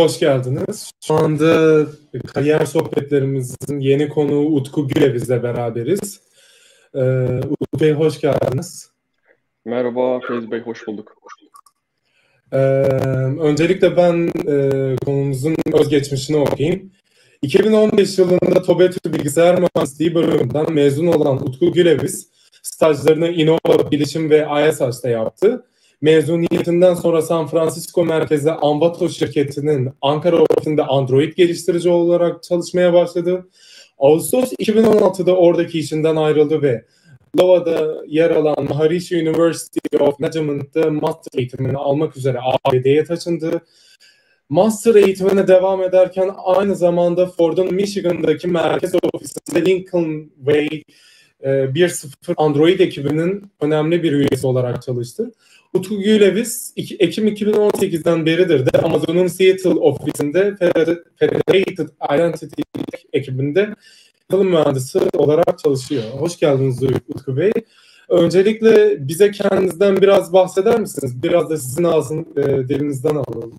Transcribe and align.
hoş 0.00 0.18
geldiniz. 0.18 0.90
Şu 1.06 1.14
anda 1.14 1.86
kariyer 2.34 2.64
sohbetlerimizin 2.64 3.80
yeni 3.80 4.08
konuğu 4.08 4.46
Utku 4.46 4.88
Güle 4.88 5.14
bizle 5.14 5.42
beraberiz. 5.42 6.20
Ee, 6.94 7.00
Utku 7.50 7.80
Bey 7.80 7.92
hoş 7.92 8.20
geldiniz. 8.20 8.90
Merhaba 9.64 10.20
Feyz 10.20 10.50
Bey, 10.50 10.60
hoş 10.60 10.86
bulduk. 10.86 11.16
Ee, 12.52 12.56
öncelikle 13.40 13.96
ben 13.96 14.32
e, 14.48 14.96
konumuzun 15.04 15.56
özgeçmişini 15.72 16.36
okuyayım. 16.36 16.92
2015 17.42 18.18
yılında 18.18 18.62
TOBETÜ 18.62 19.12
Bilgisayar 19.12 19.58
Mühendisliği 19.58 20.14
bölümünden 20.14 20.72
mezun 20.72 21.06
olan 21.06 21.48
Utku 21.48 21.72
Güleviz, 21.72 22.28
stajlarını 22.62 23.28
Innova 23.28 23.90
Bilişim 23.90 24.30
ve 24.30 24.38
ISH'da 24.38 25.08
yaptı. 25.08 25.64
Mezuniyetinden 26.00 26.94
sonra 26.94 27.22
San 27.22 27.46
Francisco 27.46 28.04
merkezli 28.04 28.50
Ambato 28.50 29.08
şirketinin 29.08 29.90
Ankara 30.02 30.36
ofisinde 30.36 30.82
Android 30.82 31.36
geliştirici 31.36 31.88
olarak 31.88 32.42
çalışmaya 32.42 32.92
başladı. 32.92 33.48
Ağustos 33.98 34.52
2016'da 34.52 35.36
oradaki 35.36 35.78
işinden 35.78 36.16
ayrıldı 36.16 36.62
ve 36.62 36.84
Lova'da 37.40 37.96
yer 38.06 38.30
alan 38.30 38.64
Maharishi 38.68 39.16
University 39.28 39.96
of 40.00 40.20
Management'ta 40.20 40.90
master 40.90 41.38
eğitimini 41.38 41.76
almak 41.76 42.16
üzere 42.16 42.38
ABD'ye 42.64 43.04
taşındı. 43.04 43.60
Master 44.48 44.94
eğitimine 44.94 45.48
devam 45.48 45.82
ederken 45.82 46.30
aynı 46.44 46.76
zamanda 46.76 47.26
Ford'un 47.26 47.74
Michigan'daki 47.74 48.48
merkez 48.48 48.92
ofisinde 49.12 49.70
Lincoln 49.70 50.30
Way 50.36 50.82
1.0 51.42 52.34
Android 52.36 52.80
ekibinin 52.80 53.52
önemli 53.60 54.02
bir 54.02 54.12
üyesi 54.12 54.46
olarak 54.46 54.82
çalıştı. 54.82 55.32
Utku 55.74 56.00
Güleviz 56.00 56.72
Ekim 56.76 57.28
2018'den 57.28 58.26
beridir 58.26 58.66
de 58.66 58.78
Amazon'un 58.78 59.26
Seattle 59.26 59.70
ofisinde 59.70 60.56
Federated 61.16 61.88
Identity 62.14 62.62
ekibinde 63.12 63.74
yazılım 64.30 64.50
mühendisi 64.50 65.00
olarak 65.16 65.58
çalışıyor. 65.58 66.02
Hoş 66.18 66.38
geldiniz 66.38 66.82
Utku 66.82 67.36
Bey. 67.36 67.52
Öncelikle 68.08 68.96
bize 69.08 69.30
kendinizden 69.30 69.96
biraz 69.96 70.32
bahseder 70.32 70.80
misiniz? 70.80 71.22
Biraz 71.22 71.50
da 71.50 71.56
sizin 71.56 71.84
ağzın 71.84 72.26
e, 72.36 72.68
dilinizden 72.68 73.14
alalım. 73.14 73.52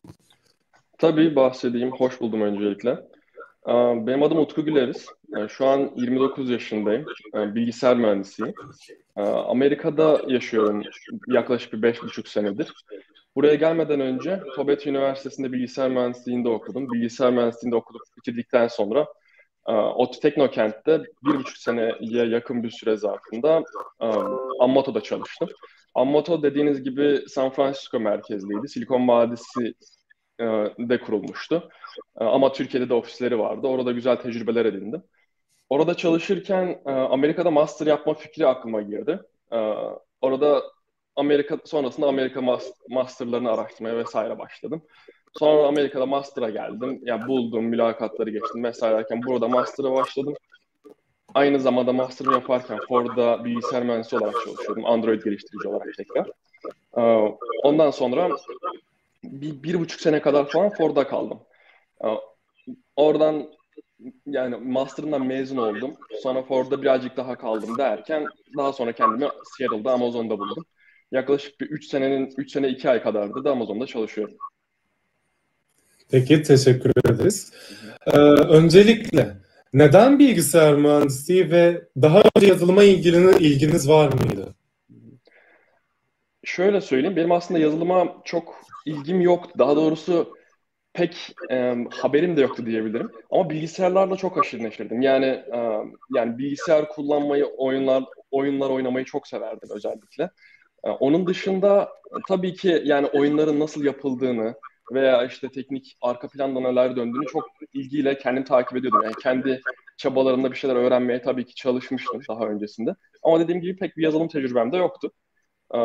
Tabii 0.98 1.36
bahsedeyim. 1.36 1.92
Hoş 1.92 2.22
buldum 2.22 2.42
öncelikle. 2.42 2.98
Benim 3.68 4.24
adım 4.24 4.38
Utku 4.38 4.66
Güleriz. 4.66 5.08
Şu 5.50 5.66
an 5.66 5.92
29 5.96 6.50
yaşındayım. 6.50 7.06
Bilgisayar 7.34 7.98
mühendisiyim. 7.98 8.54
Amerika'da 9.48 10.22
yaşıyorum 10.28 10.84
yaklaşık 11.28 11.74
bir 11.74 11.82
5,5 11.82 12.28
senedir. 12.28 12.74
Buraya 13.36 13.56
gelmeden 13.56 14.00
önce 14.00 14.40
Tobet 14.56 14.88
Üniversitesi'nde 14.88 15.52
bilgisayar 15.52 15.90
mühendisliğinde 15.90 16.50
okudum. 16.50 16.92
Bilgisayar 16.92 17.34
mühendisliğinde 17.34 17.76
okuduk 17.76 18.02
bitirdikten 18.18 18.68
sonra 18.68 19.08
ODTÜ 19.96 20.20
Teknokent'te 20.20 21.04
bir 21.26 21.34
buçuk 21.34 21.58
seneye 21.58 21.96
yakın 22.26 22.64
bir 22.64 22.70
süre 22.70 22.98
zarfında 22.98 23.64
Ammoto'da 24.60 25.02
çalıştım. 25.02 25.50
Ammoto 25.96 26.44
dediğiniz 26.44 26.84
gibi 26.84 27.24
San 27.28 27.50
Francisco 27.50 28.00
merkezliydi. 28.00 28.68
Silikon 28.68 29.08
Vadisi 29.08 29.74
de 30.80 31.00
kurulmuştu. 31.00 31.70
Ama 32.16 32.52
Türkiye'de 32.52 32.90
de 32.90 32.94
ofisleri 32.94 33.40
vardı. 33.40 33.68
Orada 33.68 33.92
güzel 33.92 34.16
tecrübeler 34.16 34.66
edindim. 34.66 35.04
Orada 35.70 35.94
çalışırken 35.94 36.82
Amerika'da 36.86 37.52
master 37.52 37.88
yapma 37.88 38.14
fikri 38.14 38.48
aklıma 38.48 38.82
girdi. 38.82 39.20
Orada 40.22 40.64
Amerika 41.16 41.58
sonrasında 41.66 42.08
Amerika 42.08 42.60
masterlarını 42.90 43.52
araştırmaya 43.52 43.98
vesaire 43.98 44.40
başladım. 44.40 44.82
Sonra 45.40 45.68
Amerika'da 45.68 46.06
master'a 46.06 46.50
geldim. 46.50 47.00
Yani 47.04 47.28
buldum, 47.28 47.66
mülakatları 47.66 48.30
geçtim 48.30 48.64
vesaire 48.64 48.98
derken 48.98 49.22
burada 49.28 49.48
master'a 49.48 49.92
başladım. 49.92 50.34
Aynı 51.34 51.60
zamanda 51.60 51.94
master'ımı 51.94 52.34
yaparken 52.34 52.80
Ford'da 52.88 53.46
bilgisayar 53.46 53.84
mühendisi 53.84 54.18
olarak 54.18 54.36
çalışıyordum. 54.46 54.86
Android 54.86 55.24
geliştirici 55.24 55.68
olarak 55.68 55.88
tekrar. 55.98 56.28
Ondan 57.64 57.92
sonra 57.92 58.30
bir, 59.24 59.64
bir 59.64 59.80
buçuk 59.80 60.02
sene 60.02 60.22
kadar 60.22 60.50
falan 60.50 60.70
Ford'da 60.70 61.08
kaldım. 61.08 61.40
Oradan 62.96 63.48
yani 64.26 64.56
master'ımdan 64.56 65.26
mezun 65.26 65.58
oldum. 65.58 65.92
Sonra 66.24 66.44
Ford'da 66.44 66.82
birazcık 66.82 67.18
daha 67.18 67.38
kaldım 67.38 67.78
derken 67.78 68.26
daha 68.58 68.74
sonra 68.74 68.92
kendimi 68.92 69.30
Seattle'da 69.58 69.92
Amazon'da 69.92 70.40
buldum. 70.40 70.66
Yaklaşık 71.12 71.62
bir 71.62 71.66
3 71.66 71.86
senenin 71.86 72.34
3 72.38 72.52
sene 72.52 72.70
2 72.70 72.90
ay 72.90 73.04
kadardı 73.04 73.44
da 73.44 73.52
Amazon'da 73.52 73.86
çalışıyorum. 73.86 74.36
Peki 76.12 76.44
teşekkür 76.44 76.92
ederiz. 77.06 77.54
Ee, 78.08 78.18
öncelikle 78.18 79.38
neden 79.74 80.20
bilgisayar 80.20 80.76
mühendisliği 80.76 81.52
ve 81.52 81.82
daha 82.02 82.22
önce 82.36 82.48
yazılıma 82.48 82.84
ilginin 82.84 83.34
ilginiz 83.34 83.90
var 83.90 84.14
mıydı? 84.14 84.56
Şöyle 86.44 86.82
söyleyeyim, 86.82 87.16
benim 87.16 87.32
aslında 87.32 87.60
yazılıma 87.60 88.22
çok 88.26 88.56
ilgim 88.86 89.22
yoktu. 89.22 89.52
Daha 89.60 89.76
doğrusu 89.76 90.34
pek 90.94 91.36
e, 91.52 91.76
haberim 91.92 92.38
de 92.38 92.42
yoktu 92.42 92.66
diyebilirim. 92.66 93.12
Ama 93.32 93.50
bilgisayarlarla 93.50 94.16
çok 94.16 94.38
aşırı 94.38 94.64
neşirdim. 94.64 95.02
Yani 95.02 95.26
e, 95.26 95.58
yani 96.16 96.38
bilgisayar 96.38 96.90
kullanmayı, 96.90 97.46
oyunlar 97.46 98.04
oyunlar 98.32 98.70
oynamayı 98.70 99.06
çok 99.06 99.28
severdim 99.28 99.70
özellikle. 99.76 100.30
E, 100.84 100.90
onun 100.90 101.28
dışında 101.28 101.90
tabii 102.28 102.54
ki 102.54 102.82
yani 102.86 103.08
oyunların 103.08 103.60
nasıl 103.60 103.84
yapıldığını 103.84 104.56
veya 104.94 105.26
işte 105.26 105.50
teknik 105.52 105.98
arka 106.02 106.28
planda 106.28 106.60
neler 106.60 106.96
döndüğünü 106.96 107.26
çok 107.26 107.44
ilgiyle 107.74 108.18
kendim 108.18 108.44
takip 108.44 108.78
ediyordum. 108.78 109.02
Yani 109.04 109.16
kendi 109.24 109.62
çabalarımda 109.98 110.52
bir 110.52 110.58
şeyler 110.58 110.76
öğrenmeye 110.76 111.22
tabii 111.22 111.46
ki 111.46 111.56
çalışmıştım 111.56 112.22
daha 112.30 112.46
öncesinde. 112.48 112.96
Ama 113.24 113.40
dediğim 113.40 113.62
gibi 113.62 113.78
pek 113.78 113.98
bir 113.98 114.04
yazılım 114.04 114.28
tecrübem 114.28 114.72
de 114.72 114.78
yoktu. 114.78 115.12
Ee, 115.76 115.78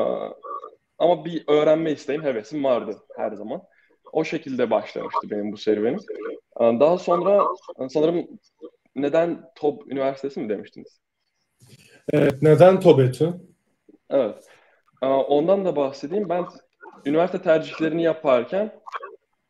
ama 0.98 1.24
bir 1.24 1.44
öğrenme 1.48 1.92
isteğim, 1.92 2.22
hevesim 2.22 2.64
vardı 2.64 2.96
her 3.16 3.32
zaman. 3.32 3.62
O 4.12 4.24
şekilde 4.24 4.70
başlamıştı 4.70 5.30
benim 5.30 5.52
bu 5.52 5.56
serüvenim. 5.56 6.00
Ee, 6.60 6.64
daha 6.80 6.98
sonra 6.98 7.46
sanırım 7.88 8.26
neden 8.96 9.50
TOB 9.54 9.80
Üniversitesi 9.86 10.40
mi 10.40 10.48
demiştiniz? 10.48 11.00
Evet, 12.12 12.42
neden 12.42 12.80
TOBETÜ? 12.80 13.34
Evet. 14.10 14.44
Ee, 15.02 15.06
ondan 15.06 15.64
da 15.64 15.76
bahsedeyim. 15.76 16.28
Ben 16.28 16.44
üniversite 17.06 17.42
tercihlerini 17.42 18.02
yaparken 18.02 18.72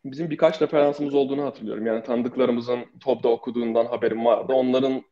bizim 0.05 0.31
birkaç 0.31 0.63
referansımız 0.63 1.15
olduğunu 1.15 1.45
hatırlıyorum. 1.45 1.87
Yani 1.87 2.03
tanıdıklarımızın 2.03 2.81
TOB'da 3.01 3.29
okuduğundan 3.29 3.87
haberim 3.87 4.25
vardı. 4.25 4.53
Onların 4.53 5.03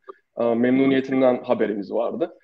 e, 0.41 0.45
memnuniyetinden 0.45 1.43
haberimiz 1.43 1.93
vardı. 1.93 2.39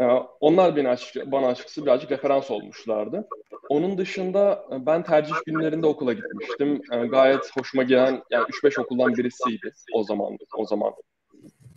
E, 0.00 0.04
onlar 0.40 0.76
beni 0.76 0.88
açık, 0.88 1.32
bana 1.32 1.46
açıkçası 1.46 1.82
birazcık 1.86 2.10
referans 2.10 2.50
olmuşlardı. 2.50 3.28
Onun 3.68 3.98
dışında 3.98 4.64
e, 4.72 4.86
ben 4.86 5.02
tercih 5.02 5.34
günlerinde 5.46 5.86
okula 5.86 6.12
gitmiştim. 6.12 6.82
Gayet 7.10 7.50
hoşuma 7.58 7.82
gelen 7.82 8.22
yani 8.30 8.46
3-5 8.64 8.80
okuldan 8.80 9.16
birisiydi 9.16 9.72
o 9.94 10.04
zaman 10.04 10.38
o 10.56 10.66
zaman 10.66 10.92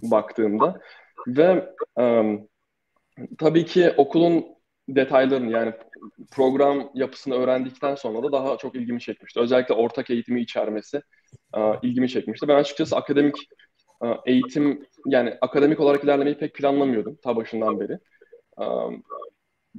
baktığımda. 0.01 0.81
Ve 1.27 1.75
tabii 3.37 3.65
ki 3.65 3.93
okulun 3.97 4.45
detaylarını 4.89 5.51
yani 5.51 5.73
program 6.31 6.89
yapısını 6.93 7.35
öğrendikten 7.35 7.95
sonra 7.95 8.23
da 8.23 8.31
daha 8.31 8.57
çok 8.57 8.75
ilgimi 8.75 8.99
çekmişti. 9.01 9.39
Özellikle 9.39 9.73
ortak 9.73 10.09
eğitimi 10.09 10.41
içermesi 10.41 11.01
e, 11.55 11.59
ilgimi 11.81 12.09
çekmişti. 12.09 12.47
Ben 12.47 12.55
açıkçası 12.55 12.95
akademik 12.95 13.35
e, 14.03 14.07
eğitim 14.25 14.85
yani 15.05 15.37
akademik 15.41 15.79
olarak 15.79 16.03
ilerlemeyi 16.03 16.37
pek 16.37 16.55
planlamıyordum 16.55 17.15
ta 17.23 17.35
başından 17.35 17.79
beri. 17.79 17.99
E, 18.61 18.65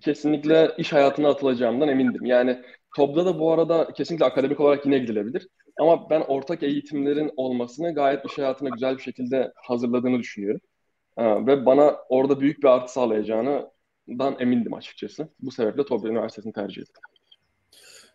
kesinlikle 0.00 0.70
iş 0.78 0.92
hayatına 0.92 1.28
atılacağımdan 1.28 1.88
emindim. 1.88 2.24
Yani 2.24 2.62
TOB'da 2.96 3.26
da 3.26 3.38
bu 3.38 3.52
arada 3.52 3.88
kesinlikle 3.96 4.24
akademik 4.24 4.60
olarak 4.60 4.86
yine 4.86 4.98
gidilebilir. 4.98 5.48
Ama 5.80 6.10
ben 6.10 6.20
ortak 6.20 6.62
eğitimlerin 6.62 7.30
olmasını 7.36 7.94
gayet 7.94 8.24
iş 8.24 8.38
hayatına 8.38 8.68
güzel 8.68 8.96
bir 8.96 9.02
şekilde 9.02 9.52
hazırladığını 9.56 10.18
düşünüyorum. 10.18 10.60
ve 11.18 11.66
bana 11.66 11.96
orada 12.08 12.40
büyük 12.40 12.62
bir 12.62 12.68
artı 12.68 12.92
sağlayacağından 12.92 14.36
emindim 14.38 14.74
açıkçası. 14.74 15.28
Bu 15.40 15.50
sebeple 15.50 15.84
Tobbe 15.84 16.08
Üniversitesi'ni 16.08 16.52
tercih 16.52 16.82
ettim. 16.82 17.02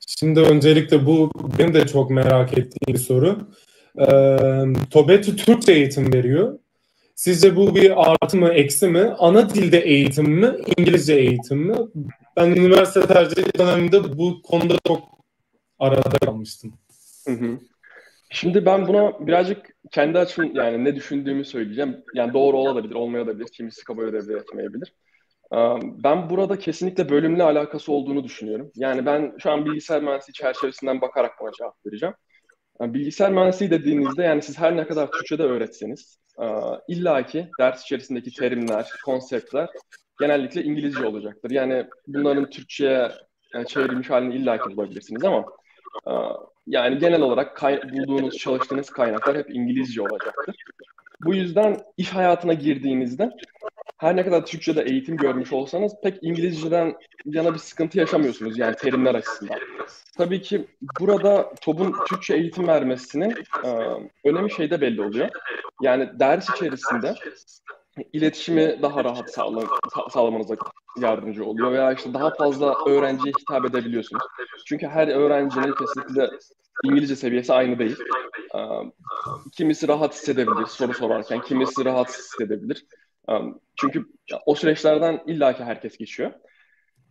Şimdi 0.07 0.39
öncelikle 0.39 1.05
bu 1.05 1.31
benim 1.59 1.73
de 1.73 1.87
çok 1.87 2.09
merak 2.09 2.57
ettiğim 2.57 2.93
bir 2.93 2.97
soru. 2.97 3.37
Ee, 3.99 4.37
TOBETÜ 4.91 5.35
Türkçe 5.35 5.71
eğitim 5.71 6.13
veriyor. 6.13 6.59
Sizce 7.19 7.55
bu 7.55 7.75
bir 7.75 8.11
artı 8.11 8.37
mı 8.37 8.49
eksi 8.49 8.87
mi? 8.87 9.13
Ana 9.17 9.49
dilde 9.49 9.79
eğitim 9.79 10.31
mi? 10.31 10.55
İngilizce 10.77 11.13
eğitim 11.13 11.57
mi? 11.57 11.75
Ben 12.37 12.51
üniversite 12.51 13.01
tercih 13.01 13.57
döneminde 13.59 14.17
bu 14.17 14.41
konuda 14.41 14.75
çok 14.87 14.99
arada 15.79 16.17
kalmıştım. 16.25 16.73
Hı 17.27 17.33
hı. 17.33 17.59
Şimdi 18.29 18.65
ben 18.65 18.87
buna 18.87 19.27
birazcık 19.27 19.75
kendi 19.91 20.19
açım 20.19 20.55
yani 20.55 20.83
ne 20.83 20.95
düşündüğümü 20.95 21.45
söyleyeceğim. 21.45 21.97
Yani 22.13 22.33
doğru 22.33 22.57
olabilir, 22.57 22.95
olmayabilir. 22.95 23.47
Kimisi 23.53 23.83
kabul 23.83 24.07
edebilir, 24.07 24.37
etmeyebilir. 24.37 24.93
Ben 26.03 26.29
burada 26.29 26.59
kesinlikle 26.59 27.09
bölümle 27.09 27.43
alakası 27.43 27.91
olduğunu 27.91 28.23
düşünüyorum. 28.23 28.71
Yani 28.75 29.05
ben 29.05 29.33
şu 29.39 29.51
an 29.51 29.65
bilgisayar 29.65 30.01
mühendisliği 30.01 30.33
çerçevesinden 30.33 31.01
bakarak 31.01 31.31
buna 31.41 31.51
cevap 31.51 31.85
vereceğim. 31.85 32.15
Bilgisayar 32.81 33.31
mühendisliği 33.31 33.71
dediğinizde 33.71 34.23
yani 34.23 34.41
siz 34.41 34.59
her 34.59 34.77
ne 34.77 34.87
kadar 34.87 35.11
Türkçe'de 35.11 35.43
öğretseniz 35.43 36.19
illaki 36.87 37.51
ders 37.59 37.83
içerisindeki 37.83 38.33
terimler, 38.33 38.89
konseptler 39.05 39.69
genellikle 40.19 40.63
İngilizce 40.63 41.05
olacaktır. 41.05 41.51
Yani 41.51 41.85
bunların 42.07 42.49
Türkçe'ye 42.49 43.11
çevrilmiş 43.67 44.09
halini 44.09 44.35
illaki 44.35 44.77
bulabilirsiniz 44.77 45.23
ama 45.23 45.45
yani 46.67 46.97
genel 46.97 47.21
olarak 47.21 47.57
kay- 47.57 47.81
bulduğunuz, 47.93 48.37
çalıştığınız 48.37 48.89
kaynaklar 48.89 49.37
hep 49.37 49.55
İngilizce 49.55 50.01
olacaktır. 50.01 50.55
Bu 51.23 51.35
yüzden 51.35 51.77
iş 51.97 52.09
hayatına 52.09 52.53
girdiğinizde 52.53 53.31
her 53.97 54.15
ne 54.15 54.25
kadar 54.25 54.45
Türkçe'de 54.45 54.81
eğitim 54.81 55.17
görmüş 55.17 55.53
olsanız 55.53 55.93
pek 56.03 56.17
İngilizceden 56.21 56.95
yana 57.25 57.53
bir 57.53 57.59
sıkıntı 57.59 57.99
yaşamıyorsunuz 57.99 58.57
yani 58.57 58.75
terimler 58.75 59.15
açısından. 59.15 59.59
Tabii 60.17 60.41
ki 60.41 60.67
burada 60.99 61.53
TOB'un 61.61 61.95
Türkçe 62.09 62.33
eğitim 62.33 62.67
vermesinin 62.67 63.35
e, 63.63 63.69
önemi 64.23 64.51
şeyde 64.51 64.81
belli 64.81 65.01
oluyor. 65.01 65.29
Yani 65.81 66.09
ders 66.19 66.49
içerisinde 66.49 67.15
iletişimi 68.13 68.81
daha 68.81 69.03
rahat 69.03 69.33
sağla, 69.33 69.63
sağlamanıza 70.09 70.55
yardımcı 71.01 71.45
oluyor 71.45 71.71
veya 71.71 71.93
işte 71.93 72.13
daha 72.13 72.33
fazla 72.33 72.75
öğrenciye 72.87 73.33
hitap 73.39 73.65
edebiliyorsunuz. 73.65 74.23
Çünkü 74.65 74.87
her 74.87 75.07
öğrencinin 75.07 75.75
kesinlikle 75.75 76.29
İngilizce 76.83 77.15
seviyesi 77.15 77.53
aynı 77.53 77.79
değil. 77.79 77.97
Kimisi 79.51 79.87
rahat 79.87 80.13
hissedebilir 80.13 80.65
soru 80.65 80.93
sorarken, 80.93 81.41
kimisi 81.41 81.85
rahat 81.85 82.09
hissedebilir. 82.09 82.85
Çünkü 83.75 84.05
o 84.45 84.55
süreçlerden 84.55 85.23
illaki 85.27 85.63
herkes 85.63 85.97
geçiyor. 85.97 86.31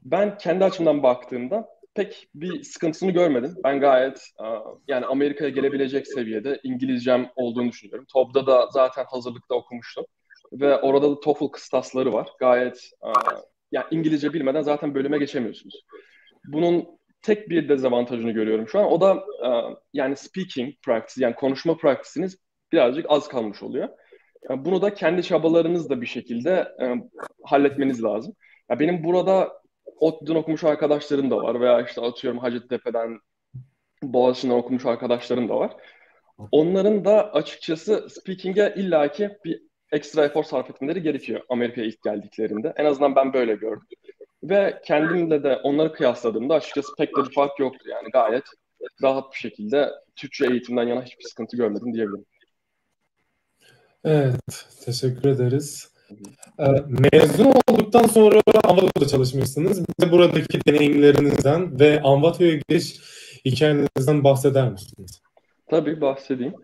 Ben 0.05 0.39
kendi 0.39 0.65
açımdan 0.65 1.03
baktığımda 1.03 1.69
pek 1.95 2.29
bir 2.35 2.63
sıkıntısını 2.63 3.11
görmedim. 3.11 3.55
Ben 3.65 3.81
gayet 3.81 4.31
yani 4.89 5.07
Amerika'ya 5.07 5.51
gelebilecek 5.51 6.07
seviyede 6.07 6.61
İngilizcem 6.63 7.31
olduğunu 7.37 7.69
düşünüyorum. 7.69 8.07
TOB'da 8.13 8.47
da 8.47 8.69
zaten 8.71 9.05
hazırlıkta 9.05 9.55
okumuştum. 9.55 10.05
Ve 10.53 10.77
orada 10.77 11.11
da 11.11 11.21
TOEFL 11.21 11.49
kıstasları 11.49 12.13
var. 12.13 12.29
Gayet 12.39 12.91
yani 13.73 13.87
İngilizce 13.91 14.33
bilmeden 14.33 14.63
zaten 14.63 14.95
bölüme 14.95 15.19
geçemiyorsunuz. 15.19 15.85
Bunun 16.45 16.98
tek 17.23 17.51
bir 17.51 17.69
dezavantajını 17.69 18.31
görüyorum 18.31 18.69
şu 18.69 18.79
an. 18.79 18.85
O 18.93 19.01
da 19.01 19.15
e, 19.45 19.49
yani 19.93 20.17
speaking 20.17 20.75
practice 20.83 21.25
yani 21.25 21.35
konuşma 21.35 21.77
practice'iniz 21.77 22.39
birazcık 22.73 23.07
az 23.09 23.29
kalmış 23.29 23.63
oluyor. 23.63 23.89
Yani 24.51 24.65
bunu 24.65 24.83
da 24.83 24.95
kendi 24.95 25.23
çabalarınızla 25.23 26.01
bir 26.01 26.07
şekilde 26.07 26.51
e, 26.83 26.95
halletmeniz 27.45 28.05
lazım. 28.05 28.35
Ya 28.71 28.81
benim 28.81 29.05
burada 29.05 29.63
ODTÜ'den 30.01 30.35
okumuş 30.35 30.65
arkadaşlarım 30.65 31.31
da 31.31 31.37
var 31.37 31.61
veya 31.61 31.83
işte 31.83 32.01
atıyorum 32.01 32.41
Hacettepe'den 32.41 33.19
Boğaziçi'nden 34.03 34.55
okumuş 34.55 34.87
arkadaşlarım 34.87 35.49
da 35.49 35.57
var. 35.57 35.77
Onların 36.53 37.05
da 37.05 37.33
açıkçası 37.33 38.07
speaking'e 38.11 38.75
illaki 38.77 39.31
bir 39.45 39.63
ekstra 39.93 40.25
efor 40.25 40.45
sarf 40.45 40.71
etmeleri 40.71 41.03
gerekiyor 41.03 41.41
Amerika'ya 41.49 41.87
ilk 41.87 42.03
geldiklerinde. 42.03 42.73
En 42.77 42.85
azından 42.85 43.17
ben 43.17 43.33
böyle 43.33 43.55
gördüm. 43.55 43.87
Ve 44.49 44.81
kendimle 44.85 45.43
de 45.43 45.57
onları 45.57 45.93
kıyasladığımda 45.93 46.55
açıkçası 46.55 46.89
pek 46.99 47.17
de 47.17 47.21
bir 47.25 47.35
fark 47.35 47.59
yoktu. 47.59 47.89
Yani 47.89 48.11
gayet 48.11 48.45
rahat 49.03 49.33
bir 49.33 49.39
şekilde 49.39 49.91
Türkçe 50.17 50.47
eğitimden 50.47 50.87
yana 50.87 51.03
hiçbir 51.03 51.25
sıkıntı 51.25 51.57
görmedim 51.57 51.95
diyebilirim. 51.95 52.25
Evet, 54.05 54.67
teşekkür 54.85 55.29
ederiz. 55.29 55.93
Ee, 56.59 56.65
mezun 57.13 57.53
olduktan 57.71 58.07
sonra 58.07 58.41
Anvato'da 58.65 59.07
çalışmışsınız. 59.07 59.85
Bize 59.89 60.13
buradaki 60.13 60.65
deneyimlerinizden 60.67 61.81
ve 61.81 62.01
Anvato'ya 62.03 62.55
giriş 62.69 63.01
hikayenizden 63.45 64.25
bahseder 64.25 64.71
misiniz? 64.71 65.23
Tabii 65.67 66.01
bahsedeyim. 66.01 66.55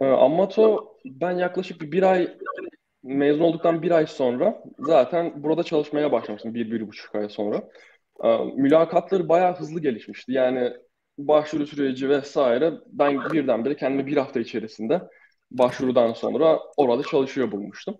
Ee, 0.00 0.04
Amato 0.04 0.94
ben 1.04 1.30
yaklaşık 1.30 1.80
bir 1.80 2.02
ay 2.02 2.36
mezun 3.02 3.44
olduktan 3.44 3.82
bir 3.82 3.90
ay 3.90 4.06
sonra 4.06 4.62
zaten 4.78 5.42
burada 5.42 5.62
çalışmaya 5.62 6.12
başlamıştım 6.12 6.54
bir, 6.54 6.70
bir 6.70 6.88
buçuk 6.88 7.14
ay 7.14 7.28
sonra. 7.28 7.68
Ee, 8.24 8.38
mülakatları 8.56 9.28
bayağı 9.28 9.56
hızlı 9.56 9.80
gelişmişti. 9.80 10.32
Yani 10.32 10.72
başvuru 11.18 11.66
süreci 11.66 12.08
vesaire 12.08 12.72
ben 12.86 13.32
birdenbire 13.32 13.76
kendimi 13.76 14.06
bir 14.06 14.16
hafta 14.16 14.40
içerisinde 14.40 15.02
başvurudan 15.50 16.12
sonra 16.12 16.60
orada 16.76 17.02
çalışıyor 17.02 17.52
bulmuştum. 17.52 17.96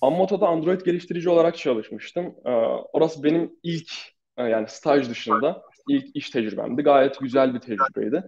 Ammoto'da 0.00 0.46
Android 0.48 0.80
geliştirici 0.80 1.28
olarak 1.30 1.56
çalışmıştım. 1.56 2.34
Ee, 2.44 2.50
orası 2.92 3.22
benim 3.22 3.52
ilk 3.62 3.92
e, 4.36 4.42
yani 4.42 4.68
staj 4.68 5.10
dışında 5.10 5.62
ilk 5.88 6.16
iş 6.16 6.30
tecrübemdi. 6.30 6.82
Gayet 6.82 7.20
güzel 7.20 7.54
bir 7.54 7.60
tecrübeydi. 7.60 8.24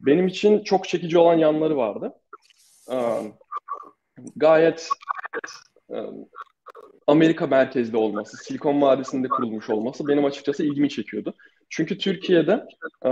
Benim 0.00 0.26
için 0.26 0.64
çok 0.64 0.88
çekici 0.88 1.18
olan 1.18 1.38
yanları 1.38 1.76
vardı. 1.76 2.12
Ee, 2.92 2.96
gayet 4.36 4.88
Amerika 7.06 7.46
merkezli 7.46 7.96
olması, 7.96 8.36
Silikon 8.36 8.82
Vadisi'nde 8.82 9.28
kurulmuş 9.28 9.70
olması 9.70 10.08
benim 10.08 10.24
açıkçası 10.24 10.64
ilgimi 10.64 10.88
çekiyordu. 10.88 11.34
Çünkü 11.70 11.98
Türkiye'de 11.98 12.64
e, 13.04 13.10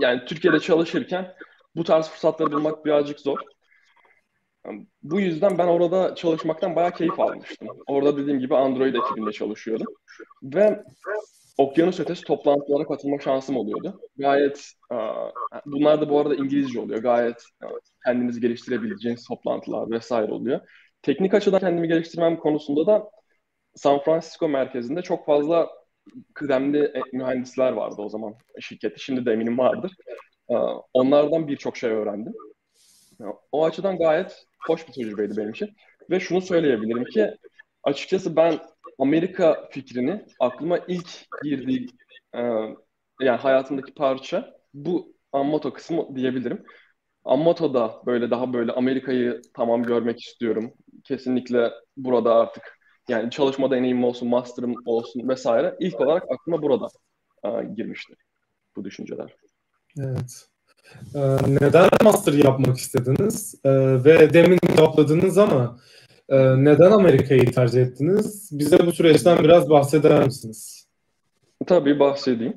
yani 0.00 0.24
Türkiye'de 0.26 0.60
çalışırken 0.60 1.34
bu 1.76 1.84
tarz 1.84 2.08
fırsatları 2.08 2.52
bulmak 2.52 2.84
birazcık 2.84 3.20
zor. 3.20 3.38
Bu 5.02 5.20
yüzden 5.20 5.58
ben 5.58 5.66
orada 5.66 6.14
çalışmaktan 6.14 6.76
bayağı 6.76 6.92
keyif 6.92 7.20
almıştım. 7.20 7.68
Orada 7.86 8.16
dediğim 8.16 8.40
gibi 8.40 8.56
Android 8.56 8.94
ekibinde 8.94 9.32
çalışıyordum. 9.32 9.86
Ve 10.42 10.84
okyanus 11.58 12.00
ötesi 12.00 12.24
toplantılara 12.24 12.86
katılma 12.86 13.18
şansım 13.18 13.56
oluyordu. 13.56 14.00
Gayet, 14.16 14.72
bunlar 15.66 16.00
da 16.00 16.08
bu 16.08 16.18
arada 16.20 16.34
İngilizce 16.34 16.80
oluyor. 16.80 17.02
Gayet 17.02 17.44
kendinizi 18.04 18.40
geliştirebileceğiniz 18.40 19.28
toplantılar 19.28 19.90
vesaire 19.90 20.32
oluyor. 20.32 20.60
Teknik 21.02 21.34
açıdan 21.34 21.60
kendimi 21.60 21.88
geliştirmem 21.88 22.36
konusunda 22.36 22.86
da 22.86 23.10
San 23.74 23.98
Francisco 24.00 24.48
merkezinde 24.48 25.02
çok 25.02 25.26
fazla 25.26 25.70
kıdemli 26.34 26.78
e, 26.84 27.00
mühendisler 27.12 27.72
vardı 27.72 27.96
o 28.02 28.08
zaman 28.08 28.34
şirkette. 28.60 28.96
Şimdi 28.98 29.26
de 29.26 29.32
eminim 29.32 29.58
vardır. 29.58 29.92
Onlardan 30.94 31.48
birçok 31.48 31.76
şey 31.76 31.90
öğrendim. 31.90 32.32
O 33.52 33.64
açıdan 33.64 33.98
gayet 33.98 34.44
hoş 34.66 34.88
bir 34.88 34.92
tecrübeydi 34.92 35.36
benim 35.36 35.50
için. 35.50 35.70
Ve 36.10 36.20
şunu 36.20 36.40
söyleyebilirim 36.40 37.04
ki 37.04 37.30
açıkçası 37.82 38.36
ben 38.36 38.58
Amerika 38.98 39.68
fikrini 39.70 40.26
aklıma 40.40 40.78
ilk 40.88 41.08
girdiği 41.44 41.86
e, 42.34 42.38
yani 43.20 43.38
hayatımdaki 43.38 43.94
parça 43.94 44.54
bu 44.74 45.16
Ammoto 45.32 45.72
kısmı 45.72 46.16
diyebilirim. 46.16 46.64
Ammoto'da 47.24 48.02
böyle 48.06 48.30
daha 48.30 48.52
böyle 48.52 48.72
Amerika'yı 48.72 49.42
tamam 49.54 49.82
görmek 49.82 50.20
istiyorum. 50.20 50.72
Kesinlikle 51.04 51.70
burada 51.96 52.34
artık 52.34 52.78
yani 53.08 53.30
çalışma 53.30 53.70
deneyimim 53.70 54.04
olsun, 54.04 54.28
master'ım 54.28 54.74
olsun 54.86 55.28
vesaire. 55.28 55.76
İlk 55.80 56.00
olarak 56.00 56.22
aklıma 56.30 56.62
burada 56.62 56.88
e, 57.44 57.48
girmişti 57.74 58.14
bu 58.76 58.84
düşünceler. 58.84 59.36
Evet. 59.98 60.46
Ee, 61.14 61.20
neden 61.48 61.88
master 62.02 62.32
yapmak 62.32 62.78
istediniz? 62.78 63.54
Ee, 63.64 63.70
ve 64.04 64.32
demin 64.32 64.58
cevapladınız 64.76 65.38
ama 65.38 65.78
e, 66.28 66.36
neden 66.64 66.90
Amerika'yı 66.90 67.52
tercih 67.52 67.82
ettiniz? 67.82 68.48
Bize 68.52 68.86
bu 68.86 68.92
süreçten 68.92 69.38
biraz 69.38 69.70
bahseder 69.70 70.24
misiniz? 70.24 70.88
Tabii 71.66 71.98
bahsedeyim. 71.98 72.56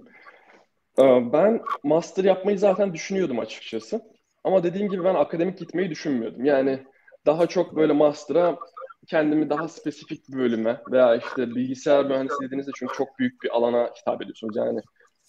Ee, 0.99 1.33
ben 1.33 1.61
master 1.83 2.23
yapmayı 2.23 2.59
zaten 2.59 2.93
düşünüyordum 2.93 3.39
açıkçası. 3.39 4.01
Ama 4.43 4.63
dediğim 4.63 4.89
gibi 4.89 5.03
ben 5.03 5.15
akademik 5.15 5.57
gitmeyi 5.57 5.89
düşünmüyordum. 5.89 6.45
Yani 6.45 6.83
daha 7.25 7.47
çok 7.47 7.75
böyle 7.75 7.93
master'a 7.93 8.57
kendimi 9.07 9.49
daha 9.49 9.67
spesifik 9.67 10.29
bir 10.29 10.37
bölüme 10.37 10.81
veya 10.91 11.15
işte 11.15 11.55
bilgisayar 11.55 12.05
mühendisliği 12.05 12.47
dediğinizde 12.47 12.71
çünkü 12.75 12.97
çok 12.97 13.19
büyük 13.19 13.43
bir 13.43 13.49
alana 13.49 13.89
hitap 14.01 14.21
ediyorsunuz. 14.21 14.55
Yani 14.55 14.79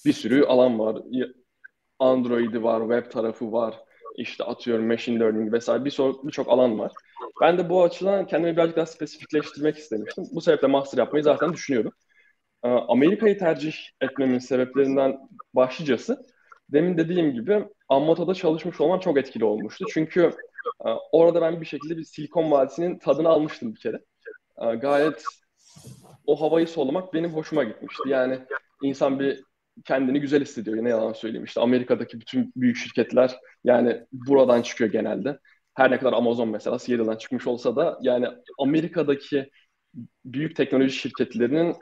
bir 0.05 0.13
sürü 0.13 0.45
alan 0.45 0.79
var. 0.79 0.97
Android'i 1.99 2.63
var, 2.63 2.81
web 2.81 3.13
tarafı 3.13 3.53
var, 3.53 3.75
işte 4.17 4.45
atıyorum 4.45 4.87
machine 4.87 5.21
learning 5.21 5.53
vesaire 5.53 5.85
birçok 5.85 6.27
bir 6.27 6.39
alan 6.47 6.79
var. 6.79 6.93
Ben 7.41 7.59
de 7.59 7.69
bu 7.69 7.83
açıdan 7.83 8.27
kendimi 8.27 8.57
birazcık 8.57 8.77
daha 8.77 8.87
spesifikleştirmek 8.87 9.77
istemiştim. 9.77 10.25
Bu 10.33 10.41
sebeple 10.41 10.69
master 10.69 10.99
yapmayı 10.99 11.25
zaten 11.25 11.53
düşünüyorum. 11.53 11.93
Ee, 12.65 12.69
Amerika'yı 12.69 13.39
tercih 13.39 13.75
etmemin 14.01 14.39
sebeplerinden 14.39 15.19
başlıcası 15.55 16.27
demin 16.69 16.99
dediğim 16.99 17.33
gibi 17.33 17.65
Ammoto'da 17.89 18.35
çalışmış 18.35 18.81
olmam 18.81 19.01
çok 19.01 19.19
etkili 19.19 19.45
olmuştu. 19.45 19.85
Çünkü 19.95 20.31
orada 21.13 21.41
ben 21.41 21.61
bir 21.61 21.67
şekilde 21.67 21.97
bir 21.97 22.05
Silikon 22.05 22.51
Vadisi'nin 22.51 22.99
tadını 22.99 23.29
almıştım 23.29 23.75
bir 23.75 23.81
kere. 23.81 24.01
Gayet 24.77 25.25
o 26.27 26.41
havayı 26.41 26.69
solumak 26.69 27.15
benim 27.15 27.35
hoşuma 27.35 27.65
gitmişti. 27.65 28.09
Yani 28.09 28.39
insan 28.83 29.21
bir 29.21 29.45
kendini 29.85 30.21
güzel 30.21 30.41
hissediyor. 30.41 30.85
Ne 30.85 30.89
yalan 30.89 31.13
söyleyeyim 31.13 31.45
işte 31.45 31.61
Amerika'daki 31.61 32.21
bütün 32.21 32.53
büyük 32.57 32.77
şirketler 32.77 33.37
yani 33.65 34.07
buradan 34.13 34.63
çıkıyor 34.63 34.93
genelde. 34.93 35.39
Her 35.75 35.91
ne 35.91 35.99
kadar 35.99 36.13
Amazon 36.13 36.49
mesela 36.49 36.79
Seattle'dan 36.79 37.17
çıkmış 37.17 37.47
olsa 37.47 37.77
da 37.77 37.99
yani 38.03 38.29
Amerika'daki 38.59 39.51
büyük 40.25 40.57
teknoloji 40.57 40.97
şirketlerinin 40.97 41.77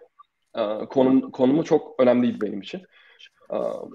konum, 0.91 1.31
konumu 1.31 1.65
çok 1.65 2.01
önemliydi 2.01 2.41
benim 2.41 2.61
için. 2.61 2.83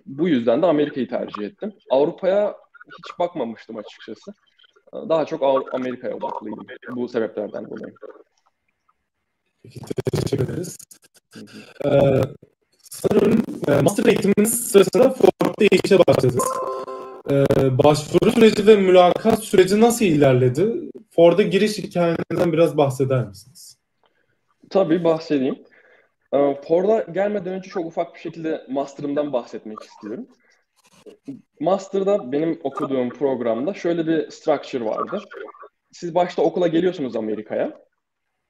Bu 0.05 0.27
yüzden 0.27 0.61
de 0.61 0.65
Amerika'yı 0.65 1.07
tercih 1.07 1.43
ettim. 1.43 1.73
Avrupa'ya 1.89 2.57
hiç 2.97 3.19
bakmamıştım 3.19 3.77
açıkçası. 3.77 4.33
Daha 5.09 5.25
çok 5.25 5.43
Amerika'ya 5.73 6.15
odaklıydım 6.15 6.65
bu 6.95 7.09
sebeplerden 7.09 7.69
dolayı. 7.69 7.95
Peki, 9.63 9.79
teşekkür 10.11 10.43
ederiz. 10.43 10.77
Ee, 11.85 12.21
sanırım 12.81 13.43
e, 13.67 13.81
master 13.81 14.05
eğitiminiz 14.05 14.71
sırasında 14.71 15.09
Ford'da 15.09 15.65
işe 15.71 15.99
başladınız. 15.99 16.43
Ee, 17.31 17.77
başvuru 17.77 18.31
süreci 18.31 18.67
ve 18.67 18.75
mülakat 18.75 19.43
süreci 19.43 19.81
nasıl 19.81 20.05
ilerledi? 20.05 20.89
Ford'a 21.11 21.41
giriş 21.41 21.77
hikayenizden 21.77 22.53
biraz 22.53 22.77
bahseder 22.77 23.27
misiniz? 23.27 23.77
Tabii 24.69 25.03
bahsedeyim. 25.03 25.63
Ee, 26.33 26.61
Ford'a 26.67 26.99
gelmeden 26.99 27.53
önce 27.53 27.69
çok 27.69 27.85
ufak 27.85 28.15
bir 28.15 28.19
şekilde 28.19 28.65
master'ımdan 28.69 29.33
bahsetmek 29.33 29.83
istiyorum. 29.83 30.27
Master'da 31.59 32.31
benim 32.31 32.59
okuduğum 32.63 33.09
programda 33.09 33.73
şöyle 33.73 34.07
bir 34.07 34.29
structure 34.29 34.85
vardı. 34.85 35.21
Siz 35.91 36.15
başta 36.15 36.41
okula 36.41 36.67
geliyorsunuz 36.67 37.15
Amerika'ya. 37.15 37.81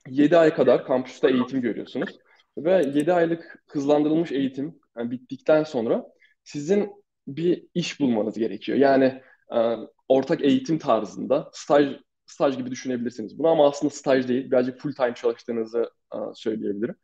7 0.10 0.38
ay 0.38 0.54
kadar 0.54 0.86
kampüste 0.86 1.30
eğitim 1.30 1.62
görüyorsunuz. 1.62 2.20
Ve 2.58 2.92
7 2.94 3.14
aylık 3.14 3.64
hızlandırılmış 3.68 4.32
eğitim 4.32 4.80
yani 4.98 5.12
bittikten 5.12 5.64
sonra 5.64 6.06
sizin 6.44 6.92
bir 7.28 7.68
iş 7.74 8.00
bulmanız 8.00 8.38
gerekiyor. 8.38 8.78
Yani 8.78 9.22
e, 9.56 9.76
ortak 10.08 10.42
eğitim 10.42 10.78
tarzında 10.78 11.50
staj 11.54 11.88
staj 12.26 12.58
gibi 12.58 12.72
düşünebilirsiniz 12.72 13.40
bunu 13.40 13.48
ama 13.48 13.68
aslında 13.68 13.94
staj 13.94 14.28
değil. 14.28 14.52
Birazcık 14.52 14.80
full 14.82 14.94
time 14.94 15.14
çalıştığınızı 15.16 15.92
e, 16.14 16.18
söyleyebilirim. 16.34 16.96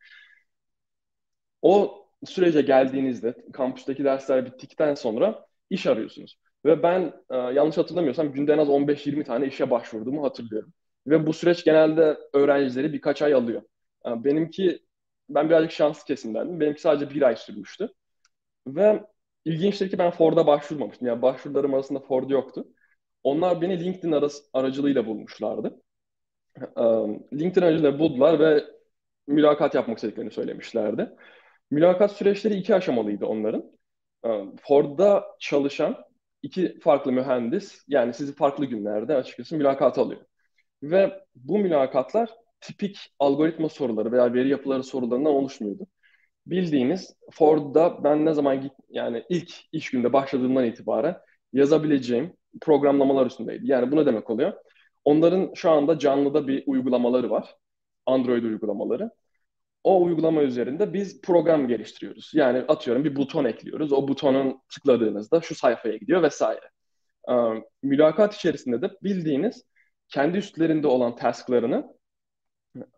O 1.62 2.03
sürece 2.26 2.62
geldiğinizde 2.62 3.36
kampüsteki 3.54 4.04
dersler 4.04 4.46
bittikten 4.46 4.94
sonra 4.94 5.46
iş 5.70 5.88
arıyorsunuz. 5.88 6.40
Ve 6.66 6.84
ben 6.84 7.14
e, 7.30 7.36
yanlış 7.38 7.78
hatırlamıyorsam 7.78 8.34
günde 8.34 8.54
en 8.54 8.58
az 8.58 8.70
15-20 8.70 9.24
tane 9.24 9.48
işe 9.48 9.70
başvurduğumu 9.72 10.24
hatırlıyorum. 10.24 10.74
Ve 11.08 11.28
bu 11.28 11.34
süreç 11.34 11.64
genelde 11.66 12.18
öğrencileri 12.34 12.94
birkaç 12.94 13.22
ay 13.22 13.34
alıyor. 13.34 13.62
E, 14.06 14.24
benimki, 14.24 14.80
ben 15.30 15.50
birazcık 15.50 15.72
şanslı 15.72 16.06
kesimdendim. 16.06 16.60
Benimki 16.60 16.82
sadece 16.82 17.10
bir 17.10 17.22
ay 17.22 17.36
sürmüştü. 17.36 17.90
Ve 18.68 19.04
ilginçtir 19.46 19.90
ki 19.90 19.98
ben 19.98 20.12
Ford'a 20.12 20.48
başvurmamıştım. 20.48 21.08
Yani 21.08 21.22
başvurularım 21.22 21.74
arasında 21.74 22.00
Ford 22.00 22.30
yoktu. 22.30 22.68
Onlar 23.24 23.62
beni 23.62 23.86
LinkedIn 23.86 24.12
arası, 24.12 24.44
aracılığıyla 24.54 25.06
bulmuşlardı. 25.06 25.82
E, 26.62 26.84
LinkedIn 27.34 27.62
aracılığıyla 27.62 28.00
buldular 28.00 28.40
ve 28.40 28.64
mülakat 29.28 29.76
yapmak 29.76 29.98
istediklerini 29.98 30.32
söylemişlerdi. 30.32 31.10
Mülakat 31.74 32.12
süreçleri 32.12 32.56
iki 32.56 32.76
aşamalıydı 32.76 33.26
onların. 33.26 33.72
Ee, 34.26 34.30
Ford'da 34.62 35.26
çalışan 35.40 35.98
iki 36.44 36.80
farklı 36.80 37.12
mühendis 37.12 37.84
yani 37.88 38.14
sizi 38.14 38.36
farklı 38.36 38.66
günlerde 38.66 39.16
açıkçası 39.16 39.58
mülakat 39.58 39.98
alıyor. 39.98 40.22
Ve 40.84 41.24
bu 41.36 41.58
mülakatlar 41.60 42.30
tipik 42.62 42.98
algoritma 43.20 43.70
soruları 43.70 44.12
veya 44.12 44.34
veri 44.34 44.50
yapıları 44.50 44.84
sorularından 44.84 45.34
oluşmuyordu. 45.34 45.88
Bildiğiniz 46.48 47.16
Ford'da 47.32 48.04
ben 48.04 48.26
ne 48.26 48.34
zaman 48.34 48.62
git 48.62 48.74
yani 48.90 49.24
ilk 49.30 49.54
iş 49.72 49.92
günde 49.92 50.14
başladığımdan 50.14 50.66
itibaren 50.66 51.18
yazabileceğim 51.54 52.34
programlamalar 52.62 53.26
üstündeydi. 53.26 53.72
Yani 53.72 53.92
bu 53.92 53.96
ne 53.96 54.06
demek 54.06 54.30
oluyor? 54.30 54.54
Onların 55.06 55.54
şu 55.54 55.72
anda 55.72 56.00
canlıda 56.00 56.48
bir 56.48 56.64
uygulamaları 56.68 57.30
var. 57.30 57.56
Android 58.06 58.44
uygulamaları 58.44 59.12
o 59.84 60.04
uygulama 60.04 60.42
üzerinde 60.42 60.94
biz 60.94 61.22
program 61.22 61.68
geliştiriyoruz. 61.68 62.32
Yani 62.34 62.60
atıyorum 62.60 63.04
bir 63.04 63.16
buton 63.16 63.46
ekliyoruz. 63.46 63.94
O 63.94 64.08
butonun 64.08 64.62
tıkladığınızda 64.74 65.42
şu 65.42 65.56
sayfaya 65.56 65.98
gidiyor 65.98 66.24
vesaire. 66.24 66.70
Ee, 67.30 67.34
mülakat 67.84 68.36
içerisinde 68.36 68.82
de 68.82 68.92
bildiğiniz 69.04 69.64
kendi 70.10 70.38
üstlerinde 70.38 70.88
olan 70.88 71.16
tasklarını 71.16 71.94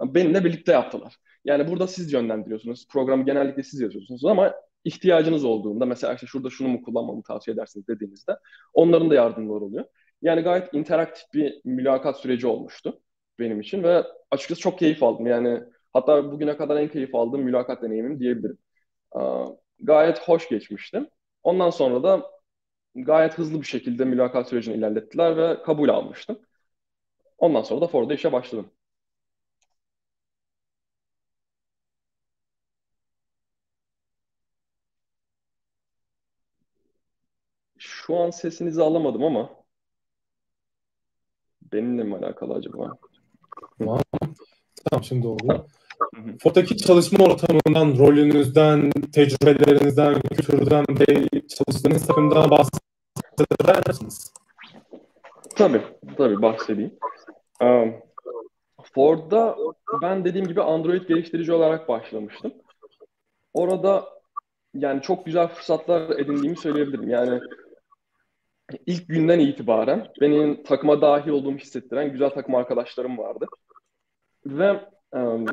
benimle 0.01 0.45
birlikte 0.45 0.71
yaptılar. 0.71 1.15
Yani 1.45 1.67
burada 1.67 1.87
siz 1.87 2.13
yönlendiriyorsunuz. 2.13 2.87
Programı 2.87 3.25
genellikle 3.25 3.63
siz 3.63 3.79
yazıyorsunuz 3.79 4.25
ama 4.25 4.53
ihtiyacınız 4.83 5.45
olduğunda 5.45 5.85
mesela 5.85 6.13
işte 6.13 6.27
şurada 6.27 6.49
şunu 6.49 6.67
mu 6.67 6.81
kullanmamı 6.81 7.23
tavsiye 7.23 7.53
edersiniz 7.53 7.87
dediğinizde 7.87 8.31
onların 8.73 9.09
da 9.09 9.15
yardımları 9.15 9.65
oluyor. 9.65 9.85
Yani 10.21 10.41
gayet 10.41 10.73
interaktif 10.73 11.33
bir 11.33 11.61
mülakat 11.65 12.19
süreci 12.19 12.47
olmuştu 12.47 13.01
benim 13.39 13.61
için 13.61 13.83
ve 13.83 14.03
açıkçası 14.31 14.61
çok 14.61 14.79
keyif 14.79 15.03
aldım. 15.03 15.27
Yani 15.27 15.63
Hatta 15.95 16.33
bugüne 16.33 16.57
kadar 16.57 16.77
en 16.77 16.89
keyif 16.89 17.15
aldığım 17.15 17.41
mülakat 17.43 17.83
deneyimim 17.83 18.21
diyebilirim. 18.21 18.59
Gayet 19.79 20.19
hoş 20.29 20.49
geçmişti. 20.49 21.09
Ondan 21.43 21.69
sonra 21.69 22.03
da 22.03 22.31
gayet 22.95 23.37
hızlı 23.39 23.61
bir 23.61 23.67
şekilde 23.67 24.05
mülakat 24.05 24.49
sürecini 24.49 24.75
ilerlettiler 24.77 25.37
ve 25.37 25.63
kabul 25.63 25.89
almıştım. 25.89 26.39
Ondan 27.37 27.61
sonra 27.61 27.81
da 27.81 27.87
Ford'da 27.87 28.13
işe 28.13 28.31
başladım. 28.31 28.71
Şu 37.77 38.15
an 38.17 38.29
sesinizi 38.29 38.81
alamadım 38.83 39.23
ama 39.23 39.49
benimle 41.71 42.03
mi 42.03 42.15
alakalı 42.15 42.53
acaba? 42.53 42.97
Tamam. 43.79 43.99
Tamam 44.91 45.03
şimdi 45.03 45.27
oldu. 45.27 45.67
Ford'daki 46.43 46.77
çalışma 46.77 47.25
ortamından, 47.25 47.97
rolünüzden, 47.97 48.91
tecrübelerinizden, 49.13 50.21
kültürden 50.21 50.85
ve 50.89 51.29
çalıştığınız 51.47 52.07
takımdan 52.07 52.49
bahseder 52.49 53.87
misiniz? 53.87 54.33
Tabii, 55.55 55.81
tabii 56.17 56.41
bahsedeyim. 56.41 56.91
Um, 57.61 57.93
Ford'da 58.93 59.57
ben 60.01 60.25
dediğim 60.25 60.47
gibi 60.47 60.61
Android 60.61 61.07
geliştirici 61.07 61.53
olarak 61.53 61.89
başlamıştım. 61.89 62.53
Orada 63.53 64.05
yani 64.73 65.01
çok 65.01 65.25
güzel 65.25 65.47
fırsatlar 65.47 66.09
edindiğimi 66.09 66.57
söyleyebilirim. 66.57 67.09
Yani 67.09 67.39
ilk 68.85 69.07
günden 69.07 69.39
itibaren 69.39 70.07
benim 70.21 70.63
takıma 70.63 71.01
dahil 71.01 71.29
olduğumu 71.29 71.57
hissettiren 71.57 72.11
güzel 72.11 72.29
takım 72.29 72.55
arkadaşlarım 72.55 73.17
vardı. 73.17 73.45
Ve 74.45 74.79
um, 75.11 75.45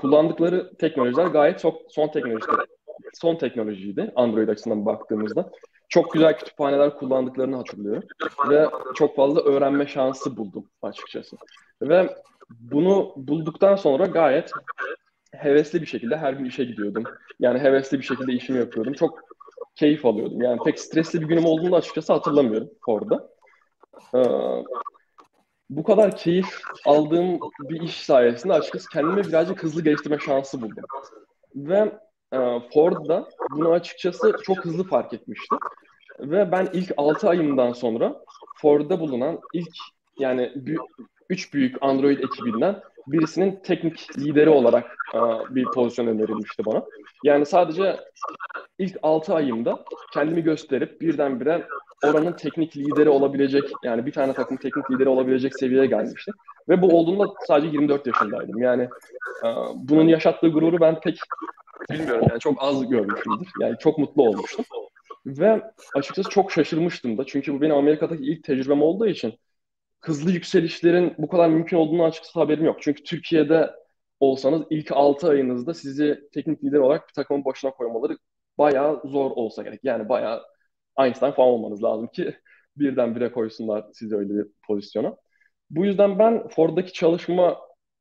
kullandıkları 0.00 0.76
teknolojiler 0.78 1.26
gayet 1.26 1.58
çok 1.58 1.82
son 1.88 2.08
teknolojiler. 2.08 2.66
Son 3.14 3.36
teknolojiydi 3.36 4.12
Android 4.16 4.48
açısından 4.48 4.86
baktığımızda. 4.86 5.50
Çok 5.88 6.12
güzel 6.12 6.38
kütüphaneler 6.38 6.96
kullandıklarını 6.96 7.56
hatırlıyorum. 7.56 8.02
Ve 8.50 8.68
çok 8.94 9.16
fazla 9.16 9.40
öğrenme 9.40 9.86
şansı 9.86 10.36
buldum 10.36 10.64
açıkçası. 10.82 11.36
Ve 11.82 12.14
bunu 12.50 13.12
bulduktan 13.16 13.76
sonra 13.76 14.06
gayet 14.06 14.50
hevesli 15.32 15.82
bir 15.82 15.86
şekilde 15.86 16.16
her 16.16 16.32
gün 16.32 16.44
işe 16.44 16.64
gidiyordum. 16.64 17.04
Yani 17.40 17.58
hevesli 17.58 17.98
bir 17.98 18.04
şekilde 18.04 18.32
işimi 18.32 18.58
yapıyordum. 18.58 18.92
Çok 18.92 19.20
keyif 19.76 20.06
alıyordum. 20.06 20.42
Yani 20.42 20.60
pek 20.64 20.80
stresli 20.80 21.20
bir 21.20 21.26
günüm 21.26 21.44
olduğunu 21.44 21.76
açıkçası 21.76 22.12
hatırlamıyorum 22.12 22.68
orada. 22.86 23.30
Ee, 24.14 24.20
bu 25.70 25.82
kadar 25.82 26.16
keyif 26.16 26.60
aldığım 26.86 27.38
bir 27.60 27.80
iş 27.80 28.02
sayesinde 28.02 28.52
açıkçası 28.52 28.88
kendimi 28.88 29.24
birazcık 29.24 29.62
hızlı 29.62 29.84
geliştirme 29.84 30.18
şansı 30.18 30.62
buldum. 30.62 30.84
Ve 31.54 31.92
e, 32.32 32.38
Ford 32.74 33.08
da 33.08 33.28
bunu 33.50 33.72
açıkçası 33.72 34.36
çok 34.42 34.64
hızlı 34.64 34.84
fark 34.84 35.12
etmişti. 35.12 35.56
Ve 36.20 36.52
ben 36.52 36.68
ilk 36.72 36.92
6 36.96 37.28
ayımdan 37.28 37.72
sonra 37.72 38.24
Ford'da 38.56 39.00
bulunan 39.00 39.40
ilk 39.54 39.76
yani 40.18 40.52
3 41.28 41.54
büyük 41.54 41.76
Android 41.80 42.18
ekibinden 42.18 42.82
birisinin 43.06 43.60
teknik 43.62 44.18
lideri 44.18 44.50
olarak 44.50 44.96
e, 45.14 45.18
bir 45.54 45.64
pozisyon 45.64 46.06
önerilmişti 46.06 46.64
bana. 46.64 46.82
Yani 47.24 47.46
sadece 47.46 47.96
ilk 48.78 48.96
6 49.02 49.34
ayımda 49.34 49.84
kendimi 50.12 50.42
gösterip 50.42 51.00
birdenbire 51.00 51.66
oranın 52.04 52.32
teknik 52.32 52.76
lideri 52.76 53.08
olabilecek 53.08 53.64
yani 53.84 54.06
bir 54.06 54.12
tane 54.12 54.32
takım 54.32 54.56
teknik 54.56 54.90
lideri 54.90 55.08
olabilecek 55.08 55.58
seviyeye 55.58 55.86
gelmişti. 55.86 56.32
Ve 56.68 56.82
bu 56.82 56.98
olduğunda 56.98 57.26
sadece 57.46 57.68
24 57.68 58.06
yaşındaydım. 58.06 58.58
Yani 58.58 58.82
e, 59.44 59.48
bunun 59.74 60.08
yaşattığı 60.08 60.48
gururu 60.48 60.80
ben 60.80 61.00
pek 61.00 61.18
bilmiyorum 61.90 62.26
yani 62.30 62.40
çok 62.40 62.62
az 62.62 62.88
görmüşümdür. 62.88 63.48
Yani 63.60 63.76
çok 63.78 63.98
mutlu 63.98 64.22
olmuştum. 64.22 64.64
Ve 65.26 65.62
açıkçası 65.94 66.30
çok 66.30 66.52
şaşırmıştım 66.52 67.18
da. 67.18 67.26
Çünkü 67.26 67.54
bu 67.54 67.60
benim 67.60 67.76
Amerika'daki 67.76 68.24
ilk 68.24 68.44
tecrübem 68.44 68.82
olduğu 68.82 69.06
için 69.06 69.34
hızlı 70.00 70.30
yükselişlerin 70.32 71.14
bu 71.18 71.28
kadar 71.28 71.48
mümkün 71.48 71.76
olduğunu 71.76 72.04
açıkçası 72.04 72.40
haberim 72.40 72.64
yok. 72.64 72.76
Çünkü 72.82 73.02
Türkiye'de 73.02 73.70
olsanız 74.20 74.62
ilk 74.70 74.92
6 74.92 75.28
ayınızda 75.28 75.74
sizi 75.74 76.20
teknik 76.34 76.64
lider 76.64 76.78
olarak 76.78 77.08
bir 77.08 77.12
takımın 77.12 77.44
başına 77.44 77.70
koymaları 77.70 78.18
bayağı 78.58 79.02
zor 79.04 79.30
olsa 79.30 79.62
gerek. 79.62 79.80
Yani 79.82 80.08
bayağı 80.08 80.42
Einstein 81.00 81.32
falan 81.32 81.48
olmanız 81.48 81.82
lazım 81.82 82.06
ki 82.06 82.36
birdenbire 82.76 83.32
koysunlar 83.32 83.84
sizi 83.94 84.16
öyle 84.16 84.34
bir 84.34 84.46
pozisyona. 84.66 85.16
Bu 85.70 85.84
yüzden 85.84 86.18
ben 86.18 86.48
Ford'daki 86.48 86.92
çalışma 86.92 87.58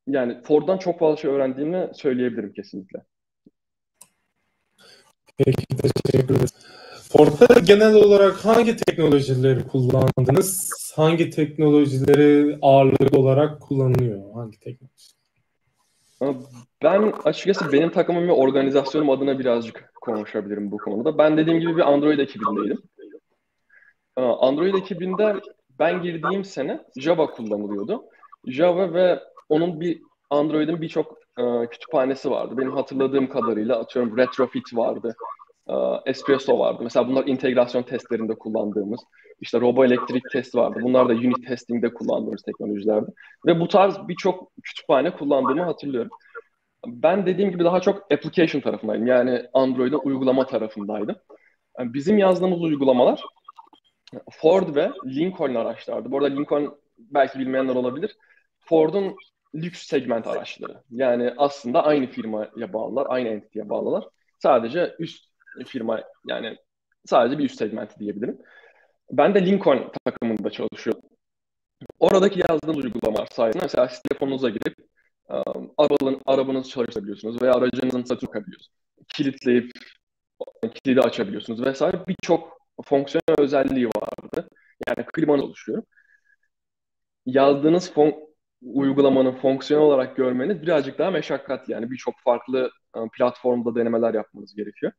yani 0.08 0.42
Ford'dan 0.44 0.78
çok 0.78 1.00
fazla 1.00 1.18
şey 1.18 1.32
öğrendiğimi 1.32 1.90
söyleyebilirim 1.94 2.54
kesinlikle. 2.54 3.00
Peki 5.38 5.68
teşekkür 5.68 6.34
ederim. 6.34 6.48
Ford'da 7.12 7.60
genel 7.60 7.96
olarak 7.96 8.46
hangi 8.46 8.76
teknolojileri 8.76 9.68
kullandınız? 9.68 10.72
Hangi 10.96 11.30
teknolojileri 11.30 12.58
ağırlıklı 12.62 13.20
olarak 13.20 13.62
kullanılıyor? 13.62 14.34
Hangi 14.34 14.60
teknoloji? 14.60 15.10
Ben 16.84 17.14
açıkçası 17.26 17.72
benim 17.72 17.92
takımım 17.92 18.28
ve 18.28 18.32
organizasyonum 18.32 19.10
adına 19.10 19.40
birazcık 19.40 19.94
konuşabilirim 20.02 20.72
bu 20.72 20.78
konuda. 20.78 21.18
Ben 21.18 21.38
dediğim 21.38 21.60
gibi 21.60 21.76
bir 21.76 21.92
Android 21.94 22.20
ekibindeydim. 22.20 22.82
Android 24.18 24.74
ekibinde 24.74 25.36
ben 25.80 26.02
girdiğim 26.02 26.46
sene 26.46 26.80
Java 26.98 27.32
kullanılıyordu. 27.32 28.04
Java 28.48 28.94
ve 28.94 29.20
onun 29.50 29.80
bir 29.80 30.02
Android'in 30.30 30.82
birçok 30.82 31.18
e, 31.38 31.68
kütüphanesi 31.72 32.32
vardı. 32.32 32.58
Benim 32.58 32.72
hatırladığım 32.72 33.30
kadarıyla 33.30 33.80
atıyorum 33.80 34.18
Retrofit 34.18 34.74
vardı. 34.74 35.16
E, 35.70 35.74
Espresso 36.06 36.60
vardı. 36.60 36.80
Mesela 36.84 37.08
bunlar 37.08 37.28
integrasyon 37.28 37.84
testlerinde 37.84 38.36
kullandığımız. 38.36 39.00
İşte 39.42 39.62
robo 39.62 39.86
elektrik 39.86 40.24
test 40.32 40.56
vardı. 40.56 40.80
Bunlar 40.82 41.10
da 41.10 41.14
unit 41.14 41.48
testing'de 41.48 41.94
kullandığımız 41.94 42.42
teknolojilerdi. 42.42 43.12
Ve 43.46 43.60
bu 43.60 43.68
tarz 43.68 44.08
birçok 44.08 44.52
kütüphane 44.64 45.12
kullandığımı 45.12 45.64
hatırlıyorum. 45.64 46.12
Ben 46.88 47.26
dediğim 47.26 47.52
gibi 47.52 47.64
daha 47.64 47.80
çok 47.80 48.12
application 48.12 48.62
tarafındaydım. 48.62 49.08
Yani 49.08 49.44
Android'in 49.54 50.00
uygulama 50.04 50.46
tarafındaydım. 50.46 51.16
Yani 51.80 51.94
bizim 51.94 52.18
yazdığımız 52.18 52.62
uygulamalar 52.62 53.24
Ford 54.32 54.76
ve 54.76 54.92
Lincoln 55.06 55.56
araçlardı. 55.56 56.12
Bu 56.12 56.18
arada 56.18 56.36
Lincoln 56.36 56.78
belki 56.98 57.40
bilmeyenler 57.40 57.76
olabilir. 57.76 58.18
Ford'un 58.60 59.16
lüks 59.56 59.88
segment 59.88 60.28
araçları. 60.28 60.84
Yani 60.92 61.34
aslında 61.38 61.84
aynı 61.84 62.08
firmaya 62.08 62.74
bağlılar, 62.74 63.08
aynı 63.10 63.28
entity'ye 63.28 63.70
bağlılar. 63.70 64.08
Sadece 64.40 64.96
üst 65.00 65.29
firma 65.68 66.04
yani 66.28 66.58
sadece 67.06 67.38
bir 67.38 67.46
üst 67.46 67.58
segment 67.58 68.00
diyebilirim. 68.00 68.38
Ben 69.12 69.36
de 69.36 69.46
Lincoln 69.46 69.92
takımında 70.06 70.50
çalışıyorum. 70.50 71.02
Oradaki 72.00 72.40
yazdığım 72.50 72.78
uygulamalar 72.78 73.28
sayesinde 73.32 73.64
mesela 73.64 73.90
telefonunuza 74.10 74.50
girip 74.50 74.76
um, 75.30 75.72
arabanın, 75.78 76.22
arabanızı 76.26 76.70
çalıştırabiliyorsunuz 76.70 77.42
veya 77.42 77.54
aracınızın 77.54 78.04
satın 78.04 78.28
okuyabiliyorsunuz. 78.28 78.78
Kilitleyip 79.14 79.72
kilidi 80.84 81.02
açabiliyorsunuz 81.02 81.66
vesaire 81.66 82.04
birçok 82.08 82.62
fonksiyonel 82.86 83.40
özelliği 83.40 83.88
vardı. 83.88 84.50
Yani 84.88 85.06
klimanı 85.14 85.44
oluşuyor. 85.44 85.84
Yazdığınız 87.26 87.94
fon 87.94 88.14
uygulamanın 88.62 89.32
fonksiyon 89.32 89.82
olarak 89.82 90.18
görmeniz 90.18 90.62
birazcık 90.62 91.00
daha 91.00 91.12
meşakkat 91.12 91.70
yani 91.70 91.92
birçok 91.92 92.16
farklı 92.24 92.72
um, 92.96 93.10
platformda 93.10 93.76
denemeler 93.76 94.14
yapmanız 94.14 94.56
gerekiyor. 94.56 94.92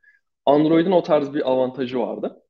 Android'in 0.51 0.91
o 0.91 1.03
tarz 1.03 1.35
bir 1.35 1.51
avantajı 1.51 1.99
vardı. 1.99 2.43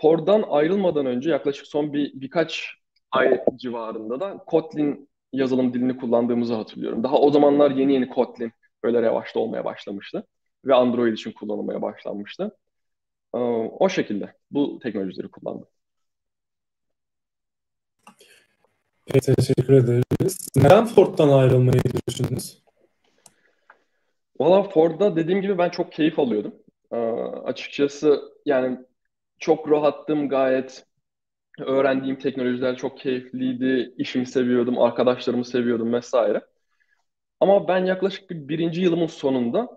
Ford'dan 0.00 0.44
ayrılmadan 0.48 1.06
önce 1.06 1.30
yaklaşık 1.30 1.66
son 1.66 1.92
bir 1.92 2.12
birkaç 2.14 2.70
ay 3.12 3.40
civarında 3.56 4.20
da 4.20 4.38
Kotlin 4.46 5.08
yazılım 5.32 5.74
dilini 5.74 5.96
kullandığımızı 5.96 6.54
hatırlıyorum. 6.54 7.04
Daha 7.04 7.18
o 7.18 7.30
zamanlar 7.30 7.70
yeni 7.70 7.92
yeni 7.94 8.08
Kotlin 8.08 8.52
böyle 8.82 9.02
revaçta 9.02 9.40
olmaya 9.40 9.64
başlamıştı 9.64 10.26
ve 10.64 10.74
Android 10.74 11.12
için 11.12 11.32
kullanılmaya 11.32 11.82
başlanmıştı. 11.82 12.56
O 13.78 13.88
şekilde 13.88 14.34
bu 14.50 14.78
teknolojileri 14.78 15.28
kullandım. 15.28 15.68
Peki, 19.06 19.34
teşekkür 19.34 19.72
ederiz. 19.72 20.48
Neden 20.56 20.86
Ford'dan 20.86 21.28
ayrılmayı 21.28 21.82
düşündünüz? 22.08 22.62
Valla 24.40 24.62
Ford'da 24.62 25.16
dediğim 25.16 25.42
gibi 25.42 25.58
ben 25.58 25.70
çok 25.70 25.92
keyif 25.92 26.18
alıyordum. 26.18 26.54
Ee, 26.92 26.96
açıkçası 27.44 28.22
yani 28.46 28.78
çok 29.38 29.70
rahattım 29.70 30.28
gayet. 30.28 30.86
Öğrendiğim 31.60 32.18
teknolojiler 32.18 32.76
çok 32.76 32.98
keyifliydi. 33.00 33.94
İşimi 33.98 34.26
seviyordum, 34.26 34.78
arkadaşlarımı 34.78 35.44
seviyordum 35.44 35.92
vesaire. 35.92 36.42
Ama 37.40 37.68
ben 37.68 37.84
yaklaşık 37.84 38.30
bir 38.30 38.48
birinci 38.48 38.80
yılımın 38.82 39.06
sonunda 39.06 39.68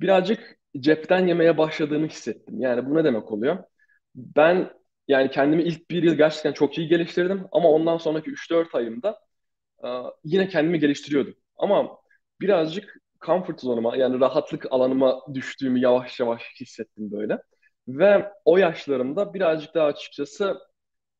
birazcık 0.00 0.58
cepten 0.80 1.26
yemeye 1.26 1.58
başladığımı 1.58 2.06
hissettim. 2.06 2.60
Yani 2.60 2.86
bu 2.86 2.94
ne 2.94 3.04
demek 3.04 3.32
oluyor? 3.32 3.58
Ben 4.14 4.70
yani 5.08 5.30
kendimi 5.30 5.62
ilk 5.62 5.90
bir 5.90 6.02
yıl 6.02 6.14
gerçekten 6.14 6.52
çok 6.52 6.78
iyi 6.78 6.88
geliştirdim 6.88 7.44
ama 7.52 7.70
ondan 7.70 7.96
sonraki 7.98 8.30
3-4 8.30 8.74
ayımda 8.74 9.20
e, 9.84 9.88
yine 10.24 10.48
kendimi 10.48 10.80
geliştiriyordum. 10.80 11.34
Ama 11.56 11.98
birazcık 12.40 12.96
comfort 13.26 13.60
zone'uma 13.60 13.96
yani 13.96 14.20
rahatlık 14.20 14.66
alanıma 14.70 15.20
düştüğümü 15.34 15.80
yavaş 15.80 16.20
yavaş 16.20 16.42
hissettim 16.60 17.10
böyle. 17.12 17.38
Ve 17.88 18.32
o 18.44 18.58
yaşlarımda 18.58 19.34
birazcık 19.34 19.74
daha 19.74 19.86
açıkçası 19.86 20.58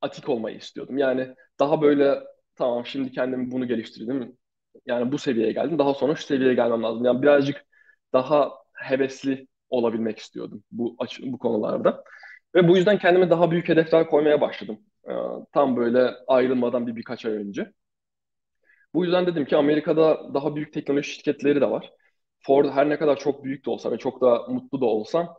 atik 0.01 0.29
olmayı 0.29 0.57
istiyordum. 0.57 0.99
Yani 0.99 1.35
daha 1.59 1.83
böyle 1.83 2.21
tamam 2.57 2.87
şimdi 2.87 3.13
kendimi 3.13 3.51
bunu 3.51 3.69
geliştirdim. 3.69 4.39
Yani 4.87 5.13
bu 5.13 5.19
seviyeye 5.19 5.53
geldim. 5.53 5.79
Daha 5.79 5.95
sonra 5.95 6.15
şu 6.17 6.23
seviyeye 6.23 6.55
gelmem 6.55 6.83
lazım. 6.83 7.05
Yani 7.05 7.23
birazcık 7.23 7.65
daha 8.13 8.51
hevesli 8.75 9.47
olabilmek 9.71 10.19
istiyordum 10.19 10.65
bu 10.73 10.97
bu 11.23 11.39
konularda. 11.39 12.05
Ve 12.55 12.69
bu 12.69 12.77
yüzden 12.77 12.99
kendime 12.99 13.31
daha 13.31 13.51
büyük 13.51 13.69
hedefler 13.69 14.07
koymaya 14.11 14.41
başladım. 14.41 14.79
Ee, 15.09 15.13
tam 15.53 15.77
böyle 15.77 16.11
ayrılmadan 16.27 16.87
bir 16.87 16.97
birkaç 16.97 17.27
ay 17.27 17.33
önce. 17.33 17.73
Bu 18.94 19.05
yüzden 19.05 19.26
dedim 19.26 19.44
ki 19.44 19.57
Amerika'da 19.57 20.35
daha 20.35 20.57
büyük 20.57 20.72
teknoloji 20.72 21.11
şirketleri 21.11 21.61
de 21.61 21.70
var. 21.70 21.92
Ford 22.40 22.70
her 22.70 22.88
ne 22.88 22.98
kadar 22.98 23.16
çok 23.18 23.44
büyük 23.44 23.66
de 23.66 23.70
olsa 23.70 23.92
ve 23.92 23.98
çok 23.98 24.20
da 24.20 24.46
mutlu 24.48 24.81
da 24.81 24.87
olsam 24.87 25.37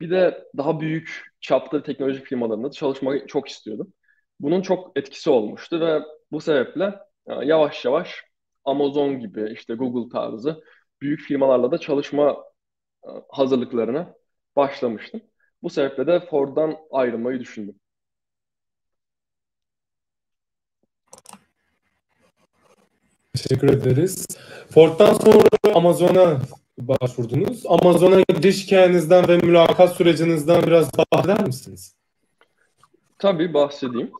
bir 0.00 0.10
de 0.10 0.44
daha 0.56 0.80
büyük 0.80 1.22
çapta 1.40 1.82
teknoloji 1.82 2.24
firmalarında 2.24 2.70
çalışmayı 2.70 3.26
çok 3.26 3.48
istiyordum. 3.48 3.92
Bunun 4.40 4.62
çok 4.62 4.98
etkisi 4.98 5.30
olmuştu 5.30 5.80
ve 5.80 6.02
bu 6.32 6.40
sebeple 6.40 6.84
e, 7.26 7.32
yavaş 7.46 7.84
yavaş 7.84 8.24
Amazon 8.64 9.20
gibi 9.20 9.52
işte 9.52 9.74
Google 9.74 10.12
tarzı 10.12 10.64
büyük 11.00 11.20
firmalarla 11.20 11.70
da 11.70 11.78
çalışma 11.78 12.44
e, 13.04 13.08
hazırlıklarına 13.30 14.14
başlamıştım. 14.56 15.20
Bu 15.62 15.70
sebeple 15.70 16.06
de 16.06 16.20
Ford'dan 16.20 16.76
ayrılmayı 16.92 17.40
düşündüm. 17.40 17.76
Teşekkür 23.42 23.68
ederiz. 23.68 24.26
Ford'dan 24.70 25.14
sonra 25.14 25.48
Amazon'a 25.74 26.38
başvurdunuz. 26.78 27.62
Amazon'a 27.66 28.20
giriş 28.20 28.66
hikayenizden 28.66 29.28
ve 29.28 29.36
mülakat 29.36 29.96
sürecinizden 29.96 30.62
biraz 30.62 30.90
bahseder 30.98 31.46
misiniz? 31.46 31.94
Tabii 33.18 33.54
bahsedeyim. 33.54 34.10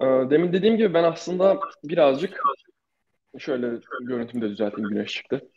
Ee, 0.00 0.06
demin 0.06 0.52
dediğim 0.52 0.76
gibi 0.76 0.94
ben 0.94 1.04
aslında 1.04 1.60
birazcık 1.84 2.42
şöyle 3.38 3.70
görüntümü 4.02 4.44
de 4.44 4.50
düzelteyim 4.50 4.88
güneş 4.88 5.12
çıktı. 5.12 5.48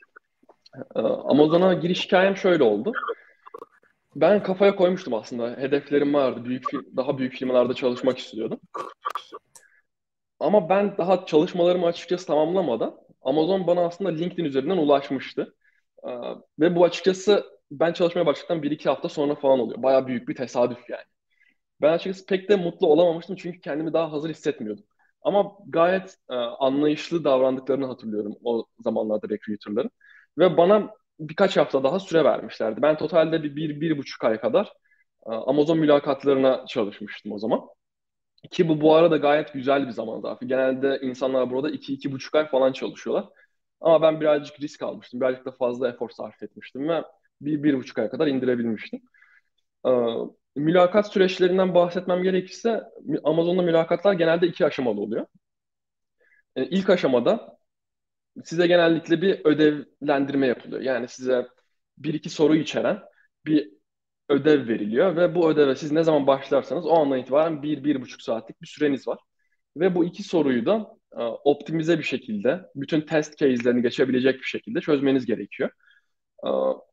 Ee, 0.96 1.00
Amazon'a 1.02 1.74
giriş 1.74 2.06
hikayem 2.06 2.38
şöyle 2.38 2.64
oldu. 2.64 2.92
Ben 4.16 4.44
kafaya 4.44 4.76
koymuştum 4.76 5.14
aslında. 5.14 5.56
Hedeflerim 5.58 6.14
vardı. 6.14 6.46
Büyük 6.46 6.64
daha 6.96 7.18
büyük 7.18 7.34
firmalarda 7.34 7.74
çalışmak 7.74 8.18
istiyordum. 8.18 8.60
Ama 10.40 10.70
ben 10.70 10.98
daha 10.98 11.26
çalışmalarımı 11.26 11.86
açıkçası 11.86 12.28
tamamlamadan 12.28 12.98
Amazon 13.22 13.68
bana 13.68 13.86
aslında 13.86 14.10
LinkedIn 14.12 14.46
üzerinden 14.46 14.78
ulaşmıştı. 14.78 15.56
Ee, 16.08 16.10
ve 16.60 16.76
bu 16.76 16.84
açıkçası 16.86 17.46
ben 17.72 17.94
çalışmaya 17.94 18.26
başladıktan 18.26 18.64
bir 18.64 18.72
iki 18.72 18.90
hafta 18.90 19.10
sonra 19.10 19.36
falan 19.36 19.60
oluyor. 19.60 19.84
Baya 19.84 20.08
büyük 20.08 20.30
bir 20.30 20.36
tesadüf 20.36 20.90
yani. 20.90 21.04
Ben 21.82 21.94
açıkçası 21.94 22.26
pek 22.26 22.50
de 22.50 22.56
mutlu 22.56 22.88
olamamıştım 22.88 23.36
çünkü 23.36 23.62
kendimi 23.62 23.94
daha 23.94 24.12
hazır 24.12 24.30
hissetmiyordum. 24.30 24.86
Ama 25.22 25.52
gayet 25.68 26.16
e, 26.30 26.36
anlayışlı 26.36 27.24
davrandıklarını 27.24 27.86
hatırlıyorum 27.86 28.34
o 28.44 28.66
zamanlarda 28.80 29.30
recruiterların. 29.30 29.92
Ve 30.38 30.58
bana 30.58 30.90
birkaç 31.20 31.58
hafta 31.58 31.84
daha 31.84 32.00
süre 32.00 32.24
vermişlerdi. 32.24 32.82
Ben 32.82 32.98
totalde 32.98 33.44
bir, 33.44 33.56
bir, 33.56 33.82
bir 33.82 33.98
buçuk 33.98 34.24
ay 34.24 34.40
kadar 34.42 34.74
Amazon 35.26 35.78
mülakatlarına 35.80 36.66
çalışmıştım 36.68 37.32
o 37.32 37.40
zaman. 37.40 37.62
Ki 38.52 38.70
bu 38.70 38.82
bu 38.82 38.96
arada 38.96 39.18
gayet 39.18 39.54
güzel 39.54 39.88
bir 39.88 39.92
zaman 39.92 40.20
zarfı. 40.20 40.46
Genelde 40.46 41.00
insanlar 41.02 41.52
burada 41.52 41.70
2-2,5 41.70 42.36
ay 42.36 42.48
falan 42.48 42.74
çalışıyorlar. 42.74 43.26
Ama 43.82 44.02
ben 44.02 44.22
birazcık 44.22 44.62
risk 44.62 44.84
almıştım. 44.84 45.22
Birazcık 45.22 45.46
da 45.46 45.52
fazla 45.52 45.90
efor 45.90 46.10
sarf 46.10 46.44
etmiştim 46.44 46.90
ve 46.90 47.04
bir, 47.42 47.64
bir 47.64 47.74
buçuk 47.78 47.98
aya 47.98 48.10
kadar 48.10 48.28
indirebilmiştim. 48.28 49.02
Ee, 49.88 49.92
mülakat 50.56 51.14
süreçlerinden 51.14 51.76
bahsetmem 51.76 52.24
gerekirse 52.24 52.84
Amazon'da 53.24 53.62
mülakatlar 53.62 54.14
genelde 54.14 54.48
iki 54.48 54.66
aşamalı 54.66 55.02
oluyor. 55.02 55.26
Ee, 56.56 56.66
ilk 56.66 56.90
aşamada 56.90 57.58
size 58.44 58.68
genellikle 58.68 59.22
bir 59.22 59.46
ödevlendirme 59.46 60.48
yapılıyor. 60.48 60.82
Yani 60.82 61.08
size 61.08 61.48
bir 61.98 62.14
iki 62.14 62.30
soru 62.30 62.56
içeren 62.56 63.02
bir 63.46 63.72
ödev 64.30 64.68
veriliyor 64.68 65.16
ve 65.16 65.36
bu 65.36 65.50
ödeve 65.50 65.76
siz 65.76 65.92
ne 65.92 66.04
zaman 66.04 66.28
başlarsanız 66.28 66.86
o 66.86 66.94
andan 66.96 67.20
itibaren 67.20 67.64
bir, 67.64 67.84
bir 67.84 68.02
buçuk 68.02 68.22
saatlik 68.22 68.62
bir 68.62 68.68
süreniz 68.68 69.08
var. 69.08 69.20
Ve 69.78 69.96
bu 69.96 70.06
iki 70.06 70.24
soruyu 70.24 70.66
da 70.66 70.98
e, 71.18 71.22
optimize 71.24 71.98
bir 71.98 72.04
şekilde, 72.04 72.62
bütün 72.76 73.02
test 73.02 73.38
case'lerini 73.38 73.82
geçebilecek 73.82 74.40
bir 74.40 74.46
şekilde 74.46 74.82
çözmeniz 74.82 75.26
gerekiyor. 75.26 75.70
E, 76.46 76.50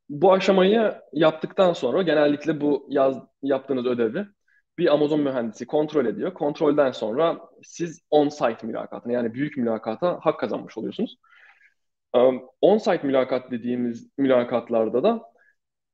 bu 0.08 0.32
aşamayı 0.32 0.94
yaptıktan 1.12 1.72
sonra 1.72 2.02
genellikle 2.02 2.60
bu 2.60 2.86
yaz, 2.90 3.18
yaptığınız 3.42 3.86
ödevi 3.86 4.26
bir 4.78 4.94
Amazon 4.94 5.20
mühendisi 5.20 5.66
kontrol 5.66 6.06
ediyor. 6.06 6.34
Kontrolden 6.34 6.90
sonra 6.92 7.40
siz 7.62 8.00
on-site 8.10 8.66
mülakatına 8.66 9.12
yani 9.12 9.34
büyük 9.34 9.56
mülakata 9.56 10.18
hak 10.22 10.40
kazanmış 10.40 10.78
oluyorsunuz. 10.78 11.16
E, 12.16 12.18
on-site 12.60 13.06
mülakat 13.06 13.50
dediğimiz 13.50 14.10
mülakatlarda 14.18 15.02
da 15.02 15.31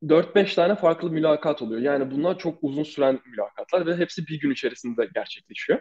4-5 0.08 0.54
tane 0.54 0.74
farklı 0.74 1.10
mülakat 1.10 1.62
oluyor. 1.62 1.80
Yani 1.80 2.10
bunlar 2.10 2.38
çok 2.38 2.58
uzun 2.62 2.82
süren 2.82 3.20
mülakatlar 3.26 3.86
ve 3.86 3.96
hepsi 3.96 4.26
bir 4.26 4.40
gün 4.40 4.50
içerisinde 4.50 5.08
gerçekleşiyor. 5.14 5.78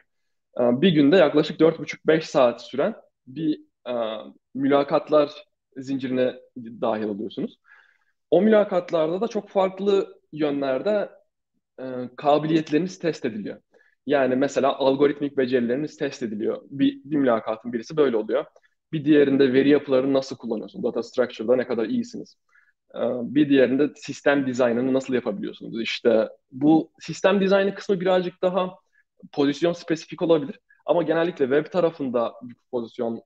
Ee, 0.59 0.81
bir 0.81 0.91
günde 0.91 1.17
yaklaşık 1.17 1.59
4,5-5 1.59 2.21
saat 2.29 2.61
süren 2.63 2.95
bir 3.27 3.59
e, 3.89 3.93
mülakatlar 4.55 5.31
zincirine 5.77 6.35
dahil 6.57 7.03
oluyorsunuz. 7.03 7.57
O 8.31 8.41
mülakatlarda 8.41 9.21
da 9.21 9.27
çok 9.27 9.49
farklı 9.49 10.21
yönlerde 10.33 11.09
e, 11.79 11.85
kabiliyetleriniz 12.17 12.99
test 12.99 13.25
ediliyor. 13.25 13.61
Yani 14.05 14.35
mesela 14.35 14.77
algoritmik 14.77 15.37
becerileriniz 15.37 15.97
test 15.97 16.23
ediliyor. 16.23 16.61
Bir, 16.69 17.01
bir 17.05 17.15
mülakatın 17.17 17.73
birisi 17.73 17.97
böyle 17.97 18.17
oluyor. 18.17 18.45
Bir 18.93 19.05
diğerinde 19.05 19.53
veri 19.53 19.69
yapılarını 19.69 20.13
nasıl 20.13 20.37
kullanıyorsunuz? 20.37 20.83
Data 20.85 21.03
structure'da 21.03 21.55
ne 21.55 21.67
kadar 21.67 21.85
iyisiniz? 21.85 22.37
Ee, 22.95 22.99
bir 23.21 23.49
diğerinde 23.49 23.89
sistem 23.95 24.47
dizaynını 24.47 24.93
nasıl 24.93 25.13
yapabiliyorsunuz? 25.13 25.81
İşte 25.81 26.29
bu 26.51 26.91
sistem 26.99 27.41
dizaynı 27.41 27.75
kısmı 27.75 27.99
birazcık 27.99 28.41
daha 28.41 28.75
pozisyon 29.31 29.73
spesifik 29.73 30.21
olabilir. 30.21 30.59
Ama 30.85 31.03
genellikle 31.03 31.45
web 31.45 31.71
tarafında 31.71 32.33
bir 32.43 32.55
pozisyon 32.71 33.21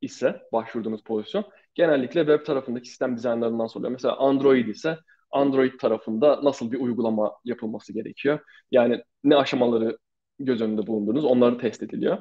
ise 0.00 0.42
başvurduğunuz 0.52 1.04
pozisyon 1.04 1.44
genellikle 1.74 2.20
web 2.20 2.46
tarafındaki 2.46 2.88
sistem 2.88 3.16
dizaynlarından 3.16 3.66
soruluyor. 3.66 3.92
Mesela 3.92 4.16
Android 4.16 4.68
ise 4.68 4.98
Android 5.30 5.78
tarafında 5.80 6.44
nasıl 6.44 6.72
bir 6.72 6.80
uygulama 6.80 7.32
yapılması 7.44 7.92
gerekiyor? 7.92 8.38
Yani 8.70 9.02
ne 9.24 9.36
aşamaları 9.36 9.98
göz 10.38 10.60
önünde 10.60 10.86
bulundunuz 10.86 11.24
onları 11.24 11.58
test 11.58 11.82
ediliyor. 11.82 12.18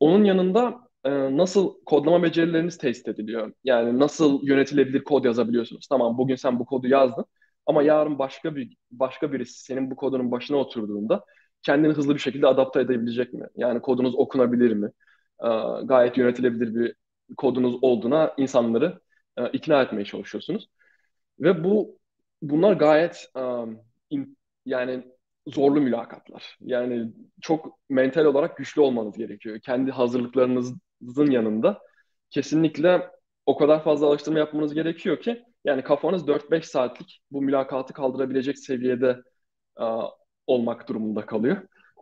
Onun 0.00 0.24
yanında 0.24 0.89
nasıl 1.04 1.74
kodlama 1.86 2.22
becerileriniz 2.22 2.78
test 2.78 3.08
ediliyor. 3.08 3.52
Yani 3.64 3.98
nasıl 3.98 4.46
yönetilebilir 4.46 5.04
kod 5.04 5.24
yazabiliyorsunuz. 5.24 5.86
Tamam 5.86 6.18
bugün 6.18 6.34
sen 6.36 6.58
bu 6.58 6.64
kodu 6.66 6.88
yazdın 6.88 7.24
ama 7.66 7.82
yarın 7.82 8.18
başka 8.18 8.56
bir 8.56 8.76
başka 8.90 9.32
birisi 9.32 9.64
senin 9.64 9.90
bu 9.90 9.96
kodunun 9.96 10.30
başına 10.30 10.56
oturduğunda 10.56 11.24
kendini 11.62 11.92
hızlı 11.92 12.14
bir 12.14 12.20
şekilde 12.20 12.46
adapte 12.46 12.80
edebilecek 12.80 13.32
mi? 13.32 13.46
Yani 13.56 13.80
kodunuz 13.80 14.14
okunabilir 14.14 14.72
mi? 14.72 14.90
E, 15.44 15.48
gayet 15.84 16.18
yönetilebilir 16.18 16.74
bir 16.74 16.94
kodunuz 17.36 17.78
olduğuna 17.82 18.34
insanları 18.36 19.00
e, 19.38 19.48
ikna 19.50 19.82
etmeye 19.82 20.04
çalışıyorsunuz. 20.04 20.68
Ve 21.40 21.64
bu 21.64 21.98
bunlar 22.42 22.72
gayet 22.72 23.32
in, 24.10 24.36
yani 24.66 25.04
zorlu 25.46 25.80
mülakatlar. 25.80 26.56
Yani 26.60 27.12
çok 27.40 27.78
mental 27.88 28.24
olarak 28.24 28.56
güçlü 28.56 28.80
olmanız 28.80 29.16
gerekiyor. 29.16 29.60
Kendi 29.60 29.90
hazırlıklarınızın 31.00 31.32
yanında 31.32 31.80
kesinlikle 32.30 33.10
o 33.46 33.56
kadar 33.56 33.84
fazla 33.84 34.06
alıştırma 34.06 34.38
yapmanız 34.38 34.74
gerekiyor 34.74 35.20
ki 35.20 35.44
yani 35.64 35.82
kafanız 35.82 36.28
4-5 36.28 36.62
saatlik 36.62 37.20
bu 37.30 37.42
mülakatı 37.42 37.92
kaldırabilecek 37.92 38.58
seviyede 38.58 39.22
uh, 39.80 40.10
olmak 40.46 40.88
durumunda 40.88 41.26
kalıyor. 41.26 41.56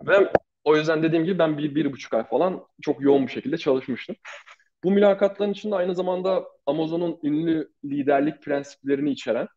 Ve 0.07 0.33
o 0.65 0.77
yüzden 0.77 1.03
dediğim 1.03 1.25
gibi 1.25 1.39
ben 1.39 1.59
bir, 1.59 1.75
bir 1.75 1.93
buçuk 1.93 2.15
ay 2.15 2.25
falan 2.25 2.65
çok 2.83 3.01
yoğun 3.01 3.27
bir 3.27 3.33
şekilde 3.33 3.59
çalışmıştım. 3.59 4.17
Bu 4.85 4.91
mülakatların 4.91 5.53
içinde 5.53 5.75
aynı 5.75 5.95
zamanda 5.95 6.45
Amazon'un 6.67 7.19
ünlü 7.23 7.73
liderlik 7.85 8.43
prensiplerini 8.43 9.11
içeren 9.11 9.49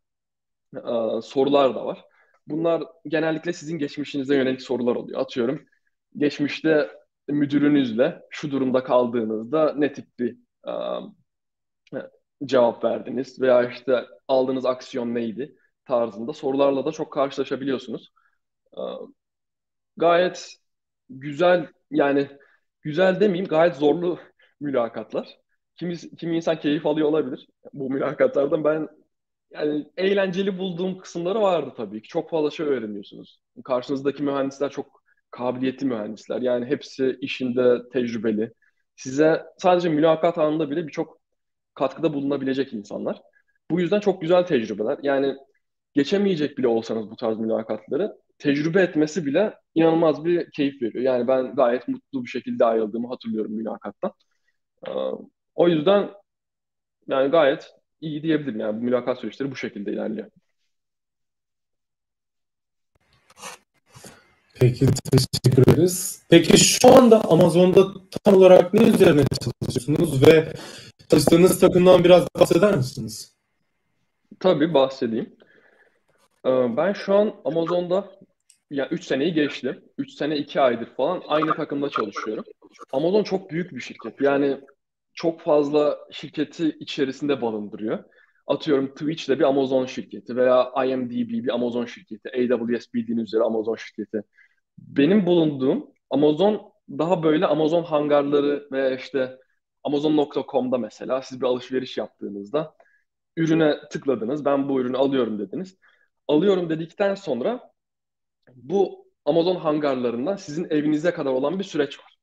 uh, 0.76 1.22
sorular 1.22 1.76
da 1.76 1.86
var. 1.86 2.06
Bunlar 2.48 2.84
genellikle 3.08 3.54
sizin 3.54 3.78
geçmişinize 3.78 4.36
yönelik 4.36 4.62
sorular 4.62 4.96
oluyor. 4.96 5.20
Atıyorum 5.20 5.66
geçmişte 6.18 6.90
müdürünüzle 7.32 8.22
şu 8.30 8.52
durumda 8.52 8.84
kaldığınızda 8.84 9.74
ne 9.78 9.94
tip 9.94 10.20
bir 10.20 10.38
um, 10.68 11.16
cevap 12.46 12.84
verdiniz 12.84 13.42
veya 13.42 13.70
işte 13.70 14.06
aldığınız 14.28 14.66
aksiyon 14.66 15.16
neydi 15.16 15.56
tarzında 15.86 16.34
sorularla 16.34 16.86
da 16.86 16.92
çok 16.92 17.14
karşılaşabiliyorsunuz. 17.14 18.12
Um, 18.72 19.16
gayet 19.98 20.56
güzel 21.10 21.68
yani 21.92 22.30
güzel 22.82 23.20
demeyeyim 23.20 23.48
gayet 23.48 23.76
zorlu 23.76 24.20
mülakatlar. 24.60 25.38
Kimi, 25.76 25.98
kimi 25.98 26.36
insan 26.36 26.60
keyif 26.60 26.86
alıyor 26.86 27.10
olabilir 27.10 27.48
bu 27.74 27.90
mülakatlardan. 27.90 28.64
Ben 28.64 28.88
yani 29.52 29.88
eğlenceli 29.98 30.58
bulduğum 30.58 30.98
kısımları 30.98 31.42
vardı 31.42 31.74
tabii 31.78 32.02
ki. 32.02 32.08
Çok 32.08 32.30
fazla 32.30 32.52
şey 32.52 32.66
öğreniyorsunuz. 32.68 33.42
Karşınızdaki 33.66 34.24
mühendisler 34.24 34.70
çok 34.72 35.01
kabiliyetli 35.32 35.86
mühendisler. 35.86 36.42
Yani 36.42 36.66
hepsi 36.66 37.18
işinde 37.22 37.78
tecrübeli. 37.94 38.54
Size 38.96 39.44
sadece 39.58 39.90
mülakat 39.90 40.38
anında 40.38 40.70
bile 40.72 40.88
birçok 40.88 41.22
katkıda 41.74 42.14
bulunabilecek 42.14 42.74
insanlar. 42.74 43.22
Bu 43.72 43.80
yüzden 43.82 44.00
çok 44.00 44.22
güzel 44.22 44.44
tecrübeler. 44.46 45.00
Yani 45.04 45.36
geçemeyecek 45.94 46.58
bile 46.58 46.68
olsanız 46.68 47.12
bu 47.12 47.16
tarz 47.16 47.38
mülakatları 47.40 48.14
tecrübe 48.38 48.82
etmesi 48.82 49.26
bile 49.26 49.54
inanılmaz 49.76 50.26
bir 50.26 50.52
keyif 50.52 50.82
veriyor. 50.82 51.04
Yani 51.04 51.28
ben 51.28 51.56
gayet 51.56 51.88
mutlu 51.88 52.24
bir 52.24 52.30
şekilde 52.30 52.66
ayrıldığımı 52.66 53.08
hatırlıyorum 53.08 53.52
mülakattan. 53.52 54.12
O 55.56 55.68
yüzden 55.68 56.10
yani 57.08 57.32
gayet 57.32 57.72
iyi 58.02 58.24
diyebilirim. 58.24 58.60
Yani 58.60 58.78
bu 58.82 58.84
mülakat 58.84 59.20
süreçleri 59.20 59.52
bu 59.52 59.56
şekilde 59.56 59.94
ilerliyor. 59.94 60.28
Peki 64.62 64.86
teşekkür 65.12 65.74
ederiz. 65.74 66.26
Peki 66.30 66.58
şu 66.58 66.94
anda 66.94 67.30
Amazon'da 67.30 67.88
tam 68.24 68.36
olarak 68.36 68.74
ne 68.74 68.84
üzerine 68.84 69.24
çalışıyorsunuz 69.44 70.28
ve 70.28 70.54
çalıştığınız 71.10 71.60
takımdan 71.60 72.04
biraz 72.04 72.28
bahseder 72.40 72.78
misiniz? 72.78 73.38
Tabii 74.40 74.74
bahsedeyim. 74.74 75.36
Ee, 76.46 76.78
ben 76.78 76.94
şu 76.94 77.14
an 77.14 77.36
Amazon'da 77.46 78.12
yani 78.70 78.88
3 78.92 79.06
seneyi 79.06 79.34
geçti. 79.34 79.82
3 79.98 80.14
sene 80.14 80.38
2 80.38 80.62
aydır 80.62 80.96
falan 80.98 81.22
aynı 81.28 81.56
takımda 81.56 81.90
çalışıyorum. 81.90 82.44
Amazon 82.92 83.24
çok 83.24 83.52
büyük 83.52 83.72
bir 83.72 83.82
şirket. 83.82 84.22
Yani 84.22 84.60
çok 85.14 85.42
fazla 85.42 85.98
şirketi 86.12 86.70
içerisinde 86.80 87.42
barındırıyor. 87.42 88.04
Atıyorum 88.48 88.88
Twitch 88.88 89.30
de 89.30 89.40
bir 89.40 89.44
Amazon 89.44 89.86
şirketi 89.86 90.36
veya 90.36 90.72
IMDb 90.86 91.30
bir 91.30 91.54
Amazon 91.54 91.86
şirketi, 91.86 92.30
AWS 92.30 92.94
bildiğiniz 92.94 93.24
üzere 93.24 93.44
Amazon 93.44 93.76
şirketi. 93.76 94.24
Benim 94.82 95.26
bulunduğum 95.26 95.92
Amazon 96.10 96.72
daha 96.90 97.24
böyle 97.24 97.46
Amazon 97.46 97.84
hangarları 97.84 98.68
veya 98.72 98.96
işte 98.96 99.38
Amazon.com'da 99.84 100.78
mesela 100.78 101.22
siz 101.22 101.42
bir 101.42 101.46
alışveriş 101.46 101.98
yaptığınızda 101.98 102.76
ürüne 103.38 103.76
tıkladınız, 103.92 104.46
ben 104.46 104.70
bu 104.70 104.82
ürünü 104.82 104.98
alıyorum 104.98 105.40
dediniz. 105.40 105.78
Alıyorum 106.28 106.70
dedikten 106.70 107.16
sonra 107.16 107.72
bu 108.56 109.06
Amazon 109.26 109.56
hangarlarından 109.56 110.36
sizin 110.36 110.68
evinize 110.70 111.14
kadar 111.14 111.32
olan 111.32 111.60
bir 111.60 111.64
süreç 111.64 112.00
var. 112.00 112.18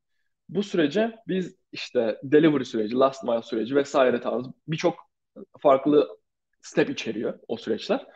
Bu 0.49 0.63
sürece 0.63 1.17
biz 1.29 1.57
işte 1.73 2.21
delivery 2.23 2.65
süreci, 2.65 2.95
last 2.97 3.25
mile 3.25 3.43
süreci 3.43 3.77
vesaire 3.77 4.21
tarzı 4.21 4.51
birçok 4.69 4.95
farklı 5.61 6.09
step 6.61 6.91
içeriyor 6.91 7.39
o 7.49 7.57
süreçler. 7.57 8.07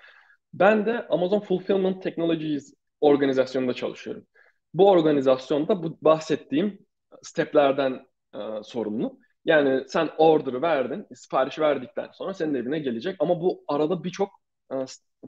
Ben 0.55 0.87
de 0.87 1.07
Amazon 1.09 1.41
Fulfillment 1.41 2.03
Technologies 2.03 2.75
organizasyonunda 3.01 3.75
çalışıyorum. 3.75 4.27
Bu 4.75 4.91
organizasyonda 4.91 5.83
bu 5.83 5.99
bahsettiğim 6.03 6.87
steplerden 7.23 8.07
e, 8.35 8.39
sorumlu. 8.63 9.19
Yani 9.45 9.85
sen 9.89 10.11
order'ı 10.19 10.63
verdin, 10.63 11.07
sipariş 11.15 11.59
verdikten 11.59 12.11
sonra 12.13 12.35
senin 12.35 12.55
evine 12.55 12.79
gelecek 12.79 13.17
ama 13.19 13.41
bu 13.41 13.65
arada 13.69 14.05
birçok 14.05 14.29
e, 14.73 14.77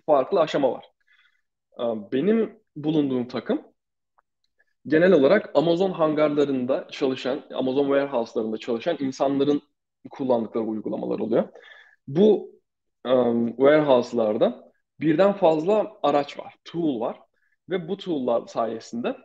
farklı 0.07 0.41
aşama 0.41 0.73
var. 0.73 0.85
Benim 2.13 2.61
bulunduğum 2.77 3.29
takım 3.29 3.75
genel 4.87 5.13
olarak 5.13 5.51
Amazon 5.55 5.91
hangarlarında 5.91 6.89
çalışan, 6.91 7.43
Amazon 7.55 7.85
warehouse'larında 7.85 8.59
çalışan 8.59 8.97
insanların 9.01 9.63
kullandıkları 10.11 10.65
uygulamalar 10.65 11.19
oluyor. 11.19 11.49
Bu 12.09 12.53
um, 13.05 13.49
warehouse'larda 13.49 14.73
birden 15.01 15.33
fazla 15.33 15.93
araç 16.03 16.39
var, 16.39 16.55
tool 16.65 17.01
var 17.01 17.21
ve 17.71 17.89
bu 17.89 17.97
tool'lar 17.97 18.47
sayesinde 18.47 19.17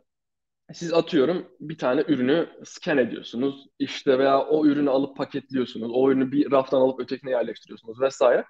siz 0.73 0.93
atıyorum 0.93 1.47
bir 1.59 1.77
tane 1.77 2.03
ürünü 2.07 2.49
scan 2.63 2.97
ediyorsunuz 2.97 3.67
işte 3.79 4.19
veya 4.19 4.45
o 4.45 4.65
ürünü 4.65 4.89
alıp 4.89 5.17
paketliyorsunuz, 5.17 5.91
o 5.93 6.11
ürünü 6.11 6.31
bir 6.31 6.51
raftan 6.51 6.81
alıp 6.81 6.99
ötekine 6.99 7.31
yerleştiriyorsunuz 7.31 8.01
vesaire. 8.01 8.45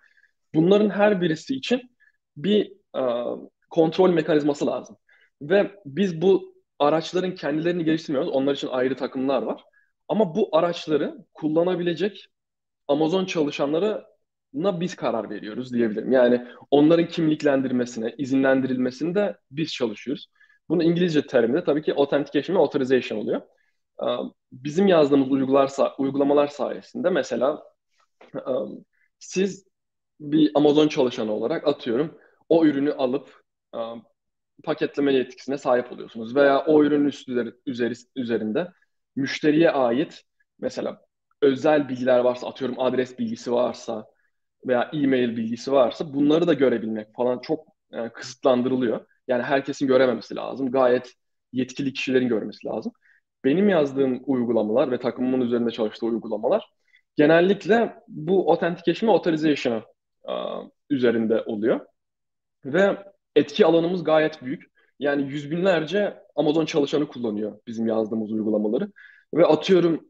Bunların 0.54 0.90
her 0.90 1.22
birisi 1.22 1.56
için 1.56 1.82
bir 2.38 2.72
uh, 2.98 3.40
kontrol 3.70 4.10
mekanizması 4.10 4.66
lazım. 4.68 4.98
Ve 5.42 5.72
biz 5.86 6.22
bu 6.22 6.54
araçların 6.80 7.36
kendilerini 7.36 7.86
geliştirmiyoruz. 7.86 8.32
Onlar 8.32 8.54
için 8.56 8.68
ayrı 8.68 8.96
takımlar 8.96 9.42
var. 9.42 9.64
Ama 10.08 10.36
bu 10.36 10.50
araçları 10.58 11.18
kullanabilecek 11.34 12.28
Amazon 12.88 13.26
çalışanlarına 13.26 14.80
biz 14.80 14.96
karar 14.96 15.30
veriyoruz 15.30 15.74
diyebilirim. 15.74 16.12
Yani 16.12 16.48
onların 16.72 17.08
kimliklendirmesine, 17.08 18.16
izinlendirilmesinde 18.18 19.38
biz 19.52 19.74
çalışıyoruz. 19.74 20.28
Bunun 20.70 20.84
İngilizce 20.84 21.28
terimi 21.28 21.54
de 21.54 21.64
tabii 21.64 21.82
ki 21.82 21.94
authentication 21.94 22.58
ve 22.58 22.62
authorization 22.62 23.20
oluyor. 23.20 23.42
Bizim 24.52 24.88
yazdığımız 24.88 25.32
uygular, 25.32 25.72
uygulamalar 25.98 26.48
sayesinde 26.48 27.10
mesela 27.10 27.64
siz 29.20 29.68
bir 30.20 30.52
Amazon 30.56 30.88
çalışanı 30.88 31.34
olarak 31.34 31.68
atıyorum 31.68 32.18
o 32.50 32.66
ürünü 32.66 32.94
alıp 32.94 33.44
paketleme 34.64 35.14
yetkisine 35.14 35.58
sahip 35.58 35.92
oluyorsunuz. 35.92 36.36
Veya 36.36 36.66
o 36.66 36.84
ürünün 36.84 37.06
üstleri, 37.06 37.54
üzeri, 37.66 37.94
üzerinde 38.16 38.72
müşteriye 39.16 39.72
ait 39.72 40.24
mesela 40.60 41.02
özel 41.42 41.90
bilgiler 41.90 42.20
varsa 42.20 42.48
atıyorum 42.48 42.80
adres 42.80 43.20
bilgisi 43.20 43.52
varsa 43.52 44.08
veya 44.68 44.90
e-mail 44.94 45.38
bilgisi 45.38 45.72
varsa 45.72 46.14
bunları 46.14 46.48
da 46.48 46.54
görebilmek 46.54 47.16
falan 47.16 47.40
çok 47.40 47.68
yani 47.92 48.08
e, 48.08 48.10
kısıtlandırılıyor. 48.10 49.06
Yani 49.30 49.44
herkesin 49.44 49.88
görememesi 49.88 50.36
lazım. 50.36 50.72
Gayet 50.72 51.14
yetkili 51.54 51.94
kişilerin 51.94 52.30
görmesi 52.30 52.68
lazım. 52.68 52.92
Benim 53.44 53.70
yazdığım 53.70 54.22
uygulamalar 54.26 54.92
ve 54.92 55.00
takımımın 55.00 55.42
üzerinde 55.42 55.72
çalıştığı 55.72 56.06
uygulamalar 56.06 56.70
genellikle 57.16 57.96
bu 58.08 58.52
authentication 58.52 59.10
ve 59.10 59.14
authorization 59.14 59.84
uh, 60.24 60.70
üzerinde 60.90 61.42
oluyor. 61.42 61.80
Ve 62.66 62.98
etki 63.36 63.66
alanımız 63.66 64.04
gayet 64.04 64.44
büyük. 64.44 64.64
Yani 65.00 65.32
yüz 65.32 65.52
binlerce 65.52 66.24
Amazon 66.36 66.66
çalışanı 66.66 67.08
kullanıyor 67.08 67.60
bizim 67.68 67.88
yazdığımız 67.88 68.32
uygulamaları. 68.32 68.92
Ve 69.34 69.46
atıyorum 69.46 70.10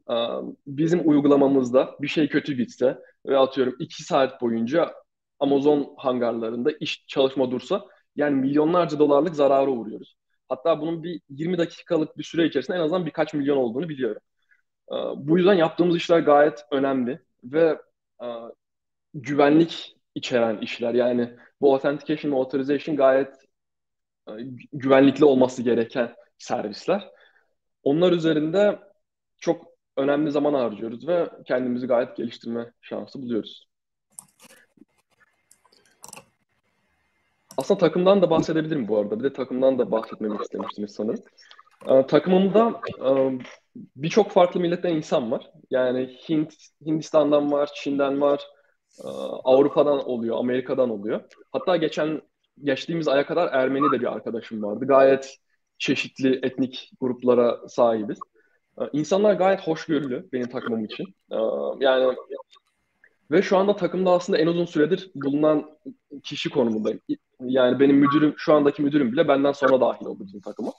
bizim 0.66 1.08
uygulamamızda 1.08 1.96
bir 2.00 2.08
şey 2.08 2.28
kötü 2.28 2.52
gitse 2.52 2.98
ve 3.26 3.38
atıyorum 3.38 3.76
iki 3.78 4.02
saat 4.02 4.40
boyunca 4.40 4.94
Amazon 5.40 5.94
hangarlarında 5.98 6.70
iş 6.80 7.04
çalışma 7.06 7.50
dursa 7.50 7.84
yani 8.20 8.36
milyonlarca 8.36 8.98
dolarlık 8.98 9.36
zarara 9.36 9.70
uğruyoruz. 9.70 10.16
Hatta 10.48 10.80
bunun 10.80 11.02
bir 11.02 11.20
20 11.28 11.58
dakikalık 11.58 12.18
bir 12.18 12.24
süre 12.24 12.46
içerisinde 12.46 12.76
en 12.76 12.80
azından 12.80 13.06
birkaç 13.06 13.34
milyon 13.34 13.56
olduğunu 13.56 13.88
biliyorum. 13.88 14.22
Bu 15.16 15.38
yüzden 15.38 15.54
yaptığımız 15.54 15.96
işler 15.96 16.20
gayet 16.20 16.64
önemli 16.72 17.20
ve 17.44 17.78
güvenlik 19.14 19.96
içeren 20.14 20.58
işler. 20.58 20.94
Yani 20.94 21.36
bu 21.60 21.74
authentication 21.74 22.32
ve 22.32 22.36
authorization 22.36 22.96
gayet 22.96 23.34
e, 24.28 24.32
güvenlikli 24.72 25.24
olması 25.24 25.62
gereken 25.62 26.14
servisler. 26.38 27.10
Onlar 27.82 28.12
üzerinde 28.12 28.78
çok 29.38 29.66
önemli 29.96 30.30
zaman 30.30 30.54
harcıyoruz 30.54 31.08
ve 31.08 31.30
kendimizi 31.46 31.86
gayet 31.86 32.16
geliştirme 32.16 32.72
şansı 32.80 33.22
buluyoruz. 33.22 33.69
Aslında 37.60 37.80
takımdan 37.80 38.22
da 38.22 38.30
bahsedebilirim 38.30 38.88
bu 38.88 38.98
arada. 38.98 39.18
Bir 39.18 39.24
de 39.24 39.32
takımdan 39.32 39.78
da 39.78 39.90
bahsetmemi 39.90 40.38
istemiştiniz 40.42 40.94
sanırım. 40.94 41.24
Ee, 41.88 42.06
takımımda 42.06 42.80
e, 43.06 43.38
birçok 43.96 44.30
farklı 44.30 44.60
milletten 44.60 44.96
insan 44.96 45.30
var. 45.30 45.50
Yani 45.70 46.16
Hint, 46.28 46.54
Hindistan'dan 46.86 47.52
var, 47.52 47.70
Çin'den 47.74 48.20
var, 48.20 48.42
e, 49.04 49.08
Avrupa'dan 49.44 50.08
oluyor, 50.08 50.38
Amerika'dan 50.38 50.90
oluyor. 50.90 51.20
Hatta 51.52 51.76
geçen 51.76 52.22
geçtiğimiz 52.64 53.08
aya 53.08 53.26
kadar 53.26 53.52
Ermeni 53.52 53.92
de 53.92 54.00
bir 54.00 54.12
arkadaşım 54.12 54.62
vardı. 54.62 54.86
Gayet 54.86 55.36
çeşitli 55.78 56.40
etnik 56.42 56.90
gruplara 57.00 57.68
sahibiz. 57.68 58.18
E, 58.80 58.82
insanlar 58.92 59.34
gayet 59.34 59.60
hoşgörülü 59.60 60.28
benim 60.32 60.48
takımım 60.48 60.84
için. 60.84 61.04
E, 61.32 61.36
yani 61.80 62.16
ve 63.30 63.42
şu 63.42 63.56
anda 63.56 63.76
takımda 63.76 64.10
aslında 64.10 64.38
en 64.38 64.46
uzun 64.46 64.64
süredir 64.64 65.10
bulunan 65.14 65.78
kişi 66.22 66.50
konumundayım. 66.50 67.00
Yani 67.40 67.80
benim 67.80 67.96
müdürüm, 67.96 68.34
şu 68.36 68.54
andaki 68.54 68.82
müdürüm 68.82 69.12
bile 69.12 69.28
benden 69.28 69.52
sonra 69.52 69.80
dahil 69.80 70.06
oldu 70.06 70.24
bizim 70.26 70.40
takıma. 70.40 70.72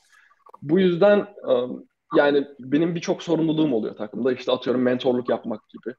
Bu 0.62 0.80
yüzden 0.80 1.28
yani 2.18 2.48
benim 2.60 2.96
birçok 2.96 3.24
sorumluluğum 3.24 3.74
oluyor 3.74 3.96
takımda. 3.96 4.34
İşte 4.34 4.52
atıyorum 4.52 4.82
mentorluk 4.82 5.30
yapmak 5.30 5.62
gibi. 5.70 5.96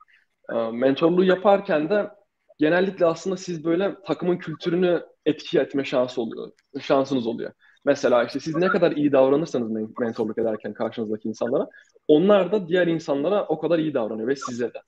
Mentorluğu 0.72 1.25
yaparken 1.25 1.90
de 1.90 2.11
genellikle 2.59 3.07
aslında 3.07 3.37
siz 3.37 3.64
böyle 3.64 3.96
takımın 4.07 4.37
kültürünü 4.37 5.03
etki 5.27 5.59
etme 5.59 5.85
şansı 5.85 6.22
oluyor, 6.22 6.51
şansınız 6.81 7.27
oluyor. 7.27 7.53
Mesela 7.85 8.25
işte 8.25 8.40
siz 8.40 8.57
ne 8.57 8.68
kadar 8.68 8.92
iyi 8.92 9.12
davranırsanız 9.12 9.90
mentorluk 9.98 10.38
ederken 10.38 10.72
karşınızdaki 10.72 11.29
insanlara, 11.29 11.68
onlar 12.09 12.53
da 12.53 12.68
diğer 12.68 12.87
insanlara 12.87 13.46
o 13.46 13.59
kadar 13.59 13.79
iyi 13.79 13.94
davranıyor 13.94 14.29
ve 14.29 14.37
size 14.37 14.75
de. 14.75 14.83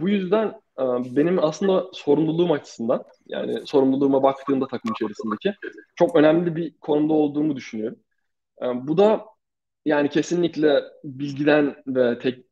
Bu 0.00 0.08
yüzden 0.08 0.48
e, 0.78 0.84
benim 1.16 1.44
aslında 1.44 1.86
sorumluluğum 1.92 2.52
açısından, 2.52 3.04
yani 3.26 3.66
sorumluluğuma 3.66 4.22
baktığımda 4.22 4.66
takım 4.66 4.92
içerisindeki 4.92 5.54
çok 5.96 6.16
önemli 6.16 6.56
bir 6.56 6.74
konumda 6.80 7.12
olduğumu 7.12 7.56
düşünüyorum. 7.56 7.98
E, 8.62 8.66
bu 8.88 8.98
da 8.98 9.24
yani 9.84 10.08
kesinlikle 10.08 10.82
bilgiden 11.04 11.76
ve 11.86 12.18
tek, 12.18 12.46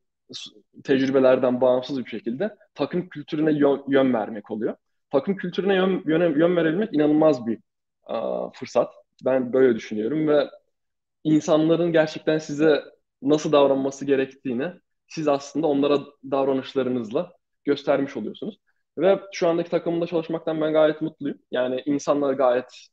tecrübelerden 0.83 1.61
bağımsız 1.61 1.99
bir 2.05 2.09
şekilde 2.09 2.55
takım 2.75 3.09
kültürüne 3.09 3.51
yön, 3.51 3.83
yön 3.87 4.13
vermek 4.13 4.51
oluyor. 4.51 4.75
Takım 5.09 5.35
kültürüne 5.37 5.75
yön, 5.75 6.03
yön, 6.05 6.39
yön 6.39 6.55
verebilmek 6.55 6.93
inanılmaz 6.93 7.47
bir 7.47 7.59
a, 8.03 8.49
fırsat. 8.51 8.93
Ben 9.25 9.53
böyle 9.53 9.75
düşünüyorum 9.75 10.27
ve 10.27 10.49
insanların 11.23 11.91
gerçekten 11.91 12.37
size 12.37 12.83
nasıl 13.21 13.51
davranması 13.51 14.05
gerektiğini 14.05 14.71
siz 15.07 15.27
aslında 15.27 15.67
onlara 15.67 15.99
davranışlarınızla 16.31 17.33
göstermiş 17.65 18.17
oluyorsunuz. 18.17 18.59
Ve 18.97 19.19
şu 19.31 19.47
andaki 19.47 19.69
takımında 19.69 20.07
çalışmaktan 20.07 20.61
ben 20.61 20.73
gayet 20.73 21.01
mutluyum. 21.01 21.37
Yani 21.51 21.83
insanlar 21.85 22.33
gayet 22.33 22.87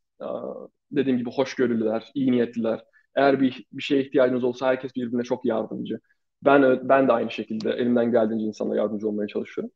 dediğim 0.93 1.19
gibi 1.19 1.31
hoşgörülüler, 1.31 2.11
iyi 2.15 2.33
niyetliler. 2.33 2.85
Eğer 3.17 3.41
bir, 3.41 3.65
bir 3.73 3.83
şeye 3.83 4.03
ihtiyacınız 4.03 4.45
olsa 4.45 4.67
herkes 4.67 4.95
birbirine 4.97 5.23
çok 5.23 5.45
yardımcı. 5.45 6.01
Ben 6.43 6.89
ben 6.89 7.09
de 7.09 7.13
aynı 7.13 7.31
şekilde 7.31 7.71
elimden 7.71 8.13
geldiğince 8.13 8.45
insanlara 8.47 8.79
yardımcı 8.79 9.09
olmaya 9.09 9.27
çalışıyorum. 9.29 9.73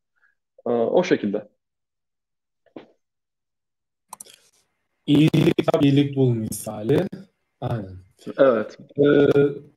Ee, 0.67 0.69
o 0.69 1.03
şekilde. 1.03 1.47
İyilik 5.05 5.55
iyilik 5.81 6.15
bul 6.15 6.33
misali. 6.33 7.07
Aynen. 7.61 7.97
Evet. 8.37 8.77
Ee, 8.97 9.27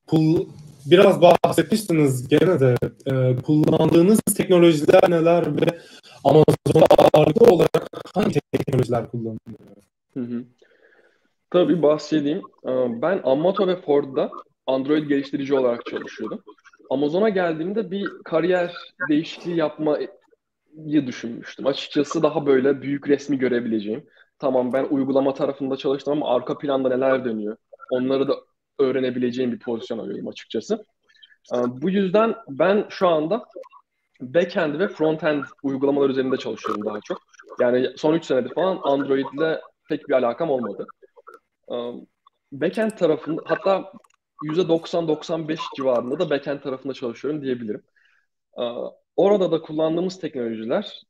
kul, 0.07 0.47
biraz 0.85 1.21
bahsetmiştiniz 1.21 2.27
gene 2.27 2.59
de 2.59 2.75
e, 3.05 3.35
kullandığınız 3.41 4.19
teknolojiler 4.37 5.09
neler 5.09 5.61
ve 5.61 5.79
Amazon'da 6.23 6.85
ağırlıklı 7.13 7.45
olarak 7.53 7.87
hangi 8.15 8.39
teknolojiler 8.51 9.11
kullanılıyor? 9.11 9.41
Tabii 11.51 11.81
bahsedeyim. 11.81 12.41
Ee, 12.65 13.01
ben 13.01 13.21
Amato 13.23 13.67
ve 13.67 13.81
Ford'da 13.81 14.31
Android 14.67 15.07
geliştirici 15.07 15.55
olarak 15.55 15.85
çalışıyordum. 15.85 16.43
Amazon'a 16.89 17.29
geldiğimde 17.29 17.91
bir 17.91 18.09
kariyer 18.25 18.75
değişikliği 19.09 19.55
yapmayı 19.55 20.11
düşünmüştüm. 20.93 21.67
Açıkçası 21.67 22.23
daha 22.23 22.45
böyle 22.45 22.81
büyük 22.81 23.07
resmi 23.07 23.37
görebileceğim. 23.37 24.05
Tamam 24.39 24.73
ben 24.73 24.87
uygulama 24.89 25.33
tarafında 25.33 25.77
çalıştım 25.77 26.13
ama 26.13 26.35
arka 26.35 26.57
planda 26.57 26.89
neler 26.89 27.25
dönüyor? 27.25 27.57
Onları 27.91 28.27
da 28.27 28.35
öğrenebileceğim 28.81 29.51
bir 29.51 29.59
pozisyon 29.59 29.99
arıyorum 29.99 30.27
açıkçası. 30.27 30.85
Ee, 31.53 31.57
bu 31.81 31.89
yüzden 31.89 32.35
ben 32.49 32.85
şu 32.89 33.07
anda 33.07 33.45
backend 34.21 34.79
ve 34.79 34.87
frontend 34.87 35.43
uygulamalar 35.63 36.09
üzerinde 36.09 36.37
çalışıyorum 36.37 36.85
daha 36.85 36.99
çok. 37.01 37.21
Yani 37.59 37.89
son 37.97 38.13
3 38.13 38.25
senedir 38.25 38.53
falan 38.53 38.79
Android 38.83 39.25
ile 39.37 39.61
pek 39.89 40.09
bir 40.09 40.13
alakam 40.13 40.49
olmadı. 40.49 40.87
Ee, 41.71 41.75
backend 42.51 42.91
tarafında 42.91 43.41
hatta 43.45 43.93
%90-95 44.43 45.59
civarında 45.77 46.19
da 46.19 46.29
backend 46.29 46.59
tarafında 46.61 46.93
çalışıyorum 46.93 47.41
diyebilirim. 47.41 47.83
Ee, 48.59 48.63
orada 49.15 49.51
da 49.51 49.61
kullandığımız 49.61 50.19
teknolojiler 50.19 51.01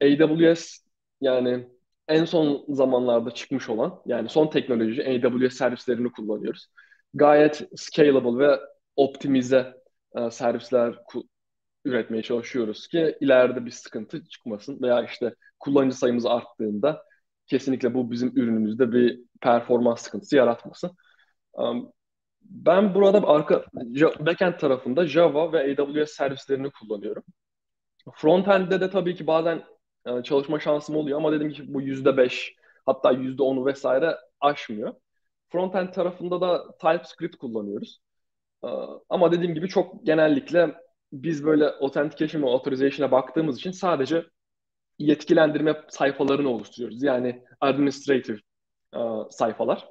e, 0.00 0.22
AWS 0.22 0.78
yani 1.20 1.66
en 2.08 2.24
son 2.24 2.64
zamanlarda 2.68 3.30
çıkmış 3.30 3.68
olan 3.68 4.02
yani 4.06 4.28
son 4.28 4.46
teknoloji 4.50 5.02
AWS 5.02 5.54
servislerini 5.56 6.12
kullanıyoruz. 6.12 6.66
Gayet 7.14 7.68
scalable 7.76 8.38
ve 8.38 8.60
optimize 8.96 9.74
e, 10.16 10.30
servisler 10.30 10.94
üretmeye 11.84 12.22
çalışıyoruz 12.22 12.88
ki 12.88 13.16
ileride 13.20 13.66
bir 13.66 13.70
sıkıntı 13.70 14.28
çıkmasın 14.28 14.82
veya 14.82 15.04
işte 15.04 15.34
kullanıcı 15.58 15.96
sayımız 15.96 16.26
arttığında 16.26 17.04
kesinlikle 17.46 17.94
bu 17.94 18.10
bizim 18.10 18.32
ürünümüzde 18.36 18.92
bir 18.92 19.20
performans 19.40 20.02
sıkıntısı 20.02 20.36
yaratmasın. 20.36 20.96
Ben 22.50 22.94
burada 22.94 23.28
arka 23.28 23.64
backend 24.20 24.58
tarafında 24.58 25.06
Java 25.06 25.52
ve 25.52 25.76
AWS 25.82 26.10
servislerini 26.10 26.70
kullanıyorum. 26.70 27.22
Frontend'de 28.14 28.80
de 28.80 28.90
tabii 28.90 29.14
ki 29.14 29.26
bazen 29.26 29.64
e, 30.06 30.22
çalışma 30.22 30.60
şansım 30.60 30.96
oluyor 30.96 31.18
ama 31.18 31.32
dediğim 31.32 31.52
gibi 31.52 31.74
bu 31.74 31.82
yüzde 31.82 32.16
beş 32.16 32.54
hatta 32.86 33.12
yüzde 33.12 33.42
onu 33.42 33.66
vesaire 33.66 34.16
aşmıyor. 34.40 34.94
Frontend 35.52 35.88
tarafında 35.88 36.40
da 36.40 36.76
TypeScript 36.78 37.36
kullanıyoruz. 37.36 38.00
E, 38.64 38.68
ama 39.08 39.32
dediğim 39.32 39.54
gibi 39.54 39.68
çok 39.68 40.06
genellikle 40.06 40.74
biz 41.12 41.44
böyle 41.44 41.66
authentication 41.66 42.42
ve 42.42 42.46
authorization'a 42.46 43.10
baktığımız 43.10 43.58
için 43.58 43.70
sadece 43.70 44.24
yetkilendirme 44.98 45.82
sayfalarını 45.88 46.48
oluşturuyoruz. 46.48 47.02
Yani 47.02 47.42
administrative 47.60 48.38
uh, 48.96 49.26
sayfalar. 49.30 49.88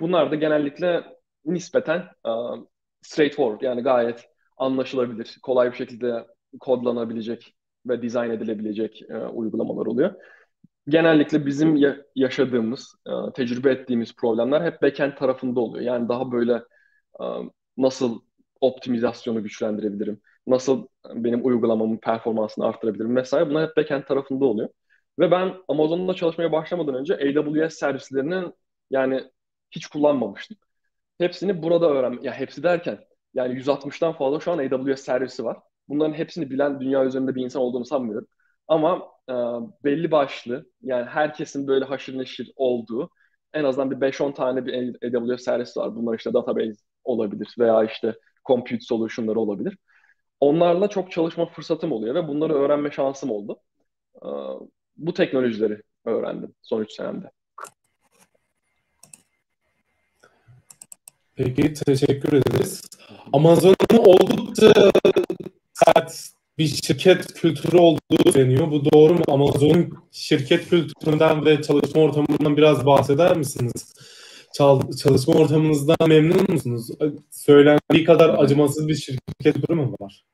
Bunlar 0.00 0.30
da 0.30 0.34
genellikle 0.34 1.04
nispeten 1.44 2.04
uh, 2.24 2.66
straightforward 3.02 3.60
yani 3.60 3.82
gayet 3.82 4.24
anlaşılabilir, 4.56 5.38
kolay 5.42 5.70
bir 5.72 5.76
şekilde 5.76 6.26
kodlanabilecek 6.60 7.54
ve 7.86 8.02
dizayn 8.02 8.30
edilebilecek 8.30 9.02
uh, 9.10 9.38
uygulamalar 9.38 9.86
oluyor. 9.86 10.14
Genellikle 10.88 11.46
bizim 11.46 11.76
ya- 11.76 11.96
yaşadığımız, 12.14 12.94
uh, 13.08 13.32
tecrübe 13.32 13.70
ettiğimiz 13.72 14.16
problemler 14.16 14.62
hep 14.64 14.82
backend 14.82 15.12
tarafında 15.12 15.60
oluyor. 15.60 15.84
Yani 15.84 16.08
daha 16.08 16.32
böyle 16.32 16.62
uh, 17.20 17.44
nasıl 17.76 18.20
optimizasyonu 18.60 19.42
güçlendirebilirim, 19.42 20.20
nasıl 20.46 20.86
benim 21.14 21.46
uygulamamın 21.46 21.96
performansını 21.98 22.66
arttırabilirim 22.66 23.16
vesaire. 23.16 23.50
Bunlar 23.50 23.68
hep 23.68 23.76
backend 23.76 24.02
tarafında 24.04 24.44
oluyor. 24.44 24.68
Ve 25.18 25.30
ben 25.30 25.54
Amazon'da 25.68 26.14
çalışmaya 26.14 26.52
başlamadan 26.52 26.94
önce 26.94 27.14
AWS 27.14 27.76
servislerinin 27.76 28.54
yani 28.90 29.24
hiç 29.70 29.86
kullanmamıştım. 29.86 30.56
Hepsini 31.18 31.62
burada 31.62 31.90
öğren, 31.90 32.18
ya 32.22 32.32
hepsi 32.34 32.62
derken 32.62 32.98
yani 33.34 33.54
160'tan 33.54 34.12
fazla 34.12 34.40
şu 34.40 34.52
an 34.52 34.58
AWS 34.58 35.02
servisi 35.02 35.44
var. 35.44 35.56
Bunların 35.88 36.14
hepsini 36.14 36.50
bilen 36.50 36.80
dünya 36.80 37.04
üzerinde 37.04 37.34
bir 37.34 37.44
insan 37.44 37.62
olduğunu 37.62 37.84
sanmıyorum. 37.84 38.28
Ama 38.68 39.08
e, 39.28 39.34
belli 39.84 40.10
başlı 40.10 40.66
yani 40.82 41.04
herkesin 41.04 41.66
böyle 41.68 41.84
haşır 41.84 42.18
neşir 42.18 42.52
olduğu 42.56 43.10
en 43.52 43.64
azından 43.64 43.90
bir 43.90 43.96
5-10 43.96 44.34
tane 44.34 44.66
bir 44.66 44.94
AWS 45.16 45.44
servisi 45.44 45.80
var. 45.80 45.96
Bunlar 45.96 46.18
işte 46.18 46.32
database 46.32 46.82
olabilir 47.04 47.54
veya 47.58 47.84
işte 47.84 48.14
compute 48.46 48.80
solution'ları 48.80 49.40
olabilir. 49.40 49.78
Onlarla 50.40 50.88
çok 50.88 51.12
çalışma 51.12 51.46
fırsatım 51.46 51.92
oluyor 51.92 52.14
ve 52.14 52.28
bunları 52.28 52.54
öğrenme 52.54 52.90
şansım 52.90 53.30
oldu. 53.30 53.60
Ee, 54.22 54.28
bu 54.96 55.14
teknolojileri 55.14 55.82
öğrendim 56.04 56.54
son 56.62 56.82
3 56.82 56.92
senemde. 56.92 57.30
Peki 61.36 61.72
teşekkür 61.72 62.32
ederiz. 62.32 62.82
Amazon'un 63.32 63.98
oldukça 63.98 64.90
sert 65.72 66.37
bir 66.58 66.66
şirket 66.66 67.34
kültürü 67.34 67.76
olduğu 67.76 68.34
deniyor. 68.34 68.70
Bu 68.70 68.92
doğru 68.92 69.14
mu? 69.14 69.24
Amazon'un 69.28 69.92
şirket 70.12 70.68
kültüründen 70.68 71.44
ve 71.44 71.62
çalışma 71.62 72.02
ortamından 72.02 72.56
biraz 72.56 72.86
bahseder 72.86 73.36
misiniz? 73.36 73.94
çalışma 75.02 75.34
ortamınızdan 75.34 75.96
memnun 76.08 76.50
musunuz? 76.50 76.88
Söylendiği 77.30 78.04
kadar 78.04 78.34
acımasız 78.38 78.88
bir 78.88 78.94
şirket 78.94 79.54
kültürü 79.54 79.74
mü 79.74 79.94
var? 80.00 80.24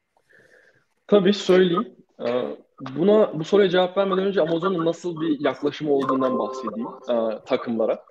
Tabii 1.06 1.32
söyleyeyim. 1.32 1.88
Ee, 2.26 2.56
buna 2.96 3.38
bu 3.38 3.44
soruya 3.44 3.68
cevap 3.68 3.96
vermeden 3.96 4.24
önce 4.24 4.40
Amazon'un 4.40 4.84
nasıl 4.84 5.20
bir 5.20 5.40
yaklaşımı 5.40 5.92
olduğundan 5.92 6.38
bahsedeyim 6.38 6.88
e, 7.10 7.44
takımlara. 7.46 8.04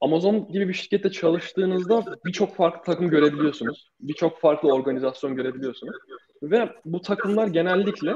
Amazon 0.00 0.48
gibi 0.52 0.68
bir 0.68 0.74
şirkette 0.74 1.10
çalıştığınızda 1.10 2.04
birçok 2.24 2.56
farklı 2.56 2.92
takım 2.92 3.10
görebiliyorsunuz. 3.10 3.90
Birçok 4.00 4.40
farklı 4.40 4.72
organizasyon 4.72 5.36
görebiliyorsunuz. 5.36 5.96
Ve 6.42 6.72
bu 6.84 7.00
takımlar 7.00 7.46
genellikle 7.46 8.14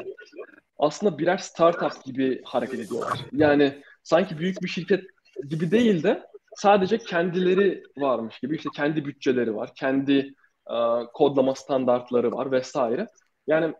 aslında 0.78 1.18
birer 1.18 1.36
startup 1.36 2.04
gibi 2.04 2.42
hareket 2.44 2.80
ediyorlar. 2.80 3.18
Yani 3.32 3.82
sanki 4.02 4.38
büyük 4.38 4.62
bir 4.62 4.68
şirket 4.68 5.04
gibi 5.48 5.70
değil 5.70 6.02
de 6.02 6.22
sadece 6.56 6.98
kendileri 6.98 7.82
varmış 7.98 8.38
gibi 8.40 8.56
işte 8.56 8.68
kendi 8.74 9.04
bütçeleri 9.04 9.56
var, 9.56 9.70
kendi 9.74 10.34
uh, 10.70 11.04
kodlama 11.14 11.54
standartları 11.54 12.32
var 12.32 12.52
vesaire. 12.52 13.06
Yani 13.46 13.74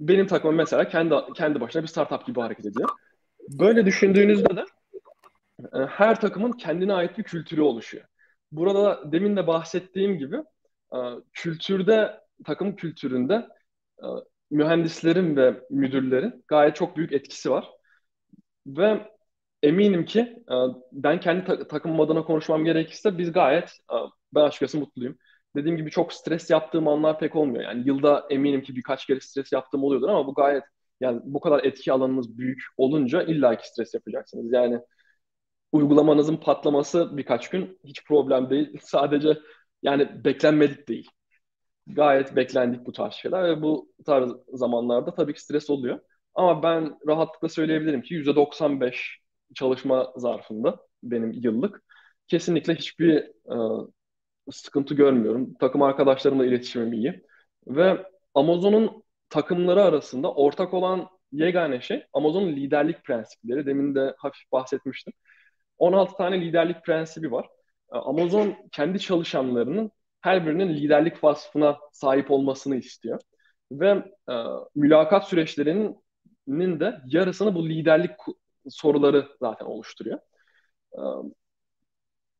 benim 0.00 0.26
takımım 0.26 0.56
mesela 0.56 0.88
kendi 0.88 1.14
kendi 1.34 1.60
başına 1.60 1.82
bir 1.82 1.88
startup 1.88 2.26
gibi 2.26 2.40
hareket 2.40 2.66
ediyor. 2.66 2.88
Böyle 3.48 3.86
düşündüğünüzde 3.86 4.56
de 4.56 4.64
her 5.72 6.20
takımın 6.20 6.52
kendine 6.52 6.92
ait 6.92 7.18
bir 7.18 7.22
kültürü 7.22 7.60
oluşuyor. 7.60 8.04
Burada 8.52 9.12
demin 9.12 9.36
de 9.36 9.46
bahsettiğim 9.46 10.18
gibi 10.18 10.36
e, 10.94 10.98
kültürde, 11.32 12.20
takım 12.44 12.76
kültüründe 12.76 13.48
e, 13.98 14.06
mühendislerin 14.50 15.36
ve 15.36 15.60
müdürlerin 15.70 16.44
gayet 16.48 16.76
çok 16.76 16.96
büyük 16.96 17.12
etkisi 17.12 17.50
var. 17.50 17.68
Ve 18.66 19.10
eminim 19.62 20.04
ki 20.04 20.44
ben 20.92 21.20
kendi 21.20 21.68
takımım 21.68 22.00
adına 22.00 22.24
konuşmam 22.24 22.64
gerekirse 22.64 23.18
biz 23.18 23.32
gayet, 23.32 23.72
ben 24.34 24.40
açıkçası 24.40 24.78
mutluyum 24.78 25.18
dediğim 25.56 25.76
gibi 25.76 25.90
çok 25.90 26.12
stres 26.12 26.50
yaptığım 26.50 26.88
anlar 26.88 27.18
pek 27.18 27.36
olmuyor. 27.36 27.64
Yani 27.64 27.82
yılda 27.86 28.26
eminim 28.30 28.62
ki 28.62 28.76
birkaç 28.76 29.06
kere 29.06 29.20
stres 29.20 29.52
yaptığım 29.52 29.84
oluyordur 29.84 30.08
ama 30.08 30.26
bu 30.26 30.34
gayet 30.34 30.64
yani 31.00 31.20
bu 31.24 31.40
kadar 31.40 31.64
etki 31.64 31.92
alanınız 31.92 32.38
büyük 32.38 32.62
olunca 32.76 33.22
illaki 33.22 33.68
stres 33.68 33.94
yapacaksınız. 33.94 34.52
Yani 34.52 34.80
uygulamanızın 35.74 36.36
patlaması 36.36 37.16
birkaç 37.16 37.50
gün 37.50 37.78
hiç 37.84 38.04
problem 38.04 38.50
değil. 38.50 38.78
Sadece 38.82 39.38
yani 39.82 40.24
beklenmedik 40.24 40.88
değil. 40.88 41.10
Gayet 41.86 42.36
beklendik 42.36 42.86
bu 42.86 42.92
tarz 42.92 43.14
şeyler 43.14 43.44
ve 43.44 43.62
bu 43.62 43.92
tarz 44.06 44.32
zamanlarda 44.52 45.14
tabii 45.14 45.34
ki 45.34 45.42
stres 45.42 45.70
oluyor. 45.70 46.00
Ama 46.34 46.62
ben 46.62 46.98
rahatlıkla 47.08 47.48
söyleyebilirim 47.48 48.02
ki 48.02 48.14
%95 48.14 49.18
çalışma 49.54 50.12
zarfında 50.16 50.78
benim 51.02 51.32
yıllık 51.32 51.82
kesinlikle 52.28 52.74
hiçbir 52.74 53.16
e, 53.50 53.56
sıkıntı 54.52 54.94
görmüyorum. 54.94 55.54
Takım 55.60 55.82
arkadaşlarımla 55.82 56.46
iletişimim 56.46 56.92
iyi. 56.92 57.22
Ve 57.66 58.06
Amazon'un 58.34 59.04
takımları 59.28 59.82
arasında 59.82 60.32
ortak 60.34 60.74
olan 60.74 61.08
yegane 61.32 61.80
şey 61.80 62.04
Amazon'un 62.12 62.56
liderlik 62.56 63.04
prensipleri. 63.04 63.66
Demin 63.66 63.94
de 63.94 64.14
hafif 64.18 64.52
bahsetmiştim. 64.52 65.12
16 65.78 66.16
tane 66.16 66.40
liderlik 66.40 66.84
prensibi 66.84 67.32
var. 67.32 67.46
Ee, 67.92 67.96
Amazon 67.96 68.54
kendi 68.72 69.00
çalışanlarının 69.00 69.90
her 70.20 70.46
birinin 70.46 70.68
liderlik 70.68 71.24
vasfına 71.24 71.78
sahip 71.92 72.30
olmasını 72.30 72.76
istiyor. 72.76 73.20
Ve 73.72 73.88
e, 74.30 74.34
mülakat 74.74 75.28
süreçlerinin 75.28 75.96
de 76.80 77.00
yarısını 77.06 77.54
bu 77.54 77.68
liderlik 77.68 78.10
soruları 78.68 79.28
zaten 79.40 79.66
oluşturuyor. 79.66 80.18
E, 80.92 81.00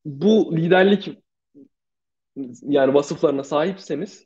bu 0.05 0.57
liderlik 0.57 1.17
yani 2.61 2.93
vasıflarına 2.93 3.43
sahipseniz 3.43 4.25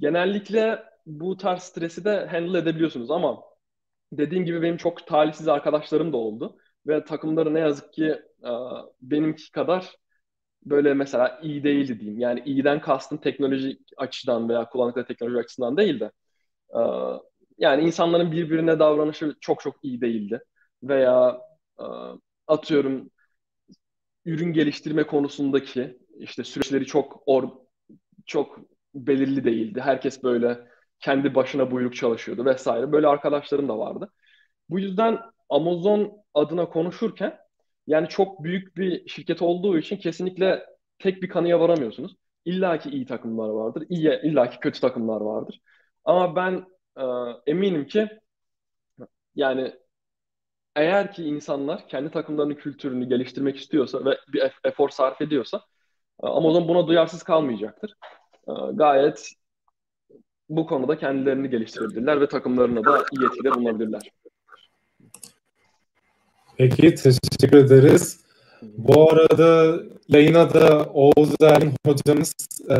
genellikle 0.00 0.82
bu 1.06 1.36
tarz 1.36 1.62
stresi 1.62 2.04
de 2.04 2.26
handle 2.26 2.58
edebiliyorsunuz 2.58 3.10
ama 3.10 3.42
dediğim 4.12 4.44
gibi 4.44 4.62
benim 4.62 4.76
çok 4.76 5.06
talihsiz 5.06 5.48
arkadaşlarım 5.48 6.12
da 6.12 6.16
oldu 6.16 6.56
ve 6.86 7.04
takımları 7.04 7.54
ne 7.54 7.60
yazık 7.60 7.92
ki 7.92 8.04
e, 8.44 8.50
benimki 9.02 9.50
kadar 9.52 9.96
böyle 10.64 10.94
mesela 10.94 11.40
iyi 11.42 11.64
değildi 11.64 12.00
diyeyim. 12.00 12.20
Yani 12.20 12.42
iyiden 12.46 12.80
kastım 12.80 13.18
teknolojik 13.18 13.80
açıdan 13.96 14.48
veya 14.48 14.68
kullandıkları 14.68 15.06
teknoloji 15.06 15.38
açısından 15.38 15.76
değil 15.76 16.00
de 16.00 16.12
e, 16.74 16.80
yani 17.58 17.82
insanların 17.82 18.32
birbirine 18.32 18.78
davranışı 18.78 19.34
çok 19.40 19.60
çok 19.60 19.84
iyi 19.84 20.00
değildi 20.00 20.44
veya 20.82 21.40
e, 21.80 21.84
atıyorum 22.46 23.10
ürün 24.24 24.52
geliştirme 24.52 25.06
konusundaki 25.06 25.98
işte 26.18 26.44
süreçleri 26.44 26.86
çok 26.86 27.22
or, 27.26 27.48
çok 28.26 28.58
belirli 28.94 29.44
değildi. 29.44 29.80
Herkes 29.80 30.22
böyle 30.22 30.58
kendi 31.00 31.34
başına 31.34 31.70
buyruk 31.70 31.96
çalışıyordu 31.96 32.44
vesaire. 32.44 32.92
Böyle 32.92 33.06
arkadaşlarım 33.06 33.68
da 33.68 33.78
vardı. 33.78 34.12
Bu 34.70 34.78
yüzden 34.80 35.18
Amazon 35.48 36.21
adına 36.34 36.68
konuşurken 36.68 37.38
yani 37.86 38.08
çok 38.08 38.44
büyük 38.44 38.76
bir 38.76 39.08
şirket 39.08 39.42
olduğu 39.42 39.78
için 39.78 39.96
kesinlikle 39.96 40.66
tek 40.98 41.22
bir 41.22 41.28
kanıya 41.28 41.60
varamıyorsunuz. 41.60 42.16
İlla 42.44 42.78
ki 42.78 42.90
iyi 42.90 43.06
takımlar 43.06 43.48
vardır. 43.48 43.86
İyi, 43.88 44.20
illa 44.22 44.50
ki 44.50 44.58
kötü 44.60 44.80
takımlar 44.80 45.20
vardır. 45.20 45.60
Ama 46.04 46.36
ben 46.36 46.64
e, 46.96 47.04
eminim 47.46 47.86
ki 47.86 48.08
yani 49.34 49.74
eğer 50.76 51.12
ki 51.12 51.24
insanlar 51.24 51.88
kendi 51.88 52.10
takımlarının 52.10 52.54
kültürünü 52.54 53.08
geliştirmek 53.08 53.56
istiyorsa 53.56 54.04
ve 54.04 54.18
bir 54.32 54.42
efor 54.64 54.88
sarf 54.88 55.20
ediyorsa 55.20 55.62
e, 56.22 56.26
Amazon 56.26 56.68
buna 56.68 56.86
duyarsız 56.86 57.22
kalmayacaktır. 57.22 57.94
E, 58.48 58.52
gayet 58.72 59.32
bu 60.48 60.66
konuda 60.66 60.98
kendilerini 60.98 61.50
geliştirebilirler 61.50 62.20
ve 62.20 62.28
takımlarına 62.28 62.84
da 62.84 62.98
iyi 62.98 63.26
etkide 63.26 63.54
bulunabilirler. 63.54 64.10
Peki 66.62 66.94
teşekkür 66.94 67.58
ederiz. 67.58 68.20
Bu 68.62 69.10
arada 69.12 69.80
yayına 70.08 70.54
da 70.54 70.84
Oğuz 70.84 71.30
Ergin 71.40 71.74
hocamız 71.86 72.34
e, 72.68 72.76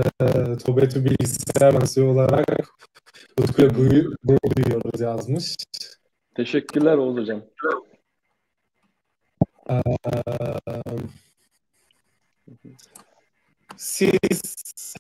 TOBETÜ 0.59 1.05
bilgisayar 1.05 1.73
mühendisliği 1.73 2.09
olarak 2.09 2.71
Utku'ya 3.41 3.69
gurur 3.69 4.17
duyuyoruz 4.57 5.01
yazmış. 5.01 5.57
Teşekkürler 6.37 6.97
Oğuz 6.97 7.17
hocam. 7.17 7.43
Ee, 9.71 9.83
siz 13.77 14.43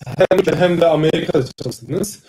hem, 0.07 0.57
hem 0.57 0.80
de 0.80 0.87
Amerika'da 0.87 1.47
çalıştınız. 1.47 2.22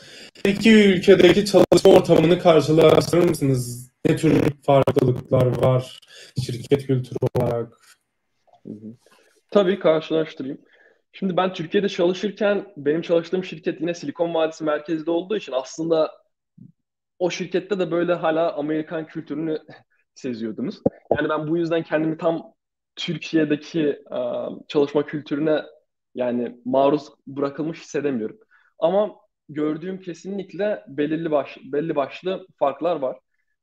İki 0.46 0.74
ülkedeki 0.74 1.46
çalışma 1.46 1.92
ortamını 1.92 2.40
karşılaştırır 2.40 3.30
mısınız? 3.30 3.93
Ne 4.06 4.16
tür 4.16 4.44
farklılıklar 4.66 5.64
var 5.64 6.00
şirket 6.46 6.88
kültürü 6.88 7.18
olarak? 7.36 7.78
Tabii 9.52 9.80
karşılaştırayım. 9.80 10.58
Şimdi 11.12 11.38
ben 11.38 11.54
Türkiye'de 11.54 11.90
çalışırken 11.90 12.74
benim 12.78 13.02
çalıştığım 13.02 13.44
şirket 13.44 13.82
yine 13.82 13.94
Silikon 13.94 14.34
Vadisi 14.34 14.64
merkezde 14.64 15.12
olduğu 15.12 15.38
için 15.38 15.52
aslında 15.52 16.12
o 17.20 17.30
şirkette 17.30 17.80
de 17.80 17.92
böyle 17.92 18.14
hala 18.14 18.54
Amerikan 18.54 19.08
kültürünü 19.08 19.58
seziyordunuz. 20.16 20.82
Yani 21.18 21.30
ben 21.30 21.48
bu 21.48 21.58
yüzden 21.58 21.84
kendimi 21.84 22.18
tam 22.18 22.54
Türkiye'deki 22.96 24.04
çalışma 24.68 25.06
kültürüne 25.06 25.62
yani 26.16 26.58
maruz 26.66 27.10
bırakılmış 27.28 27.82
hissedemiyorum. 27.82 28.38
Ama 28.80 29.16
gördüğüm 29.50 30.00
kesinlikle 30.00 30.84
belirli 30.88 31.32
baş, 31.32 31.58
belli 31.64 31.96
başlı 31.96 32.48
farklar 32.60 32.96
var. 32.96 33.18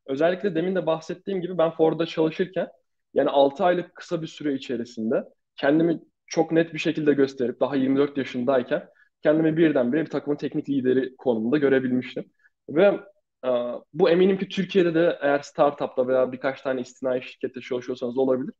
Özellikle 0.06 0.54
demin 0.54 0.74
de 0.74 0.86
bahsettiğim 0.86 1.40
gibi 1.40 1.58
ben 1.58 1.70
Ford'da 1.70 2.06
çalışırken 2.06 2.68
yani 3.14 3.30
6 3.30 3.64
aylık 3.64 3.94
kısa 3.94 4.22
bir 4.22 4.26
süre 4.26 4.54
içerisinde 4.54 5.24
kendimi 5.56 6.00
çok 6.26 6.52
net 6.52 6.74
bir 6.74 6.78
şekilde 6.78 7.12
gösterip 7.12 7.60
daha 7.60 7.76
24 7.76 8.16
yaşındayken 8.16 8.88
kendimi 9.22 9.56
birdenbire 9.56 10.00
bir 10.00 10.10
takımın 10.10 10.36
teknik 10.36 10.68
lideri 10.68 11.16
konumunda 11.16 11.58
görebilmiştim. 11.58 12.24
Ve 12.68 13.00
e, 13.44 13.48
bu 13.92 14.10
eminim 14.10 14.38
ki 14.38 14.48
Türkiye'de 14.48 14.94
de 14.94 15.18
eğer 15.22 15.38
startupta 15.38 16.08
veya 16.08 16.32
birkaç 16.32 16.62
tane 16.62 16.80
istinai 16.80 17.22
şirkette 17.22 17.60
çalışıyorsanız 17.60 18.18
olabilir. 18.18 18.54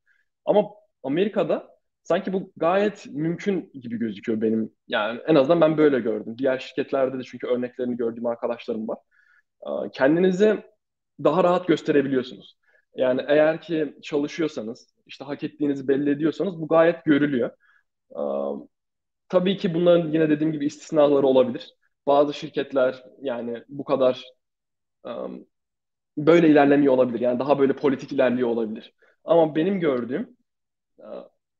Ama 0.45 0.71
Amerika'da 1.03 1.69
sanki 2.03 2.33
bu 2.33 2.53
gayet 2.57 3.07
mümkün 3.07 3.71
gibi 3.75 3.99
gözüküyor 3.99 4.41
benim. 4.41 4.73
Yani 4.89 5.21
en 5.27 5.35
azından 5.35 5.61
ben 5.61 5.79
böyle 5.79 6.01
gördüm. 6.01 6.39
Diğer 6.39 6.59
şirketlerde 6.59 7.19
de 7.19 7.23
çünkü 7.23 7.47
örneklerini 7.47 7.97
gördüğüm 7.97 8.27
arkadaşlarım 8.27 8.89
var. 8.89 8.99
E, 9.63 9.91
kendinizi 9.93 10.65
daha 11.25 11.45
rahat 11.45 11.69
gösterebiliyorsunuz. 11.69 12.57
Yani 12.97 13.25
eğer 13.29 13.61
ki 13.61 13.95
çalışıyorsanız, 14.03 14.95
işte 15.07 15.25
hak 15.25 15.43
ettiğinizi 15.45 15.89
belli 15.89 16.11
ediyorsanız 16.11 16.61
bu 16.61 16.69
gayet 16.69 17.05
görülüyor. 17.05 17.51
Ee, 18.13 18.21
tabii 19.29 19.57
ki 19.57 19.75
bunların 19.75 20.13
yine 20.13 20.31
dediğim 20.31 20.53
gibi 20.53 20.67
istisnaları 20.67 21.27
olabilir. 21.27 21.75
Bazı 22.07 22.35
şirketler 22.35 23.05
yani 23.23 23.65
bu 23.69 23.85
kadar 23.85 24.25
um, 25.05 25.47
böyle 26.19 26.49
ilerlemiyor 26.49 26.95
olabilir. 26.95 27.21
Yani 27.21 27.39
daha 27.39 27.59
böyle 27.59 27.73
politik 27.77 28.13
ilerliyor 28.13 28.49
olabilir. 28.49 28.95
Ama 29.25 29.57
benim 29.57 29.81
gördüğüm 29.81 30.37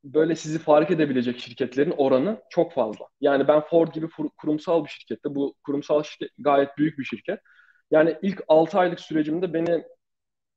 böyle 0.05 0.37
sizi 0.37 0.59
fark 0.59 0.91
edebilecek 0.91 1.39
şirketlerin 1.41 1.95
oranı 1.97 2.43
çok 2.51 2.73
fazla. 2.73 3.07
Yani 3.21 3.49
ben 3.49 3.61
Ford 3.61 3.89
gibi 3.95 4.09
kurumsal 4.39 4.85
bir 4.85 4.91
şirkette, 4.91 5.35
bu 5.35 5.55
kurumsal 5.65 6.03
şirket 6.03 6.31
gayet 6.39 6.79
büyük 6.79 6.99
bir 6.99 7.05
şirket. 7.05 7.41
Yani 7.91 8.19
ilk 8.23 8.43
6 8.49 8.79
aylık 8.79 9.01
sürecimde 9.01 9.53
beni 9.55 9.85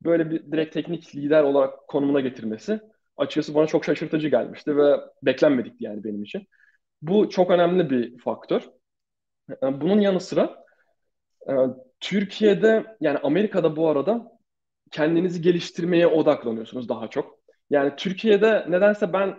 böyle 0.03 0.31
bir 0.31 0.51
direkt 0.51 0.73
teknik 0.73 1.15
lider 1.15 1.43
olarak 1.43 1.88
konumuna 1.88 2.19
getirmesi 2.19 2.81
açıkçası 3.17 3.55
bana 3.55 3.67
çok 3.67 3.86
şaşırtıcı 3.86 4.27
gelmişti 4.27 4.77
ve 4.77 4.99
beklenmedikti 5.23 5.84
yani 5.84 6.03
benim 6.03 6.23
için. 6.23 6.47
Bu 7.01 7.29
çok 7.29 7.51
önemli 7.51 7.89
bir 7.89 8.17
faktör. 8.19 8.69
Ee, 9.63 9.81
bunun 9.81 10.01
yanı 10.01 10.19
sıra 10.19 10.63
e, 11.49 11.53
Türkiye'de 11.99 12.97
yani 13.01 13.17
Amerika'da 13.17 13.75
bu 13.75 13.89
arada 13.89 14.31
kendinizi 14.91 15.41
geliştirmeye 15.41 16.07
odaklanıyorsunuz 16.07 16.89
daha 16.89 17.09
çok. 17.09 17.39
Yani 17.69 17.93
Türkiye'de 17.97 18.65
nedense 18.69 19.13
ben 19.13 19.38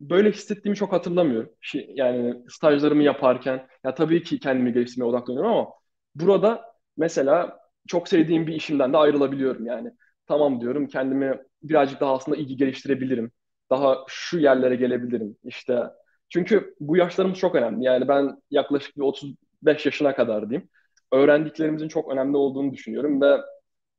böyle 0.00 0.30
hissettiğimi 0.32 0.76
çok 0.76 0.92
hatırlamıyorum. 0.92 1.50
Yani 1.88 2.34
stajlarımı 2.48 3.02
yaparken 3.02 3.68
ya 3.84 3.94
tabii 3.94 4.22
ki 4.22 4.40
kendimi 4.40 4.72
geliştirmeye 4.72 5.10
odaklanıyorum 5.10 5.52
ama 5.52 5.70
burada 6.14 6.71
mesela 6.96 7.58
çok 7.88 8.08
sevdiğim 8.08 8.46
bir 8.46 8.54
işimden 8.54 8.92
de 8.92 8.96
ayrılabiliyorum 8.96 9.66
yani. 9.66 9.90
Tamam 10.26 10.60
diyorum 10.60 10.86
kendimi 10.86 11.38
birazcık 11.62 12.00
daha 12.00 12.14
aslında 12.14 12.36
ilgi 12.36 12.56
geliştirebilirim. 12.56 13.32
Daha 13.70 13.98
şu 14.08 14.38
yerlere 14.38 14.76
gelebilirim. 14.76 15.36
İşte 15.44 15.82
çünkü 16.28 16.74
bu 16.80 16.96
yaşlarımız 16.96 17.38
çok 17.38 17.54
önemli. 17.54 17.84
Yani 17.84 18.08
ben 18.08 18.42
yaklaşık 18.50 18.96
bir 18.96 19.02
35 19.02 19.86
yaşına 19.86 20.14
kadar 20.14 20.50
diyeyim. 20.50 20.68
Öğrendiklerimizin 21.12 21.88
çok 21.88 22.12
önemli 22.12 22.36
olduğunu 22.36 22.72
düşünüyorum 22.72 23.20
ve 23.22 23.40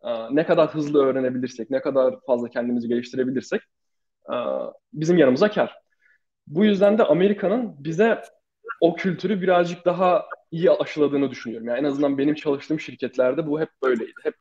e, 0.03 0.35
ne 0.35 0.45
kadar 0.45 0.73
hızlı 0.73 1.05
öğrenebilirsek, 1.05 1.69
ne 1.69 1.81
kadar 1.81 2.15
fazla 2.27 2.49
kendimizi 2.49 2.87
geliştirebilirsek 2.87 3.61
e, 4.33 4.35
bizim 4.93 5.17
yanımıza 5.17 5.51
kar. 5.51 5.75
Bu 6.47 6.65
yüzden 6.65 6.97
de 6.97 7.03
Amerika'nın 7.03 7.75
bize 7.83 8.21
o 8.81 8.95
kültürü 8.95 9.41
birazcık 9.41 9.85
daha 9.85 10.25
iyi 10.53 10.71
aşıladığını 10.71 11.31
düşünüyorum. 11.31 11.67
Yani 11.67 11.79
en 11.79 11.83
azından 11.83 12.17
benim 12.17 12.35
çalıştığım 12.35 12.79
şirketlerde 12.79 13.47
bu 13.47 13.61
hep 13.61 13.69
böyleydi. 13.83 14.13
Hep 14.23 14.35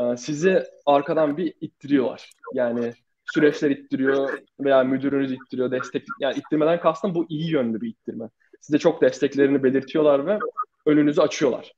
e, 0.00 0.16
sizi 0.16 0.64
arkadan 0.86 1.36
bir 1.36 1.54
ittiriyorlar. 1.60 2.30
Yani 2.54 2.92
süreçler 3.34 3.70
ittiriyor 3.70 4.38
veya 4.60 4.84
müdürünüz 4.84 5.32
ittiriyor, 5.32 5.70
destek 5.70 6.04
yani 6.20 6.38
ittirmeden 6.38 6.80
kastım 6.80 7.14
bu 7.14 7.26
iyi 7.28 7.50
yönlü 7.50 7.80
bir 7.80 7.88
ittirme. 7.88 8.28
Size 8.60 8.78
çok 8.78 9.02
desteklerini 9.02 9.62
belirtiyorlar 9.62 10.26
ve 10.26 10.38
önünüzü 10.86 11.20
açıyorlar. 11.20 11.72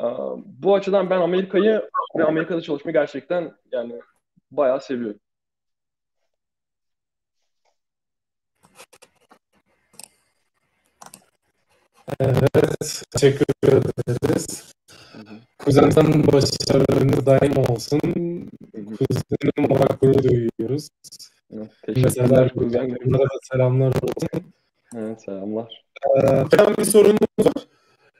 E, 0.00 0.04
bu 0.44 0.74
açıdan 0.74 1.10
ben 1.10 1.20
Amerika'yı 1.20 1.88
ve 2.18 2.24
Amerika'da 2.24 2.60
çalışmayı 2.60 2.92
gerçekten 2.92 3.54
yani 3.72 4.00
bayağı 4.50 4.80
seviyorum. 4.80 5.20
Evet, 12.20 13.02
teşekkür 13.10 13.44
ederiz. 13.68 14.72
Kuzen'den 15.58 16.26
başarılarınız 16.26 17.26
daim 17.26 17.56
olsun. 17.56 18.00
Kuzenim 18.72 19.72
olarak 19.72 20.00
gurur 20.00 20.22
duyuyoruz. 20.22 20.88
Evet, 21.52 21.70
teşekkürler 21.86 22.54
kuzen. 22.54 22.96
Bunlara 23.04 23.22
da 23.22 23.38
selamlar 23.52 23.88
olsun. 23.88 24.52
Evet, 24.96 25.22
selamlar. 25.22 25.84
Ee, 26.16 26.78
bir 26.78 26.84
sorunumuz 26.84 27.20
var. 27.38 27.66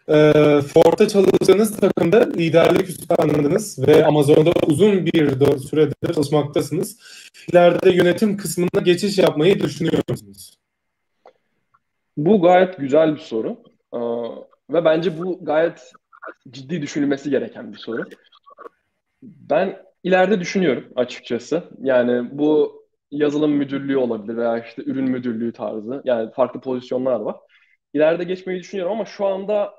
Ee, 0.09 0.61
Ford'da 0.63 1.09
çalıştığınız 1.09 1.77
takımda 1.77 2.31
liderlik 2.37 2.89
üstlendiniz 2.89 3.87
ve 3.89 4.07
Amazon'da 4.07 4.53
uzun 4.67 5.07
bir 5.07 5.29
süredir 5.59 6.15
çalışmaktasınız. 6.15 6.99
İleride 7.53 7.91
yönetim 7.91 8.37
kısmına 8.37 8.81
geçiş 8.85 9.19
yapmayı 9.19 9.61
düşünüyor 9.61 10.03
musunuz? 10.09 10.59
Bu 12.17 12.43
gayet 12.43 12.79
güzel 12.79 13.15
bir 13.15 13.21
soru. 13.21 13.57
Ee, 13.95 13.99
ve 14.71 14.85
bence 14.85 15.19
bu 15.19 15.45
gayet 15.45 15.93
ciddi 16.51 16.83
düşünülmesi 16.83 17.31
gereken 17.31 17.73
bir 17.73 17.79
soru. 17.79 18.05
Ben 19.23 19.83
ileride 20.05 20.41
düşünüyorum 20.41 20.93
açıkçası. 20.97 21.65
Yani 21.83 22.39
bu 22.39 22.81
yazılım 23.11 23.53
müdürlüğü 23.53 23.97
olabilir 23.97 24.37
veya 24.37 24.59
işte 24.59 24.83
ürün 24.87 25.11
müdürlüğü 25.11 25.53
tarzı. 25.53 26.03
Yani 26.05 26.31
farklı 26.33 26.61
pozisyonlar 26.61 27.21
var. 27.21 27.37
İleride 27.95 28.25
geçmeyi 28.25 28.61
düşünüyorum 28.61 28.93
ama 28.93 29.05
şu 29.05 29.27
anda 29.27 29.75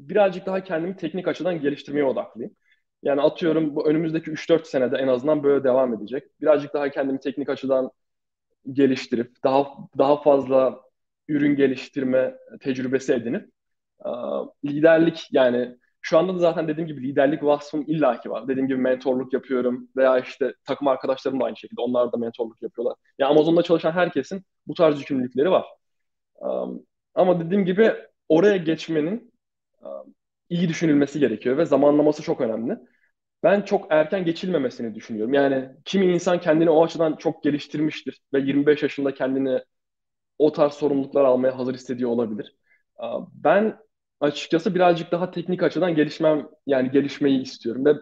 birazcık 0.00 0.46
daha 0.46 0.64
kendimi 0.64 0.96
teknik 0.96 1.28
açıdan 1.28 1.60
geliştirmeye 1.60 2.04
odaklıyım. 2.04 2.52
Yani 3.02 3.20
atıyorum 3.22 3.76
bu 3.76 3.88
önümüzdeki 3.88 4.30
3-4 4.30 4.66
senede 4.66 4.96
en 4.96 5.08
azından 5.08 5.42
böyle 5.42 5.64
devam 5.64 5.94
edecek. 5.94 6.24
Birazcık 6.40 6.74
daha 6.74 6.88
kendimi 6.90 7.20
teknik 7.20 7.48
açıdan 7.48 7.90
geliştirip 8.72 9.32
daha 9.44 9.66
daha 9.98 10.22
fazla 10.22 10.80
ürün 11.28 11.56
geliştirme 11.56 12.34
tecrübesi 12.60 13.12
edinip 13.14 13.50
liderlik 14.64 15.28
yani 15.30 15.76
şu 16.00 16.18
anda 16.18 16.34
da 16.34 16.38
zaten 16.38 16.68
dediğim 16.68 16.88
gibi 16.88 17.08
liderlik 17.08 17.42
vasfım 17.44 17.84
illaki 17.86 18.30
var. 18.30 18.48
Dediğim 18.48 18.68
gibi 18.68 18.78
mentorluk 18.78 19.32
yapıyorum 19.32 19.88
veya 19.96 20.18
işte 20.18 20.54
takım 20.64 20.88
arkadaşlarım 20.88 21.40
da 21.40 21.44
aynı 21.44 21.56
şekilde 21.56 21.80
onlar 21.80 22.12
da 22.12 22.16
mentorluk 22.16 22.62
yapıyorlar. 22.62 22.96
Yani 23.18 23.30
Amazon'da 23.30 23.62
çalışan 23.62 23.92
herkesin 23.92 24.42
bu 24.66 24.74
tarz 24.74 24.98
yükümlülükleri 25.00 25.50
var. 25.50 25.66
Ama 27.14 27.40
dediğim 27.40 27.64
gibi 27.64 27.92
oraya 28.28 28.56
geçmenin 28.56 29.32
iyi 30.48 30.68
düşünülmesi 30.68 31.20
gerekiyor 31.20 31.56
ve 31.56 31.66
zamanlaması 31.66 32.22
çok 32.22 32.40
önemli. 32.40 32.78
ben 33.42 33.62
çok 33.62 33.86
erken 33.90 34.24
geçilmemesini 34.24 34.94
düşünüyorum. 34.94 35.34
Yani 35.34 35.68
kimi 35.84 36.06
insan 36.06 36.40
kendini 36.40 36.70
o 36.70 36.84
açıdan 36.84 37.16
çok 37.16 37.42
geliştirmiştir 37.42 38.20
ve 38.32 38.40
25 38.40 38.82
yaşında 38.82 39.14
kendini 39.14 39.60
o 40.38 40.52
tarz 40.52 40.72
sorumluluklar 40.72 41.24
almaya 41.24 41.58
hazır 41.58 41.74
hissediyor 41.74 42.10
olabilir. 42.10 42.56
Ben 43.34 43.78
açıkçası 44.20 44.74
birazcık 44.74 45.12
daha 45.12 45.30
teknik 45.30 45.62
açıdan 45.62 45.94
gelişmem 45.94 46.48
yani 46.66 46.90
gelişmeyi 46.90 47.42
istiyorum 47.42 47.84
ve 47.84 47.94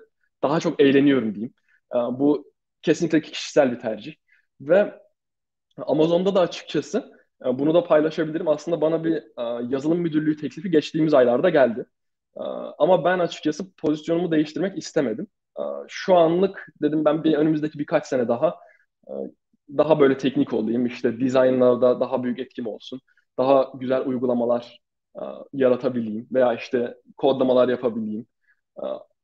daha 0.42 0.60
çok 0.60 0.80
eğleniyorum 0.80 1.34
diyeyim. 1.34 1.54
Bu 1.94 2.52
kesinlikle 2.82 3.20
kişisel 3.22 3.72
bir 3.72 3.78
tercih. 3.78 4.14
Ve 4.60 4.94
Amazon'da 5.76 6.34
da 6.34 6.40
açıkçası 6.40 7.12
bunu 7.44 7.74
da 7.74 7.84
paylaşabilirim. 7.84 8.48
Aslında 8.48 8.80
bana 8.80 9.04
bir 9.04 9.22
yazılım 9.72 9.98
müdürlüğü 9.98 10.36
teklifi 10.36 10.70
geçtiğimiz 10.70 11.14
aylarda 11.14 11.50
geldi. 11.50 11.86
Ama 12.78 13.04
ben 13.04 13.18
açıkçası 13.18 13.74
pozisyonumu 13.74 14.30
değiştirmek 14.30 14.78
istemedim. 14.78 15.26
Şu 15.88 16.14
anlık 16.14 16.66
dedim 16.82 17.04
ben 17.04 17.24
bir 17.24 17.34
önümüzdeki 17.34 17.78
birkaç 17.78 18.06
sene 18.06 18.28
daha 18.28 18.54
daha 19.68 20.00
böyle 20.00 20.18
teknik 20.18 20.52
olayım. 20.52 20.86
İşte 20.86 21.20
dizaynlarda 21.20 22.00
daha 22.00 22.24
büyük 22.24 22.38
etkim 22.38 22.66
olsun. 22.66 23.00
Daha 23.38 23.72
güzel 23.74 24.06
uygulamalar 24.06 24.80
yaratabileyim 25.52 26.28
veya 26.32 26.54
işte 26.54 26.94
kodlamalar 27.16 27.68
yapabileyim. 27.68 28.26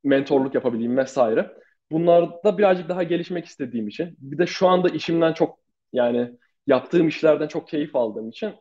Mentorluk 0.05 0.55
yapabileyim 0.55 0.97
vesaire. 0.97 1.57
Bunlarda 1.91 2.59
birazcık 2.59 2.89
daha 2.89 3.03
gelişmek 3.03 3.47
istediğim 3.47 3.89
için. 3.89 4.17
Bir 4.19 4.39
de 4.39 4.47
şu 4.47 4.69
anda 4.69 4.89
işimden 4.89 5.33
çok 5.33 5.59
yani 5.93 6.31
yaptığım 6.67 7.09
işlerden 7.09 7.49
çok 7.49 7.69
keyif 7.69 7.97
aldığım 7.97 8.29
için 8.29 8.55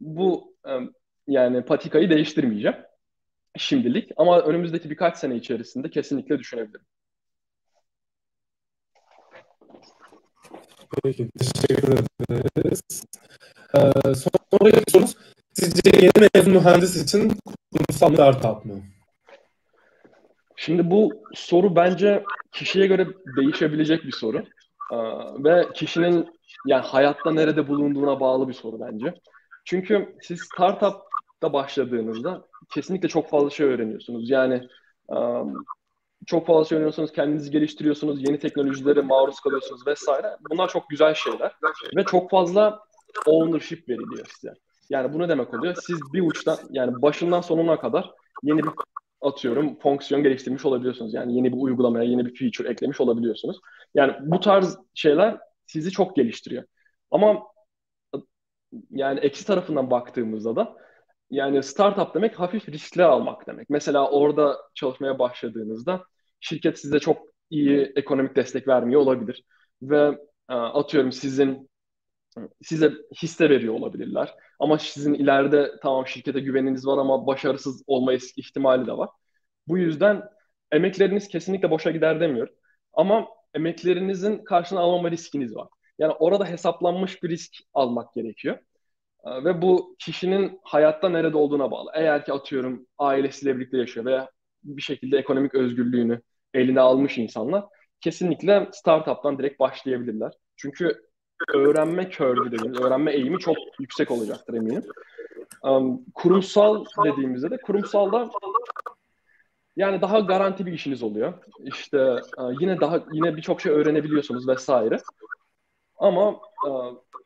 bu 0.00 0.54
yani 1.28 1.64
patikayı 1.64 2.10
değiştirmeyeceğim 2.10 2.76
şimdilik 3.56 4.10
ama 4.16 4.40
önümüzdeki 4.40 4.90
birkaç 4.90 5.18
sene 5.18 5.36
içerisinde 5.36 5.90
kesinlikle 5.90 6.38
düşünebilirim. 6.38 6.86
Peki, 11.02 11.28
teşekkür 11.38 11.98
ederiz. 12.30 12.82
Ee, 13.74 14.14
sonraki 14.14 14.90
sorumuz, 14.90 15.16
sizce 15.54 15.90
yeni 16.00 16.28
mezun 16.34 16.52
mühendis 16.52 17.02
için 17.02 17.32
kurumsal 17.72 18.14
startup 18.14 18.64
mı? 18.64 18.82
Şimdi 20.56 20.90
bu 20.90 21.12
soru 21.34 21.76
bence 21.76 22.24
kişiye 22.52 22.86
göre 22.86 23.08
değişebilecek 23.36 24.04
bir 24.04 24.12
soru. 24.12 24.44
Ee, 24.92 24.96
ve 25.44 25.66
kişinin 25.74 26.28
yani 26.66 26.82
hayatta 26.82 27.32
nerede 27.32 27.68
bulunduğuna 27.68 28.20
bağlı 28.20 28.48
bir 28.48 28.54
soru 28.54 28.80
bence. 28.80 29.14
Çünkü 29.64 30.16
siz 30.22 30.40
startup'ta 30.40 31.52
başladığınızda 31.52 32.46
kesinlikle 32.74 33.08
çok 33.08 33.30
fazla 33.30 33.50
şey 33.50 33.66
öğreniyorsunuz. 33.66 34.30
Yani 34.30 34.68
çok 36.26 36.46
fazla 36.46 36.64
şey 36.64 36.76
öğreniyorsunuz, 36.76 37.12
kendinizi 37.12 37.50
geliştiriyorsunuz, 37.50 38.28
yeni 38.28 38.38
teknolojilere 38.38 39.00
maruz 39.00 39.40
kalıyorsunuz 39.40 39.86
vesaire. 39.86 40.36
Bunlar 40.50 40.68
çok 40.68 40.90
güzel 40.90 41.14
şeyler 41.14 41.52
ve 41.96 42.04
çok 42.04 42.30
fazla 42.30 42.80
ownership 43.26 43.88
veriliyor 43.88 44.26
size. 44.34 44.54
Yani 44.90 45.14
bu 45.14 45.18
ne 45.18 45.28
demek 45.28 45.54
oluyor? 45.54 45.74
Siz 45.74 46.00
bir 46.12 46.22
uçtan 46.22 46.58
yani 46.70 47.02
başından 47.02 47.40
sonuna 47.40 47.80
kadar 47.80 48.10
yeni 48.42 48.58
bir 48.58 48.70
atıyorum 49.20 49.78
fonksiyon 49.78 50.22
geliştirmiş 50.22 50.64
olabiliyorsunuz. 50.64 51.14
Yani 51.14 51.36
yeni 51.36 51.52
bir 51.52 51.56
uygulamaya, 51.56 52.04
yeni 52.04 52.26
bir 52.26 52.34
feature 52.34 52.68
eklemiş 52.68 53.00
olabiliyorsunuz. 53.00 53.60
Yani 53.94 54.14
bu 54.20 54.40
tarz 54.40 54.78
şeyler 54.94 55.38
sizi 55.66 55.90
çok 55.90 56.16
geliştiriyor. 56.16 56.64
Ama 57.10 57.42
yani 58.90 59.20
eksi 59.20 59.46
tarafından 59.46 59.90
baktığımızda 59.90 60.56
da 60.56 60.76
yani 61.30 61.62
startup 61.62 62.14
demek 62.14 62.40
hafif 62.40 62.68
riskler 62.68 63.04
almak 63.04 63.46
demek. 63.46 63.70
Mesela 63.70 64.10
orada 64.10 64.56
çalışmaya 64.74 65.18
başladığınızda 65.18 66.04
şirket 66.40 66.78
size 66.78 66.98
çok 67.00 67.18
iyi 67.50 67.92
ekonomik 67.96 68.36
destek 68.36 68.68
vermiyor 68.68 69.00
olabilir. 69.00 69.44
Ve 69.82 70.18
e, 70.50 70.54
atıyorum 70.54 71.12
sizin 71.12 71.70
size 72.62 72.92
hisse 73.22 73.50
veriyor 73.50 73.74
olabilirler. 73.74 74.34
Ama 74.60 74.78
sizin 74.78 75.14
ileride 75.14 75.70
tamam 75.82 76.06
şirkete 76.06 76.40
güveniniz 76.40 76.86
var 76.86 76.98
ama 76.98 77.26
başarısız 77.26 77.82
olma 77.86 78.14
ihtimali 78.14 78.86
de 78.86 78.92
var. 78.92 79.08
Bu 79.68 79.78
yüzden 79.78 80.22
emekleriniz 80.72 81.28
kesinlikle 81.28 81.70
boşa 81.70 81.90
gider 81.90 82.20
demiyorum. 82.20 82.54
Ama 82.92 83.28
emeklerinizin 83.54 84.44
karşına 84.44 84.80
almama 84.80 85.10
riskiniz 85.10 85.56
var. 85.56 85.68
Yani 85.98 86.12
orada 86.12 86.46
hesaplanmış 86.46 87.22
bir 87.22 87.28
risk 87.28 87.52
almak 87.74 88.14
gerekiyor. 88.14 88.58
Ee, 89.26 89.44
ve 89.44 89.62
bu 89.62 89.96
kişinin 89.98 90.60
hayatta 90.64 91.08
nerede 91.08 91.36
olduğuna 91.36 91.70
bağlı. 91.70 91.90
Eğer 91.94 92.24
ki 92.24 92.32
atıyorum 92.32 92.86
ailesiyle 92.98 93.56
birlikte 93.56 93.78
yaşıyor 93.78 94.06
veya 94.06 94.30
bir 94.64 94.82
şekilde 94.82 95.18
ekonomik 95.18 95.54
özgürlüğünü 95.54 96.20
eline 96.54 96.80
almış 96.80 97.18
insanlar 97.18 97.64
kesinlikle 98.00 98.68
startup'tan 98.72 99.38
direkt 99.38 99.60
başlayabilirler. 99.60 100.32
Çünkü 100.56 101.02
öğrenme 101.54 102.10
curve'ü 102.10 102.52
dediğimiz, 102.52 102.80
öğrenme 102.80 103.12
eğimi 103.12 103.38
çok 103.38 103.56
yüksek 103.80 104.10
olacaktır 104.10 104.54
eminim. 104.54 104.82
Um, 105.62 106.04
kurumsal 106.14 106.84
dediğimizde 107.04 107.50
de 107.50 107.56
kurumsalda 107.56 108.30
yani 109.76 110.02
daha 110.02 110.20
garanti 110.20 110.66
bir 110.66 110.72
işiniz 110.72 111.02
oluyor. 111.02 111.32
İşte 111.64 111.98
e, 112.38 112.42
yine 112.60 112.80
daha 112.80 113.04
yine 113.12 113.36
birçok 113.36 113.60
şey 113.60 113.72
öğrenebiliyorsunuz 113.72 114.48
vesaire. 114.48 114.98
Ama 115.96 116.30
e, 116.66 116.70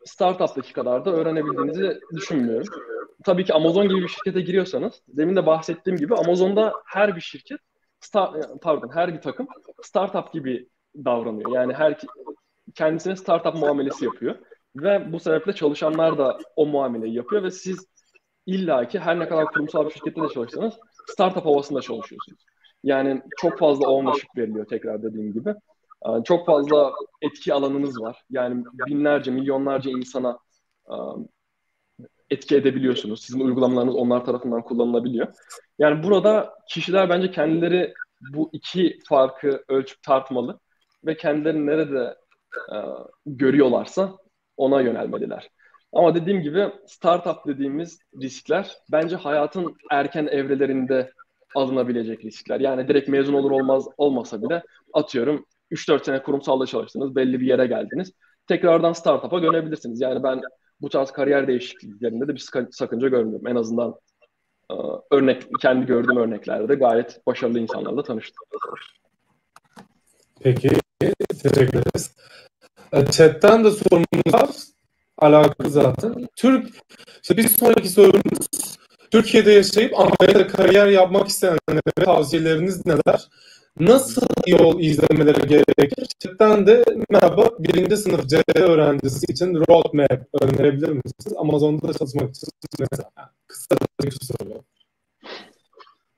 startup'taki 0.05 0.73
kadar 0.73 1.05
da 1.05 1.11
öğrenebildiğinizi 1.11 2.01
düşünmüyorum. 2.15 2.67
Tabii 3.25 3.45
ki 3.45 3.55
Amazon 3.55 3.89
gibi 3.89 4.03
bir 4.03 4.09
şirkete 4.09 4.41
giriyorsanız, 4.41 5.03
demin 5.09 5.37
de 5.37 5.47
bahsettiğim 5.47 5.99
gibi 5.99 6.15
Amazon'da 6.15 6.73
her 6.87 7.17
bir 7.17 7.21
şirket, 7.21 7.61
start, 8.01 8.63
pardon 8.63 8.91
her 8.95 9.15
bir 9.15 9.21
takım 9.21 9.47
startup 9.83 10.33
gibi 10.33 10.69
davranıyor. 11.05 11.53
Yani 11.53 11.75
her 11.75 11.99
kendisine 12.75 13.17
startup 13.17 13.55
muamelesi 13.55 14.05
yapıyor. 14.05 14.35
Ve 14.77 15.13
bu 15.13 15.21
sebeple 15.21 15.53
çalışanlar 15.53 16.19
da 16.19 16.39
o 16.57 16.67
muameleyi 16.67 17.15
yapıyor 17.15 17.43
ve 17.43 17.51
siz 17.51 17.87
illaki 18.47 18.99
her 18.99 19.19
ne 19.19 19.29
kadar 19.29 19.47
kurumsal 19.47 19.87
bir 19.87 19.91
şirkette 19.91 20.23
de 20.23 20.29
çalışsanız 20.35 20.75
startup 21.07 21.45
havasında 21.45 21.81
çalışıyorsunuz. 21.81 22.45
Yani 22.85 23.23
çok 23.37 23.59
fazla 23.59 23.89
ownership 23.89 24.37
veriliyor 24.37 24.67
tekrar 24.67 25.03
dediğim 25.03 25.33
gibi. 25.33 25.55
Ee, 26.07 26.25
çok 26.25 26.47
fazla 26.47 26.93
etki 27.23 27.55
alanınız 27.55 28.01
var. 28.01 28.23
Yani 28.31 28.65
binlerce, 28.87 29.31
milyonlarca 29.31 29.91
insana 29.91 30.39
e, 30.91 30.95
etki 32.31 32.57
edebiliyorsunuz. 32.57 33.23
Sizin 33.23 33.41
uygulamalarınız 33.41 33.95
onlar 33.95 34.25
tarafından 34.25 34.63
kullanılabiliyor. 34.63 35.27
Yani 35.79 36.03
burada 36.03 36.55
kişiler 36.69 37.09
bence 37.09 37.31
kendileri 37.31 37.95
bu 38.33 38.51
iki 38.53 38.99
farkı 39.09 39.65
ölçüp 39.69 40.03
tartmalı 40.03 40.61
ve 41.05 41.17
kendilerini 41.17 41.67
nerede 41.67 42.17
e, 42.73 42.77
görüyorlarsa 43.27 44.17
ona 44.57 44.81
yönelmeliler. 44.81 45.49
Ama 45.93 46.15
dediğim 46.15 46.43
gibi 46.43 46.73
startup 46.87 47.47
dediğimiz 47.47 47.99
riskler 48.23 48.77
bence 48.93 49.17
hayatın 49.17 49.77
erken 49.91 50.27
evrelerinde 50.27 51.13
alınabilecek 51.55 52.25
riskler. 52.25 52.61
Yani 52.61 52.89
direkt 52.89 53.09
mezun 53.09 53.35
olur 53.35 53.51
olmaz 53.51 53.89
olmasa 53.97 54.43
bile 54.43 54.63
atıyorum 54.93 55.47
3-4 55.71 56.05
sene 56.05 56.23
kurumsalda 56.23 56.67
çalıştınız, 56.67 57.17
belli 57.17 57.41
bir 57.41 57.47
yere 57.47 57.67
geldiniz. 57.67 58.13
Tekrardan 58.47 58.93
startup'a 58.93 59.43
dönebilirsiniz. 59.43 60.01
Yani 60.01 60.23
ben 60.23 60.41
bu 60.81 60.89
tarz 60.89 61.11
kariyer 61.11 61.49
değişikliklerinde 61.49 62.29
de 62.29 62.35
bir 62.35 62.45
sakınca 62.71 63.09
görmüyorum. 63.09 63.47
En 63.47 63.57
azından 63.57 63.95
e, 64.71 64.75
örnek 65.11 65.43
kendi 65.61 65.87
gördüğüm 65.87 66.17
örneklerde 66.17 66.69
de 66.69 66.75
gayet 66.75 67.27
başarılı 67.27 67.59
insanlarla 67.59 68.03
tanıştım. 68.03 68.45
Peki, 70.41 70.71
teşekkür 71.01 71.79
ederiz. 71.79 72.11
E, 72.93 73.07
chat'ten 73.07 73.65
de 73.65 73.71
sorumuz 73.71 74.35
var. 74.35 74.51
Alakalı 75.19 75.71
zaten. 75.71 76.29
Türk, 76.37 76.69
işte 77.23 77.37
bir 77.37 77.49
sonraki 77.49 77.89
sorumuz 77.89 78.79
Türkiye'de 79.11 79.53
yaşayıp 79.53 79.99
Amerika'da 79.99 80.47
kariyer 80.47 80.87
yapmak 80.87 81.29
isteyenlere 81.29 82.05
tavsiyeleriniz 82.05 82.87
neler? 82.87 83.29
Nasıl 83.81 84.27
yol 84.47 84.81
izlemeleri 84.81 85.49
gerekir? 85.49 86.07
Chatten 86.19 86.67
de 86.67 86.85
merhaba 87.11 87.49
birinci 87.59 87.97
sınıf 87.97 88.27
CD 88.27 88.59
öğrencisi 88.61 89.33
için 89.33 89.55
roadmap 89.55 90.29
önerebilir 90.43 90.89
misiniz? 90.89 91.37
Amazon'da 91.37 91.93
çalışmak 91.93 92.31
için 92.31 92.49
mesela. 92.79 93.11
Kısa 93.47 93.77
bir 94.03 94.11
soru. 94.11 94.63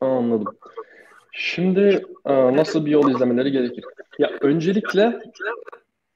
Anladım. 0.00 0.56
Şimdi 1.42 2.02
e, 2.26 2.56
nasıl 2.56 2.86
bir 2.86 2.90
yol 2.90 3.10
izlemeleri 3.10 3.52
gerekir? 3.52 3.84
Ya 4.18 4.30
öncelikle 4.40 5.18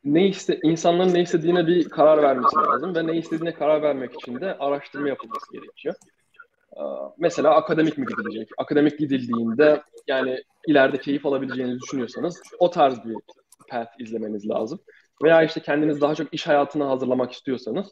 ne 0.04 0.28
iste 0.28 0.58
insanların 0.62 1.14
ne 1.14 1.22
istediğine 1.22 1.66
bir 1.66 1.88
karar 1.88 2.22
vermesi 2.22 2.56
lazım 2.56 2.94
ve 2.94 3.06
ne 3.06 3.16
istediğine 3.16 3.54
karar 3.54 3.82
vermek 3.82 4.14
için 4.14 4.40
de 4.40 4.58
araştırma 4.58 5.08
yapılması 5.08 5.52
gerekiyor. 5.52 5.94
Ee, 6.76 6.80
mesela 7.18 7.54
akademik 7.54 7.98
mi 7.98 8.06
gidilecek? 8.06 8.48
Akademik 8.58 8.98
gidildiğinde 8.98 9.82
yani 10.06 10.42
ileride 10.66 10.98
keyif 10.98 11.26
alabileceğinizi 11.26 11.80
düşünüyorsanız 11.80 12.42
o 12.58 12.70
tarz 12.70 13.04
bir 13.04 13.16
path 13.68 14.00
izlemeniz 14.00 14.48
lazım. 14.48 14.80
Veya 15.22 15.42
işte 15.42 15.60
kendiniz 15.60 16.00
daha 16.00 16.14
çok 16.14 16.34
iş 16.34 16.46
hayatına 16.46 16.88
hazırlamak 16.88 17.32
istiyorsanız 17.32 17.86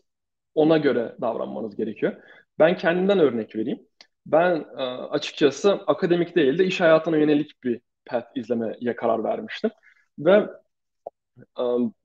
ona 0.55 0.79
göre 0.79 1.17
davranmanız 1.21 1.77
gerekiyor. 1.77 2.13
Ben 2.59 2.77
kendimden 2.77 3.19
örnek 3.19 3.57
vereyim. 3.57 3.79
Ben 4.27 4.65
e, 4.79 4.83
açıkçası 4.85 5.73
akademik 5.73 6.37
değil 6.37 6.59
de 6.59 6.65
iş 6.65 6.81
hayatına 6.81 7.17
yönelik 7.17 7.65
bir 7.65 7.81
path 8.07 8.27
izlemeye 8.37 8.97
karar 8.97 9.25
vermiştim. 9.25 9.71
Ve 10.19 10.47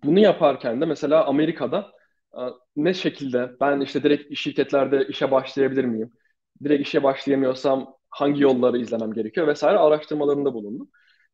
bunu 0.03 0.19
yaparken 0.19 0.81
de 0.81 0.85
mesela 0.85 1.25
Amerika'da 1.25 1.91
ne 2.75 2.93
şekilde 2.93 3.51
ben 3.61 3.81
işte 3.81 4.03
direkt 4.03 4.37
şirketlerde 4.37 5.07
işe 5.07 5.31
başlayabilir 5.31 5.85
miyim? 5.85 6.11
Direkt 6.63 6.87
işe 6.87 7.03
başlayamıyorsam 7.03 7.93
hangi 8.09 8.43
yolları 8.43 8.77
izlemem 8.77 9.13
gerekiyor 9.13 9.47
vesaire 9.47 9.77
araştırmalarında 9.77 10.53
bulundum. 10.53 10.89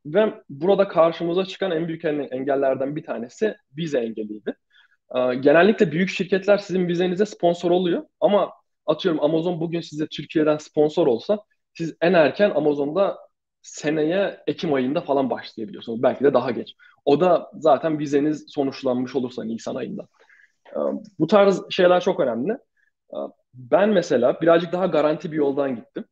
Ve 0.05 0.34
burada 0.49 0.88
karşımıza 0.88 1.45
çıkan 1.45 1.71
en 1.71 1.88
büyük 1.88 2.05
engellerden 2.05 2.95
bir 2.95 3.03
tanesi 3.03 3.55
vize 3.77 3.99
engeliydi. 3.99 4.55
Genellikle 5.39 5.91
büyük 5.91 6.09
şirketler 6.09 6.57
sizin 6.57 6.88
vizenize 6.88 7.25
sponsor 7.25 7.71
oluyor 7.71 8.03
ama 8.19 8.51
atıyorum 8.86 9.23
Amazon 9.23 9.59
bugün 9.59 9.81
size 9.81 10.07
Türkiye'den 10.07 10.57
sponsor 10.57 11.07
olsa 11.07 11.39
siz 11.73 11.95
en 12.01 12.13
erken 12.13 12.49
Amazon'da 12.49 13.17
seneye 13.61 14.43
Ekim 14.47 14.73
ayında 14.73 15.01
falan 15.01 15.29
başlayabiliyorsunuz. 15.29 16.03
Belki 16.03 16.23
de 16.23 16.34
daha 16.34 16.51
geç. 16.51 16.75
O 17.05 17.19
da 17.19 17.51
zaten 17.53 17.99
vizeniz 17.99 18.45
sonuçlanmış 18.47 19.15
olursa 19.15 19.43
Nisan 19.43 19.75
ayında. 19.75 20.07
Bu 21.19 21.27
tarz 21.27 21.61
şeyler 21.69 22.01
çok 22.01 22.19
önemli. 22.19 22.57
Ben 23.53 23.89
mesela 23.89 24.41
birazcık 24.41 24.71
daha 24.71 24.86
garanti 24.86 25.31
bir 25.31 25.38
yoldan 25.38 25.75
gittim. 25.75 26.05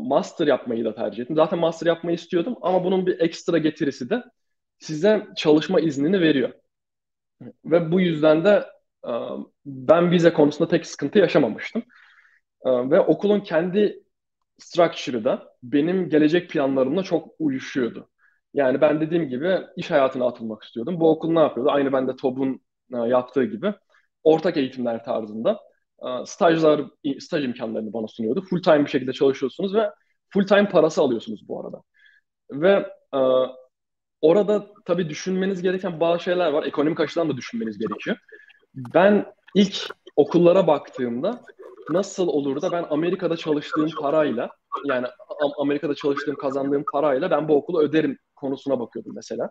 Master 0.00 0.46
yapmayı 0.46 0.84
da 0.84 0.94
tercih 0.94 1.22
ettim. 1.22 1.36
Zaten 1.36 1.58
master 1.58 1.86
yapmayı 1.86 2.14
istiyordum 2.14 2.56
ama 2.62 2.84
bunun 2.84 3.06
bir 3.06 3.20
ekstra 3.20 3.58
getirisi 3.58 4.10
de 4.10 4.22
size 4.78 5.26
çalışma 5.36 5.80
iznini 5.80 6.20
veriyor. 6.20 6.52
Ve 7.64 7.92
bu 7.92 8.00
yüzden 8.00 8.44
de 8.44 8.66
ben 9.66 10.10
vize 10.10 10.32
konusunda 10.32 10.68
tek 10.70 10.86
sıkıntı 10.86 11.18
yaşamamıştım. 11.18 11.82
Ve 12.64 13.00
okulun 13.00 13.40
kendi 13.40 14.02
structure'ı 14.58 15.24
da 15.24 15.56
benim 15.62 16.08
gelecek 16.08 16.50
planlarımla 16.50 17.02
çok 17.02 17.28
uyuşuyordu. 17.38 18.08
Yani 18.54 18.80
ben 18.80 19.00
dediğim 19.00 19.28
gibi 19.28 19.58
iş 19.76 19.90
hayatına 19.90 20.26
atılmak 20.26 20.62
istiyordum. 20.62 21.00
Bu 21.00 21.10
okul 21.10 21.32
ne 21.32 21.40
yapıyordu? 21.40 21.70
Aynı 21.70 21.92
ben 21.92 22.08
de 22.08 22.16
TOB'un 22.16 22.60
yaptığı 23.06 23.44
gibi 23.44 23.74
ortak 24.24 24.56
eğitimler 24.56 25.04
tarzında 25.04 25.60
stajlar, 26.24 26.80
staj 27.18 27.44
imkanlarını 27.44 27.92
bana 27.92 28.08
sunuyordu. 28.08 28.42
Full 28.50 28.62
time 28.62 28.84
bir 28.84 28.90
şekilde 28.90 29.12
çalışıyorsunuz 29.12 29.74
ve 29.74 29.90
full 30.30 30.46
time 30.46 30.68
parası 30.68 31.02
alıyorsunuz 31.02 31.48
bu 31.48 31.60
arada. 31.60 31.82
Ve 32.50 32.86
orada 34.20 34.66
tabii 34.84 35.08
düşünmeniz 35.08 35.62
gereken 35.62 36.00
bazı 36.00 36.22
şeyler 36.22 36.52
var. 36.52 36.64
Ekonomik 36.64 37.00
açıdan 37.00 37.28
da 37.28 37.36
düşünmeniz 37.36 37.78
gerekiyor. 37.78 38.16
Ben 38.74 39.26
ilk 39.54 39.76
okullara 40.16 40.66
baktığımda 40.66 41.42
nasıl 41.90 42.28
olur 42.28 42.62
da 42.62 42.72
ben 42.72 42.86
Amerika'da 42.90 43.36
çalıştığım 43.36 43.90
parayla 44.00 44.50
yani 44.84 45.06
Amerika'da 45.58 45.94
çalıştığım 45.94 46.34
kazandığım 46.34 46.84
parayla 46.92 47.30
ben 47.30 47.48
bu 47.48 47.56
okulu 47.56 47.80
öderim 47.80 48.18
konusuna 48.36 48.80
bakıyordum 48.80 49.12
mesela. 49.14 49.50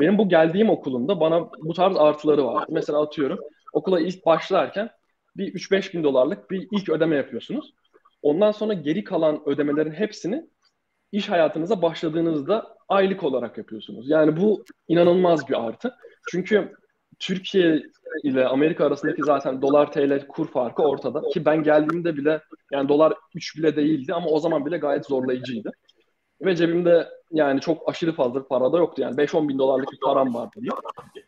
Benim 0.00 0.18
bu 0.18 0.28
geldiğim 0.28 0.70
okulunda 0.70 1.20
bana 1.20 1.50
bu 1.62 1.74
tarz 1.74 1.96
artıları 1.96 2.44
var. 2.44 2.64
Mesela 2.68 3.02
atıyorum 3.02 3.38
okula 3.72 4.00
ilk 4.00 4.26
başlarken 4.26 4.90
bir 5.36 5.54
3-5 5.54 5.94
bin 5.94 6.04
dolarlık 6.04 6.50
bir 6.50 6.68
ilk 6.72 6.88
ödeme 6.88 7.16
yapıyorsunuz. 7.16 7.74
Ondan 8.22 8.52
sonra 8.52 8.72
geri 8.72 9.04
kalan 9.04 9.48
ödemelerin 9.48 9.92
hepsini 9.92 10.48
iş 11.12 11.28
hayatınıza 11.28 11.82
başladığınızda 11.82 12.76
aylık 12.88 13.24
olarak 13.24 13.58
yapıyorsunuz. 13.58 14.10
Yani 14.10 14.36
bu 14.36 14.64
inanılmaz 14.88 15.48
bir 15.48 15.66
artı. 15.66 15.94
Çünkü 16.30 16.72
Türkiye 17.18 17.82
ile 18.22 18.46
Amerika 18.46 18.86
arasındaki 18.86 19.22
zaten 19.22 19.62
dolar 19.62 19.92
TL 19.92 20.26
kur 20.28 20.48
farkı 20.48 20.82
ortada. 20.82 21.20
Ki 21.20 21.44
ben 21.44 21.62
geldiğimde 21.62 22.16
bile 22.16 22.40
yani 22.72 22.88
dolar 22.88 23.14
3 23.34 23.58
bile 23.58 23.76
değildi 23.76 24.14
ama 24.14 24.26
o 24.26 24.38
zaman 24.38 24.66
bile 24.66 24.78
gayet 24.78 25.06
zorlayıcıydı. 25.06 25.72
Ve 26.42 26.56
cebimde 26.56 27.08
yani 27.32 27.60
çok 27.60 27.88
aşırı 27.88 28.12
fazla 28.12 28.48
para 28.48 28.72
da 28.72 28.78
yoktu. 28.78 29.02
Yani 29.02 29.16
5-10 29.16 29.48
bin 29.48 29.58
dolarlık 29.58 29.92
bir 29.92 29.98
param 30.04 30.34
vardı. 30.34 30.60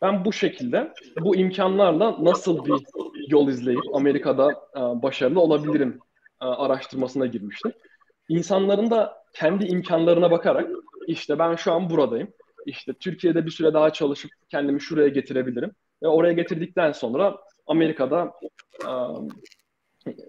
Ben 0.01 0.25
bu 0.25 0.33
şekilde 0.33 0.93
bu 1.19 1.35
imkanlarla 1.35 2.23
nasıl 2.23 2.65
bir 2.65 2.83
yol 3.27 3.47
izleyip 3.47 3.95
Amerika'da 3.95 4.51
e, 4.51 4.79
başarılı 4.79 5.39
olabilirim 5.39 5.99
e, 6.41 6.45
araştırmasına 6.45 7.25
girmiştim. 7.25 7.71
İnsanların 8.29 8.91
da 8.91 9.23
kendi 9.33 9.65
imkanlarına 9.65 10.31
bakarak 10.31 10.69
işte 11.07 11.39
ben 11.39 11.55
şu 11.55 11.71
an 11.71 11.89
buradayım. 11.89 12.33
İşte 12.65 12.93
Türkiye'de 12.93 13.45
bir 13.45 13.51
süre 13.51 13.73
daha 13.73 13.93
çalışıp 13.93 14.31
kendimi 14.49 14.81
şuraya 14.81 15.07
getirebilirim. 15.07 15.71
Ve 16.03 16.07
oraya 16.07 16.33
getirdikten 16.33 16.91
sonra 16.91 17.37
Amerika'da 17.67 18.33
e, 18.83 18.91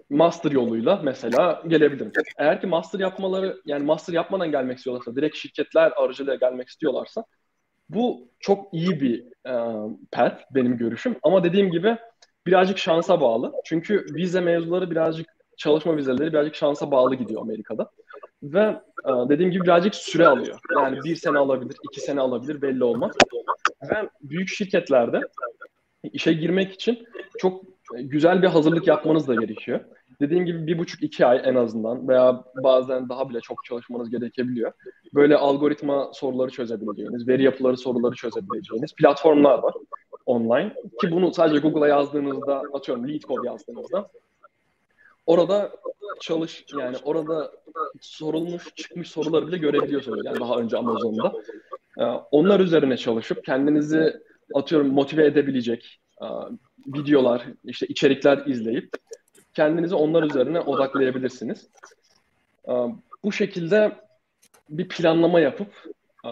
master 0.09 0.51
yoluyla 0.51 1.01
mesela 1.03 1.63
gelebilirim. 1.67 2.11
Eğer 2.37 2.61
ki 2.61 2.67
master 2.67 2.99
yapmaları 2.99 3.61
yani 3.65 3.83
master 3.83 4.13
yapmadan 4.13 4.51
gelmek 4.51 4.77
istiyorlarsa, 4.77 5.15
direkt 5.15 5.37
şirketler 5.37 5.91
aracılığıyla 5.95 6.49
gelmek 6.49 6.67
istiyorlarsa 6.67 7.25
bu 7.89 8.29
çok 8.39 8.73
iyi 8.73 9.01
bir 9.01 9.25
e, 9.47 9.53
path 10.11 10.41
benim 10.51 10.77
görüşüm. 10.77 11.15
Ama 11.23 11.43
dediğim 11.43 11.71
gibi 11.71 11.97
birazcık 12.47 12.77
şansa 12.77 13.21
bağlı. 13.21 13.53
Çünkü 13.65 14.05
vize 14.15 14.41
mevzuları 14.41 14.91
birazcık 14.91 15.27
çalışma 15.57 15.97
vizeleri 15.97 16.33
birazcık 16.33 16.55
şansa 16.55 16.91
bağlı 16.91 17.15
gidiyor 17.15 17.41
Amerika'da. 17.41 17.89
Ve 18.43 18.59
e, 19.05 19.11
dediğim 19.29 19.51
gibi 19.51 19.63
birazcık 19.63 19.95
süre 19.95 20.27
alıyor. 20.27 20.59
Yani 20.75 20.97
bir 21.03 21.15
sene 21.15 21.37
alabilir, 21.37 21.77
iki 21.91 22.01
sene 22.01 22.21
alabilir 22.21 22.61
belli 22.61 22.83
olmaz. 22.83 23.11
Ve 23.91 24.09
büyük 24.21 24.49
şirketlerde 24.49 25.21
işe 26.03 26.33
girmek 26.33 26.73
için 26.73 27.07
çok 27.37 27.63
güzel 27.93 28.41
bir 28.41 28.47
hazırlık 28.47 28.87
yapmanız 28.87 29.27
da 29.27 29.35
gerekiyor. 29.35 29.79
Dediğim 30.21 30.45
gibi 30.45 30.67
bir 30.67 30.77
buçuk 30.77 31.03
iki 31.03 31.25
ay 31.25 31.41
en 31.43 31.55
azından 31.55 32.07
veya 32.07 32.43
bazen 32.63 33.09
daha 33.09 33.29
bile 33.29 33.39
çok 33.39 33.65
çalışmanız 33.65 34.09
gerekebiliyor. 34.09 34.71
Böyle 35.13 35.37
algoritma 35.37 36.09
soruları 36.13 36.51
çözebileceğiniz, 36.51 37.27
veri 37.27 37.43
yapıları 37.43 37.77
soruları 37.77 38.15
çözebileceğiniz 38.15 38.95
platformlar 38.95 39.59
var 39.59 39.73
online. 40.25 40.73
Ki 41.01 41.11
bunu 41.11 41.33
sadece 41.33 41.59
Google'a 41.59 41.87
yazdığınızda, 41.87 42.61
atıyorum 42.73 43.07
lead 43.07 43.21
code 43.21 43.47
yazdığınızda 43.47 44.09
orada 45.25 45.71
çalış 46.21 46.65
yani 46.79 46.97
orada 47.03 47.51
sorulmuş 48.01 48.75
çıkmış 48.75 49.11
soruları 49.11 49.47
bile 49.47 49.57
görebiliyorsunuz 49.57 50.25
yani 50.25 50.39
daha 50.39 50.57
önce 50.59 50.77
Amazon'da. 50.77 51.33
Ee, 51.99 52.03
onlar 52.31 52.59
üzerine 52.59 52.97
çalışıp 52.97 53.45
kendinizi 53.45 54.21
atıyorum 54.53 54.87
motive 54.87 55.25
edebilecek 55.25 55.99
e, 56.21 56.25
videolar, 56.87 57.45
işte 57.63 57.87
içerikler 57.87 58.45
izleyip 58.45 58.89
kendinizi 59.53 59.95
onlar 59.95 60.23
üzerine 60.23 60.59
odaklayabilirsiniz. 60.59 61.67
E, 62.67 62.71
bu 63.23 63.31
şekilde 63.31 63.91
bir 64.69 64.87
planlama 64.87 65.39
yapıp 65.39 65.73
e, 66.25 66.29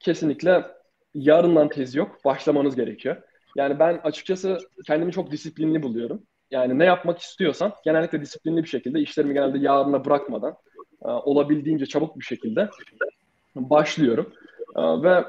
kesinlikle 0.00 0.66
yarından 1.14 1.68
tez 1.68 1.94
yok, 1.94 2.24
başlamanız 2.24 2.76
gerekiyor. 2.76 3.16
Yani 3.56 3.78
ben 3.78 4.00
açıkçası 4.04 4.58
kendimi 4.86 5.12
çok 5.12 5.30
disiplinli 5.30 5.82
buluyorum. 5.82 6.22
Yani 6.52 6.78
ne 6.78 6.84
yapmak 6.84 7.18
istiyorsam 7.18 7.72
genellikle 7.84 8.20
disiplinli 8.20 8.62
bir 8.62 8.68
şekilde 8.68 9.00
işlerimi 9.00 9.34
genelde 9.34 9.58
yarına 9.58 10.04
bırakmadan 10.04 10.56
olabildiğince 11.00 11.86
çabuk 11.86 12.18
bir 12.18 12.24
şekilde 12.24 12.68
başlıyorum. 13.56 14.32
Ve 14.76 15.24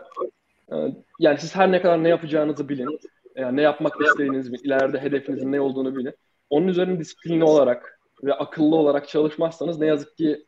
yani 1.19 1.38
siz 1.38 1.55
her 1.55 1.71
ne 1.71 1.82
kadar 1.82 2.03
ne 2.03 2.09
yapacağınızı 2.09 2.69
bilin, 2.69 2.99
yani 3.36 3.57
ne 3.57 3.61
yapmak 3.61 4.01
istediğiniz, 4.01 4.63
ileride 4.65 5.01
hedefinizin 5.01 5.51
ne 5.51 5.61
olduğunu 5.61 5.95
bilin. 5.95 6.13
Onun 6.49 6.67
üzerine 6.67 6.99
disiplinli 6.99 7.43
olarak 7.43 7.99
ve 8.24 8.34
akıllı 8.34 8.76
olarak 8.76 9.07
çalışmazsanız 9.07 9.80
ne 9.80 9.86
yazık 9.86 10.17
ki 10.17 10.45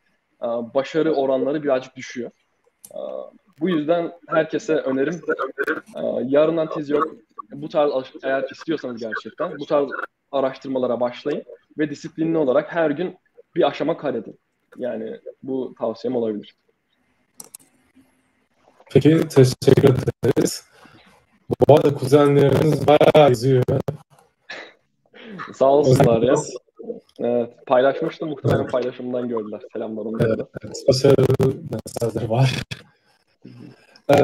başarı 0.74 1.14
oranları 1.14 1.64
birazcık 1.64 1.96
düşüyor. 1.96 2.32
Bu 3.60 3.70
yüzden 3.70 4.12
herkese 4.28 4.76
önerim 4.76 5.22
yarından 6.24 6.70
tez 6.70 6.90
yok. 6.90 7.16
Bu 7.52 7.70
tarz 7.70 7.92
eğer 8.24 8.46
istiyorsanız 8.52 9.02
gerçekten 9.02 9.60
bu 9.60 9.66
tarz 9.66 9.90
araştırmalara 10.32 11.00
başlayın 11.00 11.44
ve 11.78 11.90
disiplinli 11.90 12.38
olarak 12.38 12.72
her 12.76 12.92
gün 12.92 13.18
bir 13.56 13.68
aşama 13.68 13.98
kaydedin. 13.98 14.40
Yani 14.78 15.20
bu 15.44 15.76
tavsiyem 15.80 16.16
olabilir. 16.16 16.56
Peki 18.92 19.28
teşekkür 19.28 19.96
ederiz. 20.24 20.64
Bu 21.68 21.74
arada 21.74 21.94
kuzenleriniz 21.94 22.88
bayağı 22.88 23.32
izliyor. 23.32 23.64
Sağ 25.54 25.72
olsunlar 25.72 26.22
ya. 26.22 26.36
Evet, 27.20 27.54
paylaşmıştım. 27.68 28.30
Muhtemelen 28.30 28.68
paylaşımdan 28.68 29.28
gördüler. 29.28 29.62
Selamlar 29.74 30.06
onlara 30.06 30.28
evet, 30.28 30.48
evet. 30.64 30.84
Başarılı 30.88 31.54
mesajları 31.72 32.30
var. 32.30 32.64
Ee, 34.10 34.16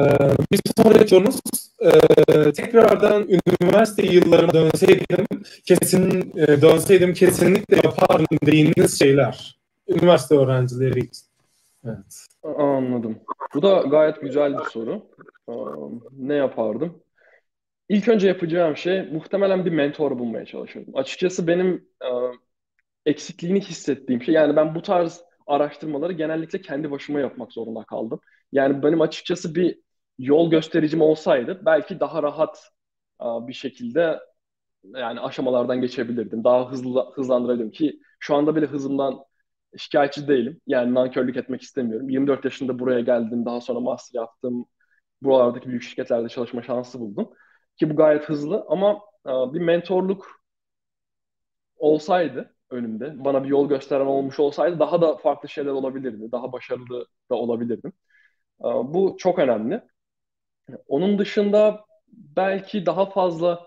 bir 0.52 0.60
sonraki 0.76 1.08
sorunuz 1.08 1.40
e, 1.80 2.52
tekrardan 2.52 3.28
üniversite 3.62 4.06
yıllarına 4.06 4.52
dönseydim 4.52 5.26
kesin 5.64 6.32
e, 6.36 6.62
dönseydim 6.62 7.14
kesinlikle 7.14 7.76
yapardım 7.76 8.38
dediğiniz 8.42 8.98
şeyler. 8.98 9.58
Üniversite 9.88 10.34
öğrencileri 10.34 10.98
için. 10.98 11.26
Evet. 11.84 12.26
Anladım. 12.58 13.18
Bu 13.54 13.62
da 13.62 13.80
gayet 13.80 14.20
güzel 14.20 14.58
bir 14.58 14.64
soru. 14.64 15.06
Ee, 15.48 15.52
ne 16.18 16.34
yapardım? 16.34 17.02
İlk 17.88 18.08
önce 18.08 18.28
yapacağım 18.28 18.76
şey 18.76 19.02
muhtemelen 19.02 19.64
bir 19.64 19.72
mentor 19.72 20.18
bulmaya 20.18 20.46
çalışırdım. 20.46 20.96
Açıkçası 20.96 21.46
benim 21.46 21.88
e, 22.04 22.10
eksikliğini 23.06 23.60
hissettiğim 23.60 24.22
şey 24.22 24.34
yani 24.34 24.56
ben 24.56 24.74
bu 24.74 24.82
tarz 24.82 25.20
araştırmaları 25.46 26.12
genellikle 26.12 26.60
kendi 26.60 26.90
başıma 26.90 27.20
yapmak 27.20 27.52
zorunda 27.52 27.84
kaldım. 27.84 28.20
Yani 28.52 28.82
benim 28.82 29.00
açıkçası 29.00 29.54
bir 29.54 29.78
yol 30.18 30.50
göstericim 30.50 31.00
olsaydı 31.00 31.62
belki 31.66 32.00
daha 32.00 32.22
rahat 32.22 32.70
bir 33.22 33.52
şekilde 33.52 34.20
yani 34.84 35.20
aşamalardan 35.20 35.80
geçebilirdim. 35.80 36.44
Daha 36.44 36.70
hızlı 36.72 37.12
hızlandırabilirim 37.14 37.70
ki 37.70 38.00
şu 38.20 38.34
anda 38.36 38.56
bile 38.56 38.66
hızımdan 38.66 39.18
şikayetçi 39.78 40.28
değilim. 40.28 40.60
Yani 40.66 40.94
nankörlük 40.94 41.36
etmek 41.36 41.62
istemiyorum. 41.62 42.08
24 42.10 42.44
yaşında 42.44 42.78
buraya 42.78 43.00
geldim. 43.00 43.44
Daha 43.46 43.60
sonra 43.60 43.80
master 43.80 44.20
yaptım. 44.20 44.66
Buralardaki 45.22 45.68
büyük 45.68 45.82
şirketlerde 45.82 46.28
çalışma 46.28 46.62
şansı 46.62 47.00
buldum. 47.00 47.30
Ki 47.76 47.90
bu 47.90 47.96
gayet 47.96 48.24
hızlı 48.28 48.64
ama 48.68 49.00
bir 49.26 49.60
mentorluk 49.60 50.42
olsaydı 51.76 52.54
önümde, 52.70 53.24
bana 53.24 53.44
bir 53.44 53.48
yol 53.48 53.68
gösteren 53.68 54.06
olmuş 54.06 54.40
olsaydı 54.40 54.78
daha 54.78 55.00
da 55.02 55.16
farklı 55.16 55.48
şeyler 55.48 55.70
olabilirdi. 55.70 56.32
Daha 56.32 56.52
başarılı 56.52 57.06
da 57.30 57.34
olabilirdim. 57.34 57.92
Bu 58.60 59.16
çok 59.18 59.38
önemli. 59.38 59.82
Onun 60.88 61.18
dışında 61.18 61.84
belki 62.12 62.86
daha 62.86 63.06
fazla 63.10 63.66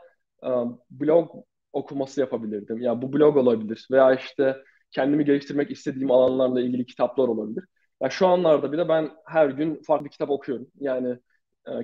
blog 0.92 1.32
okuması 1.74 2.20
yapabilirdim. 2.20 2.82
Ya 2.82 3.02
bu 3.02 3.14
blog 3.14 3.38
olabilir 3.38 3.88
veya 3.92 4.14
işte 4.16 4.58
kendimi 4.92 5.26
geliştirmek 5.26 5.72
istediğim 5.72 6.12
alanlarla 6.12 6.62
ilgili 6.62 6.86
kitaplar 6.86 7.28
olabilir. 7.28 7.66
Ya 8.02 8.10
şu 8.10 8.28
anlarda 8.28 8.72
bile 8.72 8.90
ben 8.90 9.12
her 9.28 9.50
gün 9.50 9.82
farklı 9.88 10.10
kitap 10.10 10.30
okuyorum. 10.30 10.68
Yani 10.80 11.18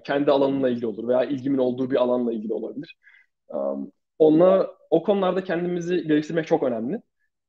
kendi 0.04 0.32
alanımla 0.32 0.70
ilgili 0.70 0.88
olur 0.88 1.08
veya 1.08 1.24
ilgimin 1.24 1.58
olduğu 1.58 1.92
bir 1.92 1.96
alanla 1.96 2.34
ilgili 2.34 2.54
olabilir. 2.54 2.98
Onunla 4.20 4.72
o 4.90 5.04
konularda 5.04 5.44
kendimizi 5.44 6.08
geliştirmek 6.08 6.48
çok 6.48 6.64
önemli. 6.64 7.02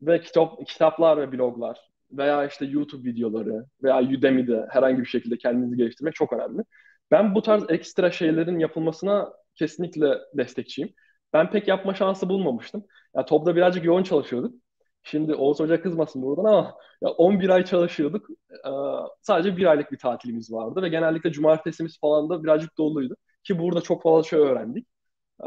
Ve 0.02 0.20
kitap, 0.20 0.66
kitaplar 0.66 1.18
ve 1.18 1.32
bloglar 1.32 1.91
veya 2.12 2.46
işte 2.46 2.64
YouTube 2.66 3.08
videoları 3.10 3.66
veya 3.82 4.02
Udemy'de 4.02 4.66
herhangi 4.70 5.00
bir 5.00 5.06
şekilde 5.06 5.38
kendinizi 5.38 5.76
geliştirmek 5.76 6.14
çok 6.14 6.32
önemli. 6.32 6.62
Ben 7.10 7.34
bu 7.34 7.42
tarz 7.42 7.64
ekstra 7.70 8.10
şeylerin 8.10 8.58
yapılmasına 8.58 9.32
kesinlikle 9.54 10.18
destekçiyim. 10.34 10.94
Ben 11.32 11.50
pek 11.50 11.68
yapma 11.68 11.94
şansı 11.94 12.28
bulmamıştım. 12.28 12.84
Ya 13.16 13.24
topda 13.24 13.56
birazcık 13.56 13.84
yoğun 13.84 14.02
çalışıyorduk. 14.02 14.54
Şimdi 15.02 15.34
Oğuz 15.34 15.60
Hoca 15.60 15.82
kızmasın 15.82 16.22
buradan 16.22 16.44
ama 16.44 16.74
ya 17.02 17.10
11 17.10 17.48
ay 17.48 17.64
çalışıyorduk. 17.64 18.30
Ee, 18.50 18.70
sadece 19.22 19.56
bir 19.56 19.66
aylık 19.66 19.92
bir 19.92 19.98
tatilimiz 19.98 20.52
vardı 20.52 20.82
ve 20.82 20.88
genellikle 20.88 21.32
cumartesimiz 21.32 22.00
falan 22.00 22.30
da 22.30 22.44
birazcık 22.44 22.78
doluydu. 22.78 23.16
Ki 23.44 23.58
burada 23.58 23.80
çok 23.80 24.02
fazla 24.02 24.28
şey 24.28 24.38
öğrendik. 24.38 24.86
Ee, 25.44 25.46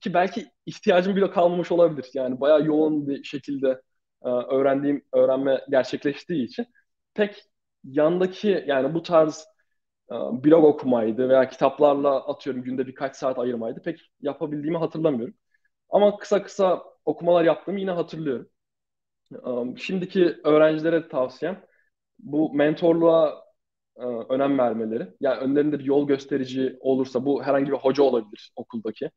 ki 0.00 0.14
belki 0.14 0.46
ihtiyacım 0.66 1.16
bile 1.16 1.30
kalmamış 1.30 1.72
olabilir. 1.72 2.10
Yani 2.14 2.40
bayağı 2.40 2.64
yoğun 2.64 3.08
bir 3.08 3.24
şekilde 3.24 3.82
e, 4.24 4.28
öğrendiğim 4.28 5.04
öğrenme 5.12 5.60
gerçekleştiği 5.70 6.44
için 6.44 6.66
pek 7.14 7.44
yandaki 7.84 8.64
yani 8.66 8.94
bu 8.94 9.02
tarz 9.02 9.46
e, 10.10 10.14
blog 10.14 10.64
okumaydı 10.64 11.28
veya 11.28 11.48
kitaplarla 11.48 12.28
atıyorum 12.28 12.62
günde 12.62 12.86
birkaç 12.86 13.16
saat 13.16 13.38
ayırmaydı 13.38 13.82
pek 13.82 14.00
yapabildiğimi 14.20 14.78
hatırlamıyorum. 14.78 15.34
Ama 15.90 16.18
kısa 16.18 16.42
kısa 16.42 16.84
okumalar 17.04 17.44
yaptığımı 17.44 17.80
yine 17.80 17.90
hatırlıyorum. 17.90 18.48
E, 19.32 19.76
şimdiki 19.78 20.36
öğrencilere 20.44 21.08
tavsiyem 21.08 21.64
bu 22.18 22.54
mentorluğa 22.54 23.46
önem 24.30 24.58
vermeleri. 24.58 25.08
Yani 25.20 25.40
önlerinde 25.40 25.78
bir 25.78 25.84
yol 25.84 26.08
gösterici 26.08 26.76
olursa 26.80 27.24
bu 27.24 27.42
herhangi 27.44 27.72
bir 27.72 27.76
hoca 27.76 28.02
olabilir 28.02 28.52
okuldaki 28.56 29.10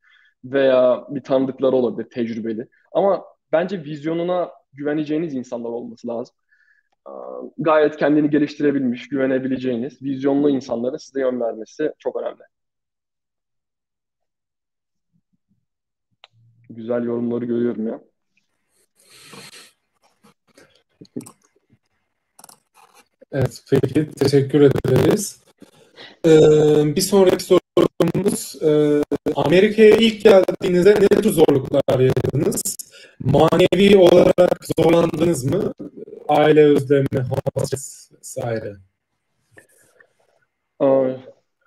veya 0.44 1.06
bir 1.10 1.24
tanıdıkları 1.24 1.76
olabilir 1.76 2.10
tecrübeli. 2.10 2.68
Ama 2.92 3.24
bence 3.52 3.84
vizyonuna 3.84 4.52
güveneceğiniz 4.74 5.34
insanlar 5.34 5.70
olması 5.70 6.08
lazım. 6.08 6.36
Gayet 7.58 7.98
kendini 7.98 8.30
geliştirebilmiş, 8.30 9.10
güvenebileceğiniz, 9.10 10.02
vizyonlu 10.02 10.50
insanların 10.50 10.98
size 10.98 11.20
yön 11.20 11.42
vermesi 11.42 11.94
çok 12.00 12.16
önemli. 12.22 12.44
Güzel 16.70 17.04
yorumları 17.04 17.46
görüyorum 17.46 17.88
ya. 17.88 18.02
Evet, 23.32 23.64
peki 23.70 24.12
teşekkür 24.12 24.62
ederiz. 24.62 25.44
Ee, 26.26 26.96
bir 26.96 27.02
sonraki 27.02 27.44
sorumuz, 27.44 28.64
e, 28.64 29.02
Amerika'ya 29.36 29.96
ilk 29.96 30.24
geldiğinizde 30.24 30.96
ne 31.02 31.08
tür 31.08 31.30
zorluklar 31.30 32.00
yaşadınız? 32.00 32.78
Manevi 33.20 33.98
olarak 33.98 34.66
zorlandınız 34.80 35.44
mı? 35.46 35.74
Aile 36.28 36.64
özlemi, 36.64 37.08
hasret 37.56 38.10
vesaire. 38.20 38.76
Ee, 40.82 41.18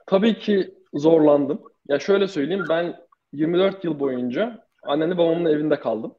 tabii 0.07 0.39
ki 0.39 0.75
zorlandım. 0.95 1.63
Ya 1.89 1.99
şöyle 1.99 2.29
söyleyeyim, 2.29 2.65
ben 2.69 2.97
24 3.33 3.85
yıl 3.85 4.01
boyunca 4.01 4.67
annemle 4.83 5.19
babamın 5.19 5.51
evinde 5.51 5.81
kaldım. 5.81 6.15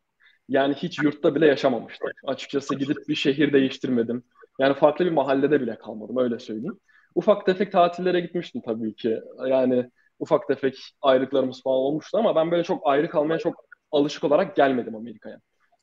Yani 0.49 0.73
hiç 0.73 0.99
yurtta 0.99 1.35
bile 1.35 1.47
yaşamamıştım. 1.47 2.09
Açıkçası 2.27 2.75
gidip 2.75 3.07
bir 3.07 3.15
şehir 3.15 3.53
değiştirmedim. 3.53 4.23
Yani 4.59 4.73
farklı 4.75 5.05
bir 5.05 5.11
mahallede 5.11 5.61
bile 5.61 5.77
kalmadım 5.77 6.17
öyle 6.17 6.39
söyleyeyim. 6.39 6.79
Ufak 7.15 7.45
tefek 7.45 7.71
tatillere 7.71 8.19
gitmiştim 8.19 8.61
tabii 8.65 8.95
ki. 8.95 9.19
Yani 9.47 9.89
ufak 10.19 10.47
tefek 10.47 10.75
ayrıklarımız 11.01 11.63
falan 11.63 11.77
olmuştu 11.77 12.17
ama 12.17 12.35
ben 12.35 12.51
böyle 12.51 12.63
çok 12.63 12.87
ayrı 12.87 13.09
kalmaya 13.09 13.39
çok 13.39 13.65
alışık 13.91 14.23
olarak 14.23 14.55
gelmedim 14.55 14.95
Amerika'ya. 14.95 15.39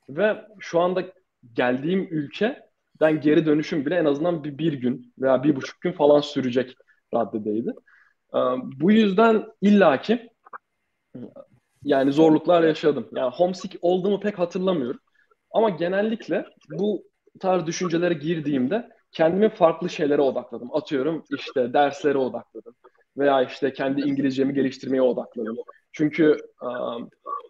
Ve 0.08 0.44
şu 0.60 0.80
anda 0.80 1.04
geldiğim 1.52 2.08
ülkeden 2.10 3.20
geri 3.20 3.46
dönüşüm 3.46 3.86
bile 3.86 3.94
en 3.96 4.04
azından 4.04 4.44
bir, 4.44 4.58
bir 4.58 4.72
gün 4.72 5.14
veya 5.18 5.42
bir 5.42 5.56
buçuk 5.56 5.80
gün 5.80 5.92
falan 5.92 6.20
sürecek 6.20 6.74
raddedeydi. 7.14 7.70
Ee, 8.34 8.38
bu 8.80 8.92
yüzden 8.92 9.46
illaki 9.62 10.30
yani 11.84 12.12
zorluklar 12.12 12.62
yaşadım. 12.62 13.08
Yani 13.16 13.30
homesick 13.34 13.78
olduğumu 13.82 14.20
pek 14.20 14.38
hatırlamıyorum. 14.38 15.00
Ama 15.50 15.70
genellikle 15.70 16.44
bu 16.70 17.04
tarz 17.40 17.66
düşüncelere 17.66 18.14
girdiğimde 18.14 18.88
kendimi 19.12 19.48
farklı 19.48 19.90
şeylere 19.90 20.20
odakladım. 20.20 20.68
Atıyorum 20.74 21.24
işte 21.30 21.72
derslere 21.72 22.18
odakladım 22.18 22.74
veya 23.18 23.42
işte 23.42 23.72
kendi 23.72 24.00
İngilizcemi 24.00 24.54
geliştirmeye 24.54 25.02
odakladım. 25.02 25.56
Çünkü 25.92 26.36
um, 26.62 27.08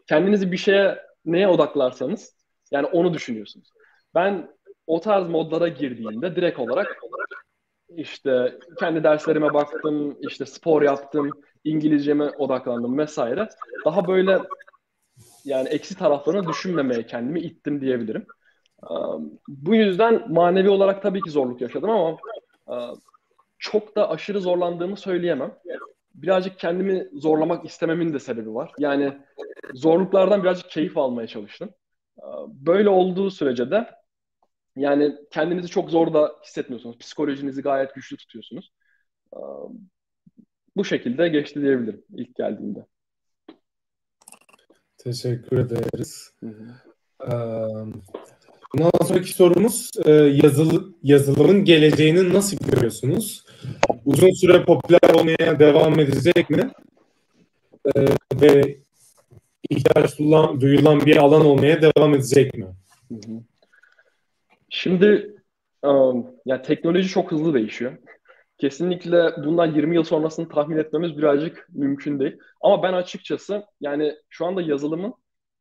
kendinizi 0.08 0.52
bir 0.52 0.56
şeye 0.56 0.98
neye 1.24 1.48
odaklarsanız 1.48 2.36
yani 2.70 2.86
onu 2.86 3.14
düşünüyorsunuz. 3.14 3.68
Ben 4.14 4.48
o 4.86 5.00
tarz 5.00 5.28
modlara 5.28 5.68
girdiğimde 5.68 6.36
direkt 6.36 6.58
olarak 6.58 6.96
işte 7.96 8.58
kendi 8.78 9.04
derslerime 9.04 9.54
baktım, 9.54 10.16
işte 10.20 10.46
spor 10.46 10.82
yaptım, 10.82 11.30
İngilizceme 11.64 12.24
odaklandım 12.24 12.98
vesaire. 12.98 13.48
Daha 13.84 14.08
böyle 14.08 14.38
yani 15.44 15.68
eksi 15.68 15.98
taraflarını 15.98 16.48
düşünmemeye 16.48 17.06
kendimi 17.06 17.40
ittim 17.40 17.80
diyebilirim. 17.80 18.26
Bu 19.48 19.74
yüzden 19.74 20.32
manevi 20.32 20.68
olarak 20.68 21.02
tabii 21.02 21.20
ki 21.20 21.30
zorluk 21.30 21.60
yaşadım 21.60 21.90
ama 21.90 22.16
çok 23.60 23.96
da 23.96 24.10
aşırı 24.10 24.40
zorlandığımı 24.40 24.96
söyleyemem. 24.96 25.58
Birazcık 26.14 26.58
kendimi 26.58 27.08
zorlamak 27.12 27.66
istememin 27.66 28.12
de 28.12 28.18
sebebi 28.18 28.54
var. 28.54 28.72
Yani 28.78 29.18
zorluklardan 29.74 30.42
birazcık 30.42 30.70
keyif 30.70 30.98
almaya 30.98 31.26
çalıştım. 31.26 31.70
Böyle 32.48 32.88
olduğu 32.88 33.30
sürece 33.30 33.70
de 33.70 33.90
yani 34.76 35.16
kendinizi 35.30 35.68
çok 35.68 35.90
zor 35.90 36.14
da 36.14 36.36
hissetmiyorsunuz. 36.44 36.98
Psikolojinizi 36.98 37.62
gayet 37.62 37.94
güçlü 37.94 38.16
tutuyorsunuz. 38.16 38.72
Bu 40.76 40.84
şekilde 40.84 41.28
geçti 41.28 41.62
diyebilirim 41.62 42.04
ilk 42.14 42.34
geldiğimde. 42.34 42.86
Teşekkür 44.98 45.58
ederiz. 45.58 46.32
Hı 46.40 46.46
hı. 46.46 47.92
Bundan 48.74 49.06
sonraki 49.06 49.32
sorumuz 49.32 49.90
e, 50.04 50.10
yazılı, 50.12 50.94
yazılımın 51.02 51.64
geleceğini 51.64 52.34
nasıl 52.34 52.56
görüyorsunuz? 52.56 53.44
Uzun 54.04 54.30
süre 54.30 54.64
popüler 54.64 55.14
olmaya 55.14 55.58
devam 55.58 56.00
edecek 56.00 56.50
mi? 56.50 56.70
E, 57.96 58.00
ve 58.40 58.78
ihtiyaç 59.70 60.18
duyulan, 60.18 60.60
duyulan 60.60 61.06
bir 61.06 61.16
alan 61.16 61.46
olmaya 61.46 61.82
devam 61.82 62.14
edecek 62.14 62.54
mi? 62.54 62.66
Şimdi 64.68 65.36
um, 65.82 66.26
ya 66.46 66.62
teknoloji 66.62 67.08
çok 67.08 67.32
hızlı 67.32 67.54
değişiyor. 67.54 67.92
Kesinlikle 68.58 69.32
bundan 69.44 69.74
20 69.74 69.94
yıl 69.94 70.04
sonrasını 70.04 70.48
tahmin 70.48 70.76
etmemiz 70.76 71.18
birazcık 71.18 71.68
mümkün 71.72 72.20
değil. 72.20 72.36
Ama 72.60 72.82
ben 72.82 72.92
açıkçası 72.92 73.64
yani 73.80 74.14
şu 74.28 74.46
anda 74.46 74.62
yazılımın 74.62 75.14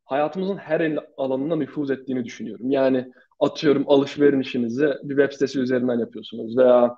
hayatımızın 0.09 0.57
her 0.57 0.97
alanına 1.17 1.55
nüfuz 1.55 1.91
ettiğini 1.91 2.25
düşünüyorum. 2.25 2.71
Yani 2.71 3.11
atıyorum 3.39 3.83
alışverişinizi 3.87 4.85
bir 5.03 5.17
web 5.17 5.31
sitesi 5.31 5.59
üzerinden 5.59 5.99
yapıyorsunuz 5.99 6.57
veya 6.57 6.97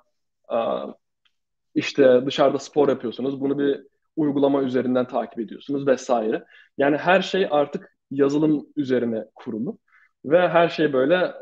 işte 1.74 2.22
dışarıda 2.26 2.58
spor 2.58 2.88
yapıyorsunuz. 2.88 3.40
Bunu 3.40 3.58
bir 3.58 3.80
uygulama 4.16 4.62
üzerinden 4.62 5.06
takip 5.06 5.38
ediyorsunuz 5.38 5.86
vesaire. 5.86 6.44
Yani 6.78 6.96
her 6.96 7.22
şey 7.22 7.48
artık 7.50 7.96
yazılım 8.10 8.66
üzerine 8.76 9.24
kurulu 9.34 9.78
ve 10.24 10.48
her 10.48 10.68
şey 10.68 10.92
böyle 10.92 11.32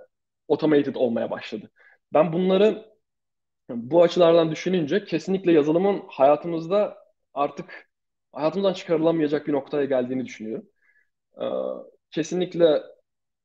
automated 0.49 0.95
olmaya 0.95 1.31
başladı. 1.31 1.71
Ben 2.13 2.33
bunları 2.33 2.87
bu 3.71 4.03
açılardan 4.03 4.51
düşününce 4.51 5.05
kesinlikle 5.05 5.53
yazılımın 5.53 6.03
hayatımızda 6.09 6.99
artık 7.35 7.89
hayatımızdan 8.33 8.73
çıkarılamayacak 8.73 9.47
bir 9.47 9.53
noktaya 9.53 9.85
geldiğini 9.85 10.25
düşünüyorum. 10.25 10.67
Ee, 11.39 11.45
kesinlikle 12.11 12.83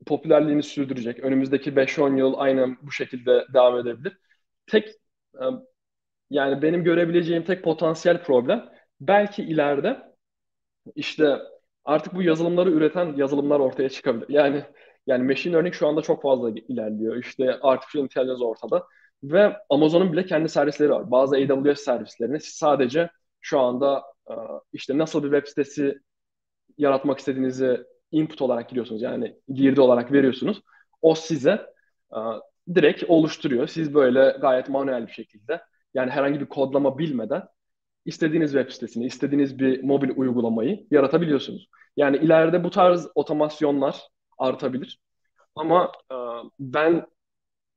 popülerliğini 0.06 0.64
sürdürecek. 0.64 1.20
Önümüzdeki 1.20 1.76
5-10 1.76 2.18
yıl 2.18 2.34
aynen 2.38 2.78
bu 2.82 2.92
şekilde 2.92 3.46
devam 3.54 3.80
edebilir. 3.80 4.18
Tek 4.68 4.90
e, 5.36 5.46
yani 6.30 6.62
benim 6.62 6.84
görebileceğim 6.84 7.44
tek 7.44 7.64
potansiyel 7.64 8.24
problem 8.24 8.70
belki 9.02 9.44
ileride 9.44 10.16
işte 10.96 11.40
artık 11.86 12.16
bu 12.16 12.22
yazılımları 12.24 12.72
üreten 12.72 13.16
yazılımlar 13.18 13.60
ortaya 13.60 13.90
çıkabilir. 13.90 14.30
Yani 14.30 14.64
yani 15.08 15.24
machine 15.24 15.54
learning 15.54 15.74
şu 15.76 15.88
anda 15.88 16.02
çok 16.02 16.22
fazla 16.22 16.50
ilerliyor. 16.50 17.16
İşte 17.16 17.60
artificial 17.62 18.04
intelligence 18.04 18.44
ortada 18.46 18.88
ve 19.24 19.58
Amazon'un 19.70 20.14
bile 20.14 20.26
kendi 20.26 20.50
servisleri 20.50 20.90
var. 20.90 21.12
Bazı 21.12 21.36
AWS 21.36 21.82
servislerini 21.84 22.40
sadece 22.40 23.10
şu 23.42 23.60
anda 23.60 24.04
e, 24.30 24.34
işte 24.74 24.98
nasıl 24.98 25.24
bir 25.24 25.32
web 25.32 25.48
sitesi 25.48 26.00
yaratmak 26.78 27.20
istediğinizi 27.20 27.84
input 28.12 28.42
olarak 28.42 28.70
giriyorsunuz. 28.70 29.02
Yani 29.02 29.36
girdi 29.54 29.82
olarak 29.82 30.12
veriyorsunuz. 30.12 30.62
O 31.02 31.16
size 31.16 31.66
e, 32.16 32.20
direkt 32.76 33.04
oluşturuyor. 33.08 33.68
Siz 33.68 33.94
böyle 33.94 34.38
gayet 34.42 34.70
manuel 34.70 35.08
bir 35.08 35.12
şekilde 35.12 35.62
yani 35.94 36.12
herhangi 36.12 36.40
bir 36.40 36.46
kodlama 36.46 36.98
bilmeden 36.98 37.44
istediğiniz 38.06 38.52
web 38.52 38.72
sitesini, 38.72 39.06
istediğiniz 39.06 39.60
bir 39.60 39.84
mobil 39.84 40.10
uygulamayı 40.16 40.88
yaratabiliyorsunuz. 40.92 41.70
Yani 41.98 42.18
ileride 42.18 42.64
bu 42.64 42.70
tarz 42.70 43.08
otomasyonlar 43.16 44.02
artabilir. 44.38 45.00
Ama 45.56 45.92
e, 46.12 46.16
ben 46.60 47.06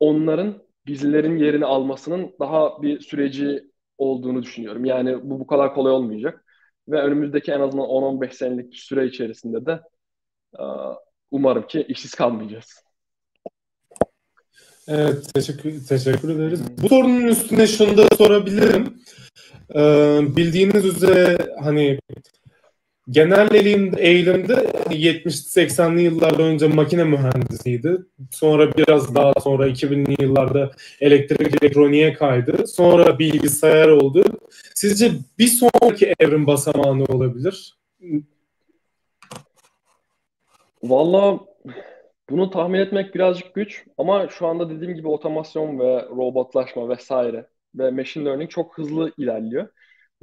onların 0.01 0.63
bizlerin 0.87 1.39
yerini 1.39 1.65
almasının 1.65 2.35
daha 2.41 2.83
bir 2.83 3.01
süreci 3.01 3.65
olduğunu 3.99 4.43
düşünüyorum. 4.43 4.85
Yani 4.85 5.31
bu 5.31 5.41
bu 5.41 5.47
kadar 5.47 5.75
kolay 5.75 5.93
olmayacak. 5.93 6.45
Ve 6.89 7.03
önümüzdeki 7.03 7.53
en 7.53 7.61
azından 7.61 7.87
10-15 7.87 8.33
senelik 8.33 8.73
bir 8.73 8.77
süre 8.77 9.07
içerisinde 9.07 9.67
de 9.67 9.81
e, 10.59 10.65
umarım 11.31 11.67
ki 11.67 11.87
işsiz 11.89 12.15
kalmayacağız. 12.15 12.83
Evet, 14.89 15.35
teşekkür, 15.35 15.87
teşekkür 15.87 16.29
ederiz. 16.29 16.61
Bu 16.83 16.89
sorunun 16.89 17.27
üstüne 17.27 17.67
şunu 17.67 17.97
da 17.97 18.17
sorabilirim. 18.17 19.01
Ee, 19.75 20.21
bildiğiniz 20.37 20.85
üzere 20.85 21.39
hani 21.63 21.99
genel 23.11 23.55
eğilim, 23.55 23.93
eğilimde 23.99 24.55
70-80'li 24.55 26.03
yıllarda 26.03 26.43
önce 26.43 26.69
makine 26.69 27.05
mühendisiydi. 27.05 27.99
Sonra 28.31 28.77
biraz 28.77 29.15
daha 29.15 29.33
sonra 29.41 29.69
2000'li 29.69 30.23
yıllarda 30.23 30.71
elektrik 31.01 31.63
elektroniğe 31.63 32.13
kaydı. 32.13 32.67
Sonra 32.67 33.19
bilgisayar 33.19 33.89
oldu. 33.89 34.25
Sizce 34.75 35.11
bir 35.39 35.47
sonraki 35.47 36.15
evrim 36.21 36.47
basamağı 36.47 36.99
ne 36.99 37.05
olabilir? 37.05 37.79
Vallahi 40.83 41.41
bunu 42.31 42.51
tahmin 42.51 42.79
etmek 42.79 43.15
birazcık 43.15 43.55
güç 43.55 43.85
ama 43.99 44.29
şu 44.29 44.47
anda 44.47 44.71
dediğim 44.71 44.95
gibi 44.95 45.09
otomasyon 45.09 45.79
ve 45.79 46.03
robotlaşma 46.03 46.89
vesaire 46.89 47.47
ve 47.75 47.91
machine 47.91 48.25
learning 48.25 48.51
çok 48.51 48.79
hızlı 48.79 49.13
ilerliyor. 49.19 49.69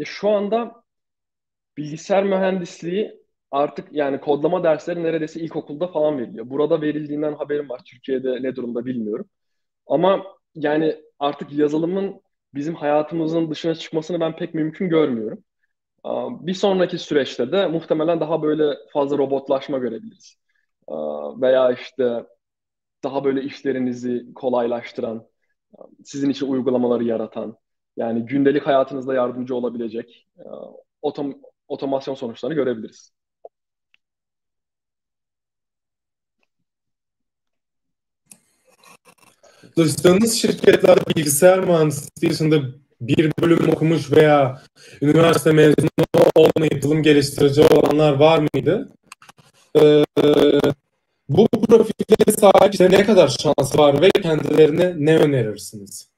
Şu 0.05 0.29
anda 0.29 0.84
bilgisayar 1.77 2.23
mühendisliği 2.23 3.21
artık 3.51 3.87
yani 3.91 4.19
kodlama 4.19 4.63
dersleri 4.63 5.03
neredeyse 5.03 5.39
ilkokulda 5.39 5.87
falan 5.87 6.17
veriliyor. 6.17 6.49
Burada 6.49 6.81
verildiğinden 6.81 7.33
haberim 7.33 7.69
var. 7.69 7.81
Türkiye'de 7.85 8.43
ne 8.43 8.55
durumda 8.55 8.85
bilmiyorum. 8.85 9.25
Ama 9.87 10.25
yani 10.55 10.95
artık 11.19 11.53
yazılımın 11.53 12.21
bizim 12.53 12.75
hayatımızın 12.75 13.51
dışına 13.51 13.75
çıkmasını 13.75 14.19
ben 14.19 14.35
pek 14.35 14.53
mümkün 14.53 14.89
görmüyorum. 14.89 15.43
Bir 16.47 16.53
sonraki 16.53 16.97
süreçte 16.97 17.51
de 17.51 17.67
muhtemelen 17.67 18.19
daha 18.19 18.43
böyle 18.43 18.77
fazla 18.93 19.17
robotlaşma 19.17 19.77
görebiliriz. 19.77 20.35
Veya 21.41 21.71
işte 21.71 22.23
daha 23.03 23.23
böyle 23.23 23.43
işlerinizi 23.43 24.33
kolaylaştıran, 24.35 25.27
sizin 26.03 26.29
için 26.29 26.47
uygulamaları 26.47 27.03
yaratan, 27.03 27.57
yani 27.97 28.25
gündelik 28.25 28.67
hayatınızda 28.67 29.13
yardımcı 29.13 29.55
olabilecek 29.55 30.27
otom 31.01 31.41
otomasyon 31.67 32.15
sonuçlarını 32.15 32.55
görebiliriz. 32.55 33.11
Çalıştığınız 39.75 40.33
şirketler 40.33 40.97
bilgisayar 41.07 41.59
mühendisliği 41.59 42.31
dışında 42.31 42.61
bir 43.01 43.31
bölüm 43.41 43.69
okumuş 43.69 44.11
veya 44.11 44.61
üniversite 45.01 45.51
mezunu 45.51 45.89
olmayıp 46.35 46.73
yazılım 46.73 47.03
geliştirici 47.03 47.61
olanlar 47.61 48.13
var 48.13 48.47
mıydı? 48.53 48.89
Ee, 49.75 50.03
bu 51.29 51.47
profile 51.47 52.31
sahip 52.31 52.73
işte 52.73 52.91
ne 52.91 53.05
kadar 53.05 53.27
şans 53.27 53.77
var 53.77 54.01
ve 54.01 54.09
kendilerine 54.09 54.93
ne 54.97 55.17
önerirsiniz? 55.17 56.09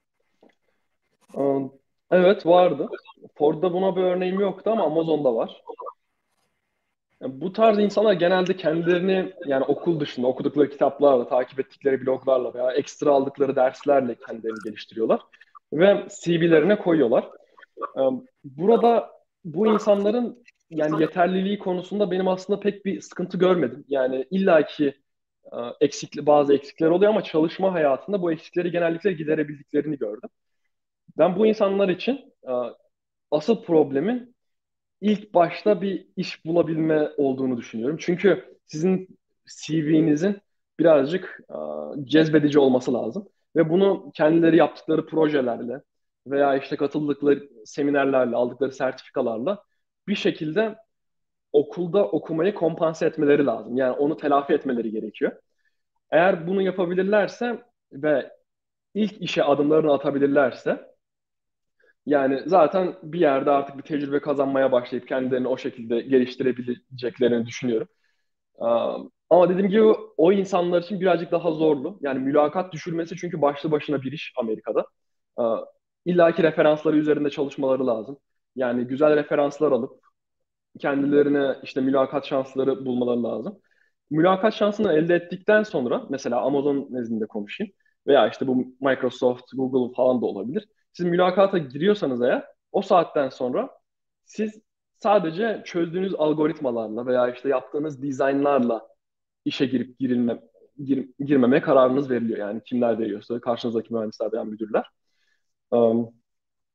Evet 2.12 2.45
vardı. 2.45 2.88
Ford'da 3.36 3.74
buna 3.74 3.95
bir 3.95 4.01
örneğim 4.01 4.39
yoktu 4.39 4.70
ama 4.70 4.84
Amazon'da 4.84 5.36
var. 5.36 5.62
Yani 7.22 7.41
bu 7.41 7.53
tarz 7.53 7.80
insanlar 7.80 8.14
genelde 8.14 8.58
kendilerini 8.58 9.34
yani 9.45 9.64
okul 9.64 9.99
dışında 9.99 10.28
okudukları 10.28 10.70
kitaplarla, 10.70 11.28
takip 11.28 11.60
ettikleri 11.60 12.05
bloglarla 12.05 12.53
veya 12.53 12.72
ekstra 12.72 13.12
aldıkları 13.12 13.55
derslerle 13.55 14.16
kendilerini 14.28 14.58
geliştiriyorlar 14.66 15.22
ve 15.74 16.08
CV'lerine 16.24 16.78
koyuyorlar. 16.80 17.30
Burada 18.43 19.12
bu 19.45 19.68
insanların 19.68 20.43
yani 20.70 21.01
yeterliliği 21.01 21.60
konusunda 21.60 22.12
benim 22.12 22.28
aslında 22.28 22.60
pek 22.60 22.86
bir 22.86 23.01
sıkıntı 23.01 23.38
görmedim. 23.38 23.86
Yani 23.88 24.26
illaki 24.32 24.93
eksikli 25.82 26.26
bazı 26.26 26.53
eksikler 26.53 26.88
oluyor 26.88 27.12
ama 27.12 27.24
çalışma 27.24 27.74
hayatında 27.74 28.22
bu 28.22 28.32
eksikleri 28.32 28.72
genellikle 28.72 29.14
giderebildiklerini 29.14 29.97
gördüm. 29.97 30.30
Ben 31.18 31.36
bu 31.36 31.47
insanlar 31.47 31.89
için 31.89 32.34
asıl 33.32 33.63
problemin 33.63 34.36
ilk 35.01 35.34
başta 35.34 35.82
bir 35.82 36.07
iş 36.15 36.45
bulabilme 36.45 37.09
olduğunu 37.18 37.57
düşünüyorum. 37.57 37.97
Çünkü 37.99 38.57
sizin 38.65 39.07
CV'nizin 39.61 40.41
birazcık 40.80 41.39
cezbedici 42.03 42.59
olması 42.59 42.93
lazım. 42.93 43.28
Ve 43.55 43.70
bunu 43.70 44.11
kendileri 44.13 44.57
yaptıkları 44.57 45.05
projelerle 45.05 45.82
veya 46.28 46.57
işte 46.57 46.76
katıldıkları 46.76 47.49
seminerlerle, 47.65 48.36
aldıkları 48.36 48.72
sertifikalarla 48.72 49.63
bir 50.07 50.15
şekilde 50.15 50.76
okulda 51.53 52.05
okumayı 52.05 52.53
kompanse 52.53 53.05
etmeleri 53.05 53.45
lazım. 53.45 53.78
Yani 53.78 53.91
onu 53.91 54.18
telafi 54.18 54.53
etmeleri 54.53 54.91
gerekiyor. 54.91 55.32
Eğer 56.11 56.47
bunu 56.47 56.61
yapabilirlerse 56.61 57.63
ve 57.91 58.32
ilk 58.93 59.22
işe 59.22 59.43
adımlarını 59.43 59.93
atabilirlerse 59.93 60.97
yani 62.08 62.43
zaten 62.47 62.95
bir 63.03 63.22
yerde 63.22 63.51
artık 63.51 63.78
bir 63.78 63.84
tecrübe 63.84 64.22
kazanmaya 64.22 64.74
başlayıp 64.74 65.08
kendilerini 65.10 65.49
o 65.49 65.58
şekilde 65.58 66.01
geliştirebileceklerini 66.01 67.47
düşünüyorum. 67.47 67.89
Ama 69.30 69.49
dediğim 69.49 69.70
gibi 69.70 69.84
o 70.18 70.32
insanlar 70.32 70.82
için 70.82 71.01
birazcık 71.01 71.32
daha 71.32 71.51
zorlu. 71.51 71.99
Yani 72.01 72.20
mülakat 72.20 72.74
düşürmesi 72.74 73.16
çünkü 73.18 73.41
başlı 73.41 73.72
başına 73.72 74.01
bir 74.01 74.12
iş 74.12 74.34
Amerika'da. 74.38 74.86
İlla 76.05 76.32
ki 76.36 76.43
referansları 76.43 76.97
üzerinde 76.97 77.30
çalışmaları 77.30 77.88
lazım. 77.88 78.18
Yani 78.55 78.84
güzel 78.88 79.16
referanslar 79.16 79.72
alıp 79.72 80.01
kendilerine 80.80 81.55
işte 81.64 81.82
mülakat 81.82 82.26
şansları 82.26 82.86
bulmaları 82.86 83.24
lazım. 83.24 83.60
Mülakat 84.12 84.53
şansını 84.53 84.93
elde 84.93 85.16
ettikten 85.16 85.64
sonra 85.64 86.08
mesela 86.10 86.41
Amazon 86.41 86.88
nezdinde 86.91 87.28
konuşayım 87.28 87.74
veya 88.08 88.30
işte 88.30 88.47
bu 88.47 88.55
Microsoft, 88.82 89.45
Google 89.53 89.95
falan 89.95 90.22
da 90.22 90.26
olabilir. 90.26 90.68
Siz 90.98 91.06
mülakata 91.06 91.58
giriyorsanız 91.58 92.22
eğer 92.22 92.45
o 92.72 92.82
saatten 92.82 93.30
sonra 93.30 93.70
siz 94.26 94.62
sadece 94.95 95.62
çözdüğünüz 95.66 96.16
algoritmalarla 96.16 97.06
veya 97.06 97.32
işte 97.32 97.50
yaptığınız 97.50 98.02
dizaynlarla 98.02 98.88
işe 99.45 99.66
girip 99.66 100.00
girilme, 100.00 100.39
gir, 100.84 101.10
girmeme 101.20 101.62
kararınız 101.62 102.10
veriliyor. 102.10 102.39
Yani 102.39 102.62
kimler 102.64 103.00
veriyorsa 103.00 103.39
karşınızdaki 103.39 103.93
mühendisler 103.93 104.32
veya 104.34 104.43
müdürler. 104.43 104.86
Um, 105.72 106.10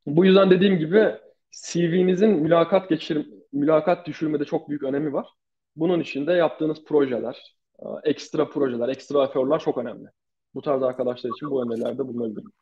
bu 0.07 0.25
yüzden 0.25 0.51
dediğim 0.51 0.79
gibi 0.79 1.17
CV'nizin 1.51 2.31
mülakat 2.31 2.89
geçir 2.89 3.29
mülakat 3.53 4.07
düşürmede 4.07 4.45
çok 4.45 4.69
büyük 4.69 4.83
önemi 4.83 5.13
var. 5.13 5.29
Bunun 5.77 6.01
için 6.01 6.27
de 6.27 6.33
yaptığınız 6.33 6.85
projeler, 6.85 7.57
ekstra 8.05 8.49
projeler, 8.49 8.89
ekstra 8.89 9.25
eforlar 9.25 9.61
çok 9.61 9.79
önemli. 9.79 10.09
Bu 10.55 10.63
tarz 10.63 10.83
arkadaşlar 10.83 11.31
için 11.31 11.51
bu 11.51 11.63
önerilerde 11.65 11.99
bulunabilirim. 12.09 12.53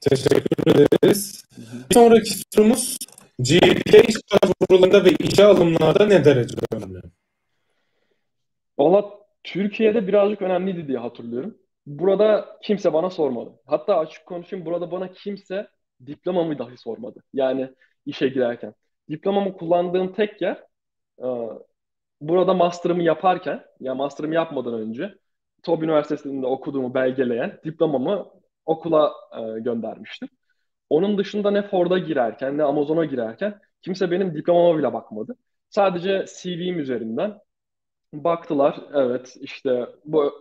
Teşekkür 0.00 0.70
ederiz. 0.70 1.44
Bir 1.90 1.94
sonraki 1.94 2.30
sorumuz 2.54 2.96
GPA 3.38 3.98
iş 3.98 4.16
başvurularında 4.32 5.04
ve 5.04 5.10
işe 5.20 5.44
alımlarda 5.44 6.06
ne 6.06 6.24
derece 6.24 6.56
önemli? 6.72 6.98
Valla 8.78 9.10
Türkiye'de 9.44 10.06
birazcık 10.06 10.42
önemliydi 10.42 10.88
diye 10.88 10.98
hatırlıyorum. 10.98 11.58
burada 11.86 12.58
kimse 12.62 12.92
bana 12.92 13.10
sormadı. 13.10 13.50
Hatta 13.66 13.98
açık 13.98 14.26
konuşayım 14.26 14.66
burada 14.66 14.90
bana 14.90 15.12
kimse 15.12 15.68
diplomamı 16.06 16.58
dahi 16.58 16.76
sormadı. 16.76 17.22
Yani 17.34 17.70
işe 18.06 18.28
girerken. 18.28 18.74
Diplomamı 19.10 19.52
kullandığım 19.52 20.12
tek 20.12 20.42
yer 20.42 20.64
e, 21.22 21.26
burada 22.20 22.54
master'ımı 22.54 23.02
yaparken, 23.02 23.64
ya 23.80 23.94
master'ımı 23.94 24.34
yapmadan 24.34 24.74
önce 24.74 25.14
TOB 25.62 25.82
Üniversitesi'nde 25.82 26.46
okuduğumu 26.46 26.94
belgeleyen 26.94 27.60
diplomamı 27.64 28.37
okula 28.68 29.12
e, 29.56 29.60
göndermiştim. 29.60 30.28
Onun 30.90 31.18
dışında 31.18 31.50
ne 31.50 31.62
Ford'a 31.68 31.98
girerken 31.98 32.58
ne 32.58 32.62
Amazon'a 32.64 33.04
girerken 33.04 33.60
kimse 33.82 34.10
benim 34.10 34.34
diplomama 34.36 34.78
bile 34.78 34.92
bakmadı. 34.92 35.36
Sadece 35.70 36.24
CV'm 36.42 36.78
üzerinden 36.80 37.38
baktılar. 38.12 38.80
Evet 38.94 39.36
işte 39.40 39.86
bu 40.04 40.32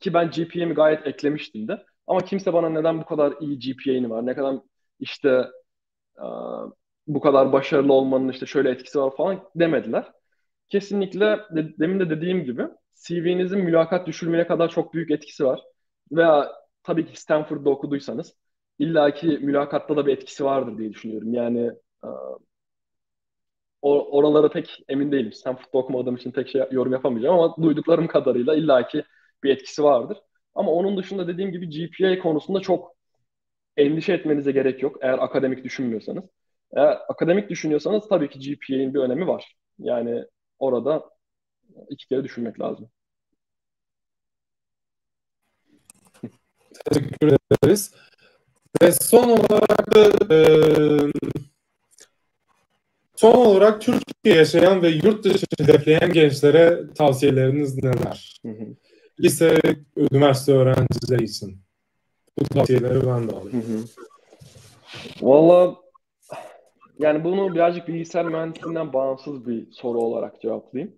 ki 0.00 0.14
ben 0.14 0.30
GPA'mi 0.30 0.74
gayet 0.74 1.06
eklemiştim 1.06 1.68
de. 1.68 1.84
Ama 2.06 2.20
kimse 2.24 2.52
bana 2.52 2.68
neden 2.70 3.00
bu 3.00 3.04
kadar 3.06 3.34
iyi 3.40 3.58
GPA'ni 3.58 4.10
var, 4.10 4.26
ne 4.26 4.34
kadar 4.34 4.56
işte 5.00 5.46
uh, 6.22 6.70
bu 7.06 7.20
kadar 7.20 7.52
başarılı 7.52 7.92
olmanın 7.92 8.28
işte 8.28 8.46
şöyle 8.46 8.70
etkisi 8.70 8.98
var 9.00 9.16
falan 9.16 9.50
demediler. 9.56 10.12
Kesinlikle 10.68 11.20
de, 11.56 11.78
demin 11.78 12.00
de 12.00 12.10
dediğim 12.10 12.44
gibi 12.44 12.62
CV'nizin 12.94 13.58
mülakat 13.60 14.06
düşürmeye 14.06 14.46
kadar 14.46 14.68
çok 14.70 14.94
büyük 14.94 15.10
etkisi 15.10 15.44
var. 15.44 15.60
Veya 16.12 16.52
tabii 16.88 17.06
ki 17.06 17.20
Stanford'da 17.20 17.70
okuduysanız 17.70 18.34
illaki 18.78 19.26
mülakatta 19.28 19.96
da 19.96 20.06
bir 20.06 20.12
etkisi 20.12 20.44
vardır 20.44 20.78
diye 20.78 20.90
düşünüyorum. 20.90 21.34
Yani 21.34 21.72
uh, 22.04 22.38
oralara 23.82 24.50
pek 24.50 24.84
emin 24.88 25.12
değilim. 25.12 25.32
Stanford'da 25.32 25.78
okumadığım 25.78 26.16
için 26.16 26.30
pek 26.30 26.48
şey 26.48 26.62
yorum 26.70 26.92
yapamayacağım 26.92 27.38
ama 27.38 27.56
duyduklarım 27.62 28.06
kadarıyla 28.06 28.54
illaki 28.56 29.04
bir 29.42 29.50
etkisi 29.50 29.84
vardır. 29.84 30.18
Ama 30.54 30.72
onun 30.72 30.96
dışında 30.96 31.28
dediğim 31.28 31.52
gibi 31.52 31.68
GPA 31.70 32.18
konusunda 32.22 32.60
çok 32.60 32.96
endişe 33.76 34.12
etmenize 34.12 34.52
gerek 34.52 34.82
yok 34.82 34.98
eğer 35.02 35.18
akademik 35.18 35.64
düşünmüyorsanız. 35.64 36.24
Eğer 36.76 36.98
akademik 37.08 37.50
düşünüyorsanız 37.50 38.08
tabii 38.08 38.30
ki 38.30 38.38
GPA'nin 38.40 38.94
bir 38.94 39.00
önemi 39.00 39.26
var. 39.26 39.56
Yani 39.78 40.24
orada 40.58 41.10
iki 41.90 42.08
kere 42.08 42.24
düşünmek 42.24 42.60
lazım. 42.60 42.90
Teşekkür 46.84 47.36
ederiz. 47.50 47.94
Ve 48.82 48.92
son 48.92 49.28
olarak 49.28 49.94
da 49.94 50.34
e, 50.34 50.40
son 53.16 53.34
olarak 53.34 53.80
Türkiye 53.80 54.36
yaşayan 54.36 54.82
ve 54.82 54.88
yurt 54.88 55.24
dışı 55.24 55.46
hedefleyen 55.58 56.12
gençlere 56.12 56.80
tavsiyeleriniz 56.94 57.82
neler? 57.82 58.40
Hı 58.42 58.48
hı. 58.48 58.66
Lise, 59.20 59.58
üniversite 59.96 60.52
öğrencileri 60.52 61.24
için. 61.24 61.58
Bu 62.38 62.44
tavsiyeleri 62.44 63.06
ben 63.06 63.28
de 63.28 63.32
alayım. 63.32 63.88
Valla 65.22 65.76
yani 66.98 67.24
bunu 67.24 67.54
birazcık 67.54 67.88
bilgisayar 67.88 68.24
mühendisliğinden 68.24 68.92
bağımsız 68.92 69.46
bir 69.46 69.72
soru 69.72 69.98
olarak 69.98 70.40
cevaplayayım. 70.40 70.94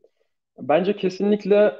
Bence 0.59 0.97
kesinlikle 0.97 1.75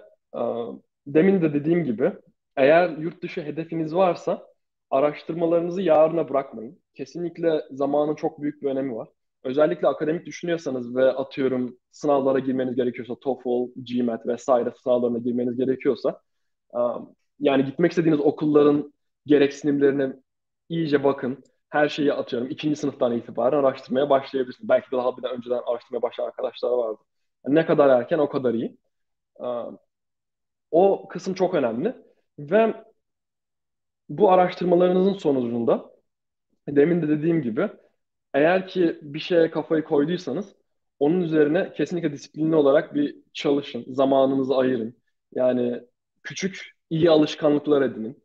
demin 1.07 1.43
de 1.43 1.55
dediğim 1.55 1.85
gibi 1.85 2.13
eğer 2.61 2.89
yurt 2.89 3.23
dışı 3.23 3.43
hedefiniz 3.43 3.95
varsa 3.95 4.47
araştırmalarınızı 4.91 5.83
yarına 5.83 6.29
bırakmayın. 6.29 6.79
Kesinlikle 6.95 7.63
zamanın 7.71 8.15
çok 8.15 8.43
büyük 8.43 8.63
bir 8.63 8.69
önemi 8.69 8.97
var. 8.97 9.09
Özellikle 9.45 9.89
akademik 9.89 10.27
düşünüyorsanız 10.27 10.97
ve 10.97 11.13
atıyorum 11.13 11.77
sınavlara 11.91 12.39
girmeniz 12.39 12.77
gerekiyorsa 12.77 13.15
TOEFL, 13.15 13.73
GMAT 13.77 14.27
vesaire 14.27 14.73
sınavlarına 14.83 15.19
girmeniz 15.19 15.57
gerekiyorsa 15.57 16.21
yani 17.41 17.65
gitmek 17.65 17.93
istediğiniz 17.93 18.21
okulların 18.21 18.93
gereksinimlerine 19.27 20.13
iyice 20.69 21.05
bakın. 21.05 21.45
Her 21.69 21.89
şeyi 21.89 22.13
atıyorum. 22.13 22.51
ikinci 22.51 22.77
sınıftan 22.77 23.17
itibaren 23.17 23.59
araştırmaya 23.59 24.11
başlayabilirsiniz. 24.11 24.69
Belki 24.69 24.91
de 24.91 24.97
daha 24.97 25.17
bir 25.17 25.23
de 25.23 25.27
önceden 25.27 25.61
araştırmaya 25.67 26.03
başlayan 26.03 26.27
arkadaşlar 26.27 26.71
vardı. 26.71 26.99
Yani 27.47 27.55
ne 27.55 27.67
kadar 27.67 27.89
erken 27.89 28.19
o 28.19 28.29
kadar 28.29 28.55
iyi. 28.55 28.77
O 30.71 31.09
kısım 31.09 31.35
çok 31.35 31.55
önemli. 31.55 32.10
Ve 32.39 32.85
bu 34.09 34.31
araştırmalarınızın 34.33 35.13
sonucunda 35.13 35.91
demin 36.69 37.03
de 37.03 37.09
dediğim 37.09 37.43
gibi 37.43 37.69
eğer 38.35 38.69
ki 38.69 38.99
bir 39.03 39.19
şeye 39.19 39.51
kafayı 39.51 39.85
koyduysanız 39.85 40.55
onun 40.99 41.21
üzerine 41.21 41.73
kesinlikle 41.73 42.13
disiplinli 42.13 42.57
olarak 42.57 42.95
bir 42.95 43.17
çalışın. 43.33 43.85
Zamanınızı 43.89 44.57
ayırın. 44.57 44.97
Yani 45.35 45.81
küçük 46.23 46.71
iyi 46.91 47.11
alışkanlıklar 47.11 47.83
edinin. 47.83 48.25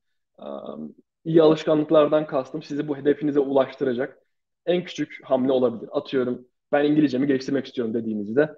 İyi 1.26 1.42
alışkanlıklardan 1.42 2.28
kastım 2.28 2.64
sizi 2.64 2.88
bu 2.88 2.98
hedefinize 2.98 3.40
ulaştıracak 3.40 4.20
en 4.66 4.84
küçük 4.84 5.20
hamle 5.24 5.52
olabilir. 5.52 5.90
Atıyorum 5.92 6.48
ben 6.72 6.86
İngilizcemi 6.86 7.28
geliştirmek 7.28 7.66
istiyorum 7.66 7.94
dediğinizde 7.94 8.56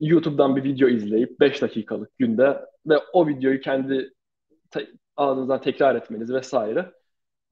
YouTube'dan 0.00 0.56
bir 0.56 0.64
video 0.64 0.88
izleyip 0.88 1.40
5 1.40 1.62
dakikalık 1.62 2.18
günde 2.18 2.60
ve 2.86 2.98
o 3.12 3.28
videoyu 3.28 3.60
kendi 3.60 4.12
te- 4.70 4.88
ağzınızdan 5.16 5.60
tekrar 5.60 5.94
etmeniz 5.94 6.32
vesaire. 6.32 6.92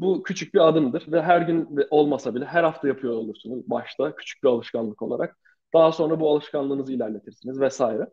Bu 0.00 0.22
küçük 0.22 0.54
bir 0.54 0.68
adımdır 0.68 1.12
ve 1.12 1.22
her 1.22 1.42
gün 1.42 1.78
olmasa 1.90 2.34
bile 2.34 2.44
her 2.44 2.64
hafta 2.64 2.88
yapıyor 2.88 3.14
olursunuz 3.14 3.70
başta 3.70 4.16
küçük 4.16 4.42
bir 4.44 4.48
alışkanlık 4.48 5.02
olarak. 5.02 5.38
Daha 5.74 5.92
sonra 5.92 6.20
bu 6.20 6.30
alışkanlığınızı 6.30 6.92
ilerletirsiniz 6.92 7.60
vesaire. 7.60 8.08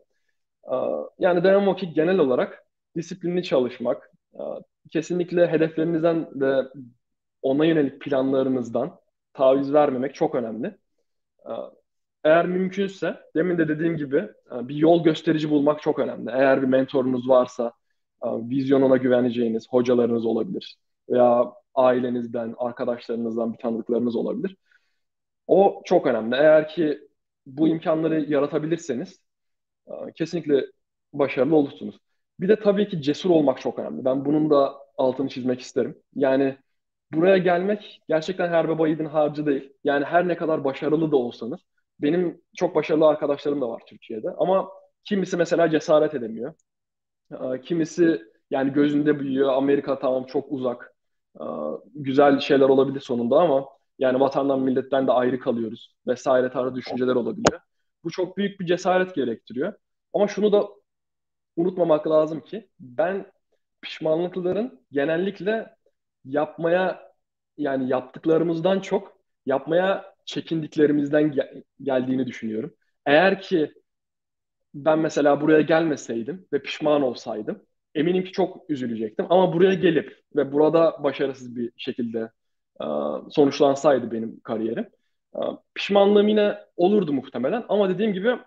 Yani 1.18 1.44
demem 1.44 1.68
o 1.68 1.76
ki 1.76 1.92
genel 1.92 2.18
olarak 2.18 2.64
disiplinli 2.96 3.42
çalışmak, 3.42 4.10
kesinlikle 4.90 5.48
hedeflerinizden 5.48 6.28
ve 6.40 6.62
ona 7.42 7.64
yönelik 7.64 8.00
planlarınızdan 8.02 9.00
taviz 9.34 9.72
vermemek 9.72 10.14
çok 10.14 10.34
önemli. 10.34 10.78
Eğer 12.24 12.46
mümkünse, 12.46 13.16
demin 13.36 13.58
de 13.58 13.68
dediğim 13.68 13.96
gibi 13.96 14.28
bir 14.52 14.74
yol 14.74 15.04
gösterici 15.04 15.50
bulmak 15.50 15.82
çok 15.82 15.98
önemli. 15.98 16.30
Eğer 16.30 16.62
bir 16.62 16.66
mentorunuz 16.66 17.28
varsa, 17.28 17.72
vizyonuna 18.24 18.96
güveneceğiniz 18.96 19.68
hocalarınız 19.70 20.26
olabilir 20.26 20.76
veya 21.10 21.52
ailenizden, 21.74 22.54
arkadaşlarınızdan 22.58 23.52
bir 23.52 23.58
tanıdıklarınız 23.58 24.16
olabilir. 24.16 24.56
O 25.46 25.82
çok 25.84 26.06
önemli. 26.06 26.36
Eğer 26.36 26.68
ki 26.68 27.08
bu 27.46 27.68
imkanları 27.68 28.20
yaratabilirseniz 28.20 29.20
kesinlikle 30.14 30.66
başarılı 31.12 31.56
olursunuz. 31.56 31.98
Bir 32.40 32.48
de 32.48 32.60
tabii 32.60 32.88
ki 32.88 33.02
cesur 33.02 33.30
olmak 33.30 33.60
çok 33.60 33.78
önemli. 33.78 34.04
Ben 34.04 34.24
bunun 34.24 34.50
da 34.50 34.74
altını 34.98 35.28
çizmek 35.28 35.60
isterim. 35.60 35.98
Yani 36.14 36.56
buraya 37.12 37.38
gelmek 37.38 38.00
gerçekten 38.08 38.48
her 38.48 38.68
baba 38.68 38.88
yiğidin 38.88 39.04
harcı 39.04 39.46
değil. 39.46 39.72
Yani 39.84 40.04
her 40.04 40.28
ne 40.28 40.36
kadar 40.36 40.64
başarılı 40.64 41.12
da 41.12 41.16
olsanız. 41.16 41.60
Benim 42.00 42.40
çok 42.56 42.74
başarılı 42.74 43.06
arkadaşlarım 43.06 43.60
da 43.60 43.68
var 43.68 43.82
Türkiye'de. 43.86 44.30
Ama 44.38 44.68
kimisi 45.04 45.36
mesela 45.36 45.70
cesaret 45.70 46.14
edemiyor. 46.14 46.54
Kimisi 47.64 48.22
yani 48.50 48.72
gözünde 48.72 49.20
büyüyor. 49.20 49.52
Amerika 49.52 49.98
tamam 49.98 50.24
çok 50.26 50.52
uzak. 50.52 50.94
Güzel 51.94 52.40
şeyler 52.40 52.68
olabilir 52.68 53.00
sonunda 53.00 53.36
ama 53.36 53.66
yani 53.98 54.20
vatandan 54.20 54.60
milletten 54.60 55.06
de 55.06 55.12
ayrı 55.12 55.38
kalıyoruz 55.38 55.94
vesaire 56.06 56.50
tarzı 56.50 56.74
düşünceler 56.74 57.14
olabiliyor. 57.14 57.60
Bu 58.04 58.10
çok 58.10 58.36
büyük 58.36 58.60
bir 58.60 58.66
cesaret 58.66 59.14
gerektiriyor. 59.14 59.72
Ama 60.12 60.28
şunu 60.28 60.52
da 60.52 60.68
unutmamak 61.56 62.06
lazım 62.08 62.40
ki 62.40 62.68
ben 62.80 63.32
pişmanlıkların 63.82 64.80
genellikle 64.92 65.76
yapmaya 66.24 67.12
yani 67.56 67.88
yaptıklarımızdan 67.88 68.80
çok 68.80 69.18
yapmaya 69.46 70.14
çekindiklerimizden 70.24 71.32
gel- 71.32 71.62
geldiğini 71.82 72.26
düşünüyorum. 72.26 72.74
Eğer 73.06 73.42
ki 73.42 73.72
ben 74.74 74.98
mesela 74.98 75.40
buraya 75.40 75.60
gelmeseydim 75.60 76.46
ve 76.52 76.62
pişman 76.62 77.02
olsaydım 77.02 77.62
eminim 77.94 78.24
ki 78.24 78.32
çok 78.32 78.70
üzülecektim. 78.70 79.26
Ama 79.30 79.52
buraya 79.52 79.74
gelip 79.74 80.20
ve 80.36 80.52
burada 80.52 80.96
başarısız 81.04 81.56
bir 81.56 81.72
şekilde 81.76 82.30
uh, 82.80 83.28
sonuçlansaydı 83.30 84.12
benim 84.12 84.40
kariyerim 84.40 84.88
uh, 85.32 85.56
pişmanlığım 85.74 86.28
yine 86.28 86.58
olurdu 86.76 87.12
muhtemelen 87.12 87.64
ama 87.68 87.88
dediğim 87.88 88.12
gibi 88.12 88.38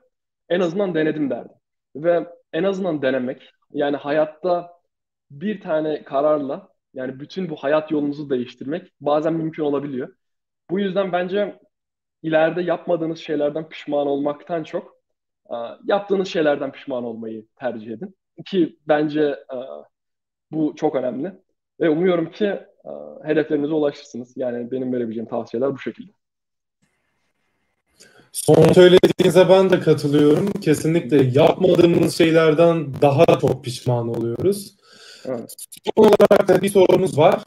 en 0.50 0.60
azından 0.60 0.96
denedim 0.96 1.30
derdim. 1.30 1.56
Ve 1.96 2.28
en 2.54 2.64
azından 2.64 3.02
denemek. 3.02 3.52
Yani 3.72 3.98
hayatta 3.98 4.72
bir 5.32 5.62
tane 5.62 6.04
kararla 6.04 6.70
yani 6.94 7.20
bütün 7.20 7.50
bu 7.50 7.56
hayat 7.56 7.92
yolunuzu 7.92 8.30
değiştirmek 8.30 8.92
bazen 9.02 9.34
mümkün 9.34 9.64
olabiliyor. 9.64 10.16
Bu 10.70 10.80
yüzden 10.80 11.12
bence 11.12 11.60
ileride 12.24 12.62
yapmadığınız 12.62 13.20
şeylerden 13.20 13.70
pişman 13.70 14.08
olmaktan 14.08 14.64
çok 14.64 14.95
yaptığınız 15.86 16.28
şeylerden 16.28 16.72
pişman 16.72 17.04
olmayı 17.04 17.46
tercih 17.56 17.92
edin. 17.92 18.16
Ki 18.46 18.80
bence 18.88 19.40
bu 20.52 20.74
çok 20.76 20.96
önemli. 20.96 21.32
Ve 21.80 21.90
umuyorum 21.90 22.32
ki 22.32 22.60
hedeflerinize 23.24 23.74
ulaşırsınız. 23.74 24.34
Yani 24.36 24.72
benim 24.72 24.94
verebileceğim 24.94 25.30
tavsiyeler 25.30 25.74
bu 25.74 25.80
şekilde. 25.80 26.12
Son 28.32 28.74
söylediğinize 28.74 29.50
ben 29.50 29.70
de 29.70 29.80
katılıyorum. 29.80 30.52
Kesinlikle 30.52 31.24
yapmadığımız 31.40 32.18
şeylerden 32.18 33.02
daha 33.02 33.40
çok 33.40 33.64
pişman 33.64 34.08
oluyoruz. 34.10 34.76
Evet. 35.26 35.56
Son 35.96 36.04
olarak 36.04 36.48
da 36.48 36.62
bir 36.62 36.70
sorumuz 36.70 37.18
var. 37.18 37.44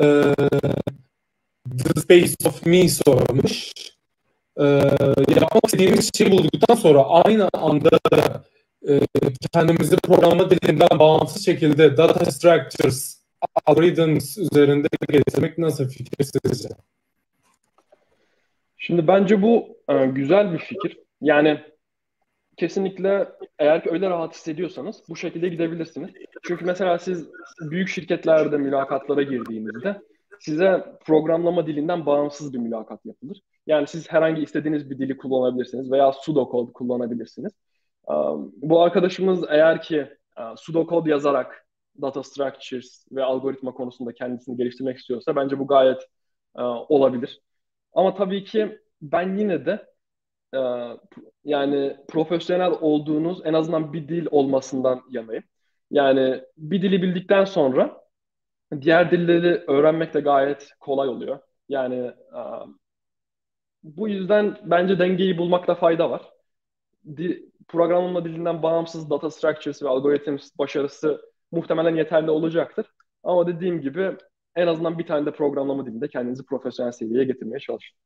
Ee, 0.00 0.34
The 1.84 2.00
Space 2.00 2.34
of 2.46 2.66
Me 2.66 2.88
sormuş. 2.88 3.72
Ee, 4.58 4.64
yapmak 5.40 5.64
istediğimiz 5.66 6.10
şeyi 6.14 6.30
bulduktan 6.30 6.74
sonra 6.74 7.04
aynı 7.04 7.48
anda 7.52 7.90
e, 8.88 9.00
kendimizi 9.52 9.96
programlama 9.96 10.50
dilinden 10.50 10.98
bağımsız 10.98 11.44
şekilde 11.44 11.96
data 11.96 12.30
structures, 12.30 13.22
algorithms 13.66 14.38
üzerinde 14.38 14.88
getirmek 15.08 15.58
nasıl 15.58 15.88
fikir 15.88 16.24
sizce? 16.24 16.68
Şimdi 18.78 19.06
bence 19.06 19.42
bu 19.42 19.76
e, 19.88 20.06
güzel 20.06 20.52
bir 20.52 20.58
fikir. 20.58 20.98
Yani 21.20 21.60
kesinlikle 22.56 23.28
eğer 23.58 23.84
ki 23.84 23.90
öyle 23.90 24.10
rahat 24.10 24.34
hissediyorsanız 24.34 25.02
bu 25.08 25.16
şekilde 25.16 25.48
gidebilirsiniz. 25.48 26.10
Çünkü 26.42 26.64
mesela 26.64 26.98
siz 26.98 27.28
büyük 27.60 27.88
şirketlerde 27.88 28.56
mülakatlara 28.56 29.22
girdiğinizde 29.22 30.02
size 30.40 30.84
programlama 31.04 31.66
dilinden 31.66 32.06
bağımsız 32.06 32.54
bir 32.54 32.58
mülakat 32.58 33.06
yapılır. 33.06 33.40
Yani 33.66 33.86
siz 33.86 34.12
herhangi 34.12 34.42
istediğiniz 34.42 34.90
bir 34.90 34.98
dili 34.98 35.16
kullanabilirsiniz 35.16 35.90
veya 35.92 36.10
pseudocode 36.10 36.72
kullanabilirsiniz. 36.72 37.52
Bu 38.56 38.82
arkadaşımız 38.82 39.44
eğer 39.48 39.82
ki 39.82 40.06
uh, 40.38 40.54
pseudocode 40.54 41.10
yazarak 41.10 41.66
data 42.02 42.22
structures 42.22 43.06
ve 43.12 43.24
algoritma 43.24 43.72
konusunda 43.72 44.12
kendisini 44.12 44.56
geliştirmek 44.56 44.98
istiyorsa 44.98 45.36
bence 45.36 45.58
bu 45.58 45.66
gayet 45.66 46.02
uh, 46.54 46.90
olabilir. 46.90 47.40
Ama 47.92 48.14
tabii 48.14 48.44
ki 48.44 48.78
ben 49.02 49.36
yine 49.36 49.66
de 49.66 49.86
uh, 50.56 50.96
yani 51.44 51.96
profesyonel 52.08 52.72
olduğunuz 52.80 53.40
en 53.44 53.54
azından 53.54 53.92
bir 53.92 54.08
dil 54.08 54.26
olmasından 54.30 55.02
yanayım. 55.10 55.44
Yani 55.90 56.42
bir 56.56 56.82
dili 56.82 57.02
bildikten 57.02 57.44
sonra 57.44 57.99
diğer 58.80 59.10
dilleri 59.10 59.64
öğrenmek 59.66 60.14
de 60.14 60.20
gayet 60.20 60.70
kolay 60.80 61.08
oluyor. 61.08 61.38
Yani 61.68 62.12
um, 62.34 62.78
bu 63.82 64.08
yüzden 64.08 64.58
bence 64.64 64.98
dengeyi 64.98 65.38
bulmakta 65.38 65.74
fayda 65.74 66.10
var. 66.10 66.22
Di, 67.16 67.50
programlama 67.68 68.24
dilinden 68.24 68.62
bağımsız 68.62 69.10
data 69.10 69.30
structures 69.30 69.82
ve 69.82 69.88
algorithms 69.88 70.50
başarısı 70.58 71.20
muhtemelen 71.52 71.96
yeterli 71.96 72.30
olacaktır. 72.30 72.86
Ama 73.22 73.46
dediğim 73.46 73.80
gibi 73.80 74.16
en 74.56 74.66
azından 74.66 74.98
bir 74.98 75.06
tane 75.06 75.26
de 75.26 75.32
programlama 75.32 75.86
dilinde 75.86 76.08
kendinizi 76.08 76.44
profesyonel 76.44 76.92
seviyeye 76.92 77.24
getirmeye 77.24 77.60
çalışın. 77.60 77.96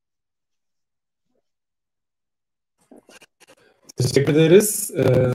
Teşekkür 3.96 4.32
ederiz 4.32 4.90
ee, 4.96 5.32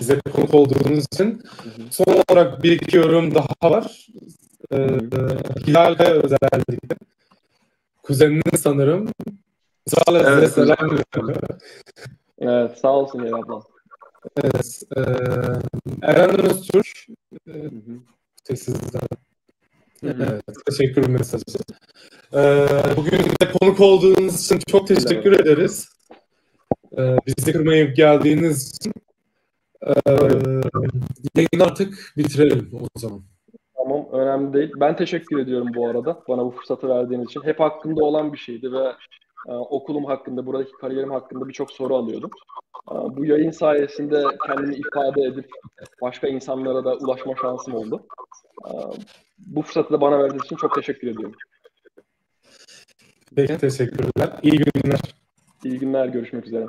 bize 0.00 0.20
konuk 0.20 0.54
olduğunuz 0.54 1.04
için. 1.12 1.42
Son 1.90 2.04
olarak 2.28 2.62
bir 2.62 2.72
iki 2.72 2.96
yorum 2.96 3.34
daha 3.34 3.70
var. 3.70 4.06
Ee, 4.72 4.76
Hilal 5.66 5.94
Kaya 5.94 6.10
özellikle. 6.10 6.96
Kuzeniniz 8.02 8.60
sanırım. 8.60 9.08
Sağ 9.86 10.02
evet, 10.18 10.52
selam. 10.52 10.98
Evet, 12.38 12.78
sağ 12.78 12.92
olsun 12.92 13.24
Hilal 13.24 13.38
abla. 13.38 13.62
Evet. 14.44 14.82
E, 14.96 15.00
Eren 16.02 16.40
Öztürk. 16.40 17.06
E, 18.50 18.56
sizden. 18.56 19.00
Evet, 20.02 20.42
teşekkür 20.66 21.08
mesajı. 21.08 21.44
Ee, 22.34 22.66
bugün 22.96 23.18
de 23.18 23.52
konuk 23.60 23.80
olduğunuz 23.80 24.44
için 24.44 24.60
çok 24.66 24.88
teşekkür 24.88 25.32
evet. 25.32 25.40
ederiz. 25.40 25.88
Ee, 26.98 27.16
bizi 27.26 27.52
kırmayıp 27.52 27.96
geldiğiniz 27.96 28.76
için. 28.76 28.92
Ee, 29.82 29.92
yayını 31.34 31.64
artık 31.64 32.12
bitirelim 32.16 32.70
o 32.72 32.98
zaman. 32.98 33.22
Tamam, 33.86 34.06
önemli 34.12 34.52
değil. 34.52 34.72
Ben 34.76 34.96
teşekkür 34.96 35.38
ediyorum 35.38 35.68
bu 35.74 35.88
arada 35.88 36.22
bana 36.28 36.44
bu 36.44 36.50
fırsatı 36.50 36.88
verdiğiniz 36.88 37.26
için. 37.26 37.42
Hep 37.44 37.60
hakkında 37.60 38.04
olan 38.04 38.32
bir 38.32 38.38
şeydi 38.38 38.72
ve 38.72 38.92
e, 39.48 39.52
okulum 39.52 40.04
hakkında, 40.04 40.46
buradaki 40.46 40.72
kariyerim 40.72 41.10
hakkında 41.10 41.48
birçok 41.48 41.72
soru 41.72 41.96
alıyordum. 41.96 42.30
E, 42.90 42.94
bu 42.94 43.24
yayın 43.24 43.50
sayesinde 43.50 44.24
kendimi 44.46 44.74
ifade 44.74 45.22
edip 45.22 45.48
başka 46.02 46.28
insanlara 46.28 46.84
da 46.84 46.96
ulaşma 46.96 47.34
şansım 47.42 47.74
oldu. 47.74 48.06
E, 48.66 48.72
bu 49.38 49.62
fırsatı 49.62 49.94
da 49.94 50.00
bana 50.00 50.18
verdiğiniz 50.18 50.44
için 50.44 50.56
çok 50.56 50.74
teşekkür 50.74 51.08
ediyorum. 51.08 51.34
Peki, 53.36 53.58
teşekkürler. 53.58 54.30
İyi 54.42 54.58
günler. 54.58 55.00
İyi 55.64 55.78
günler, 55.78 56.06
görüşmek 56.06 56.46
üzere. 56.46 56.66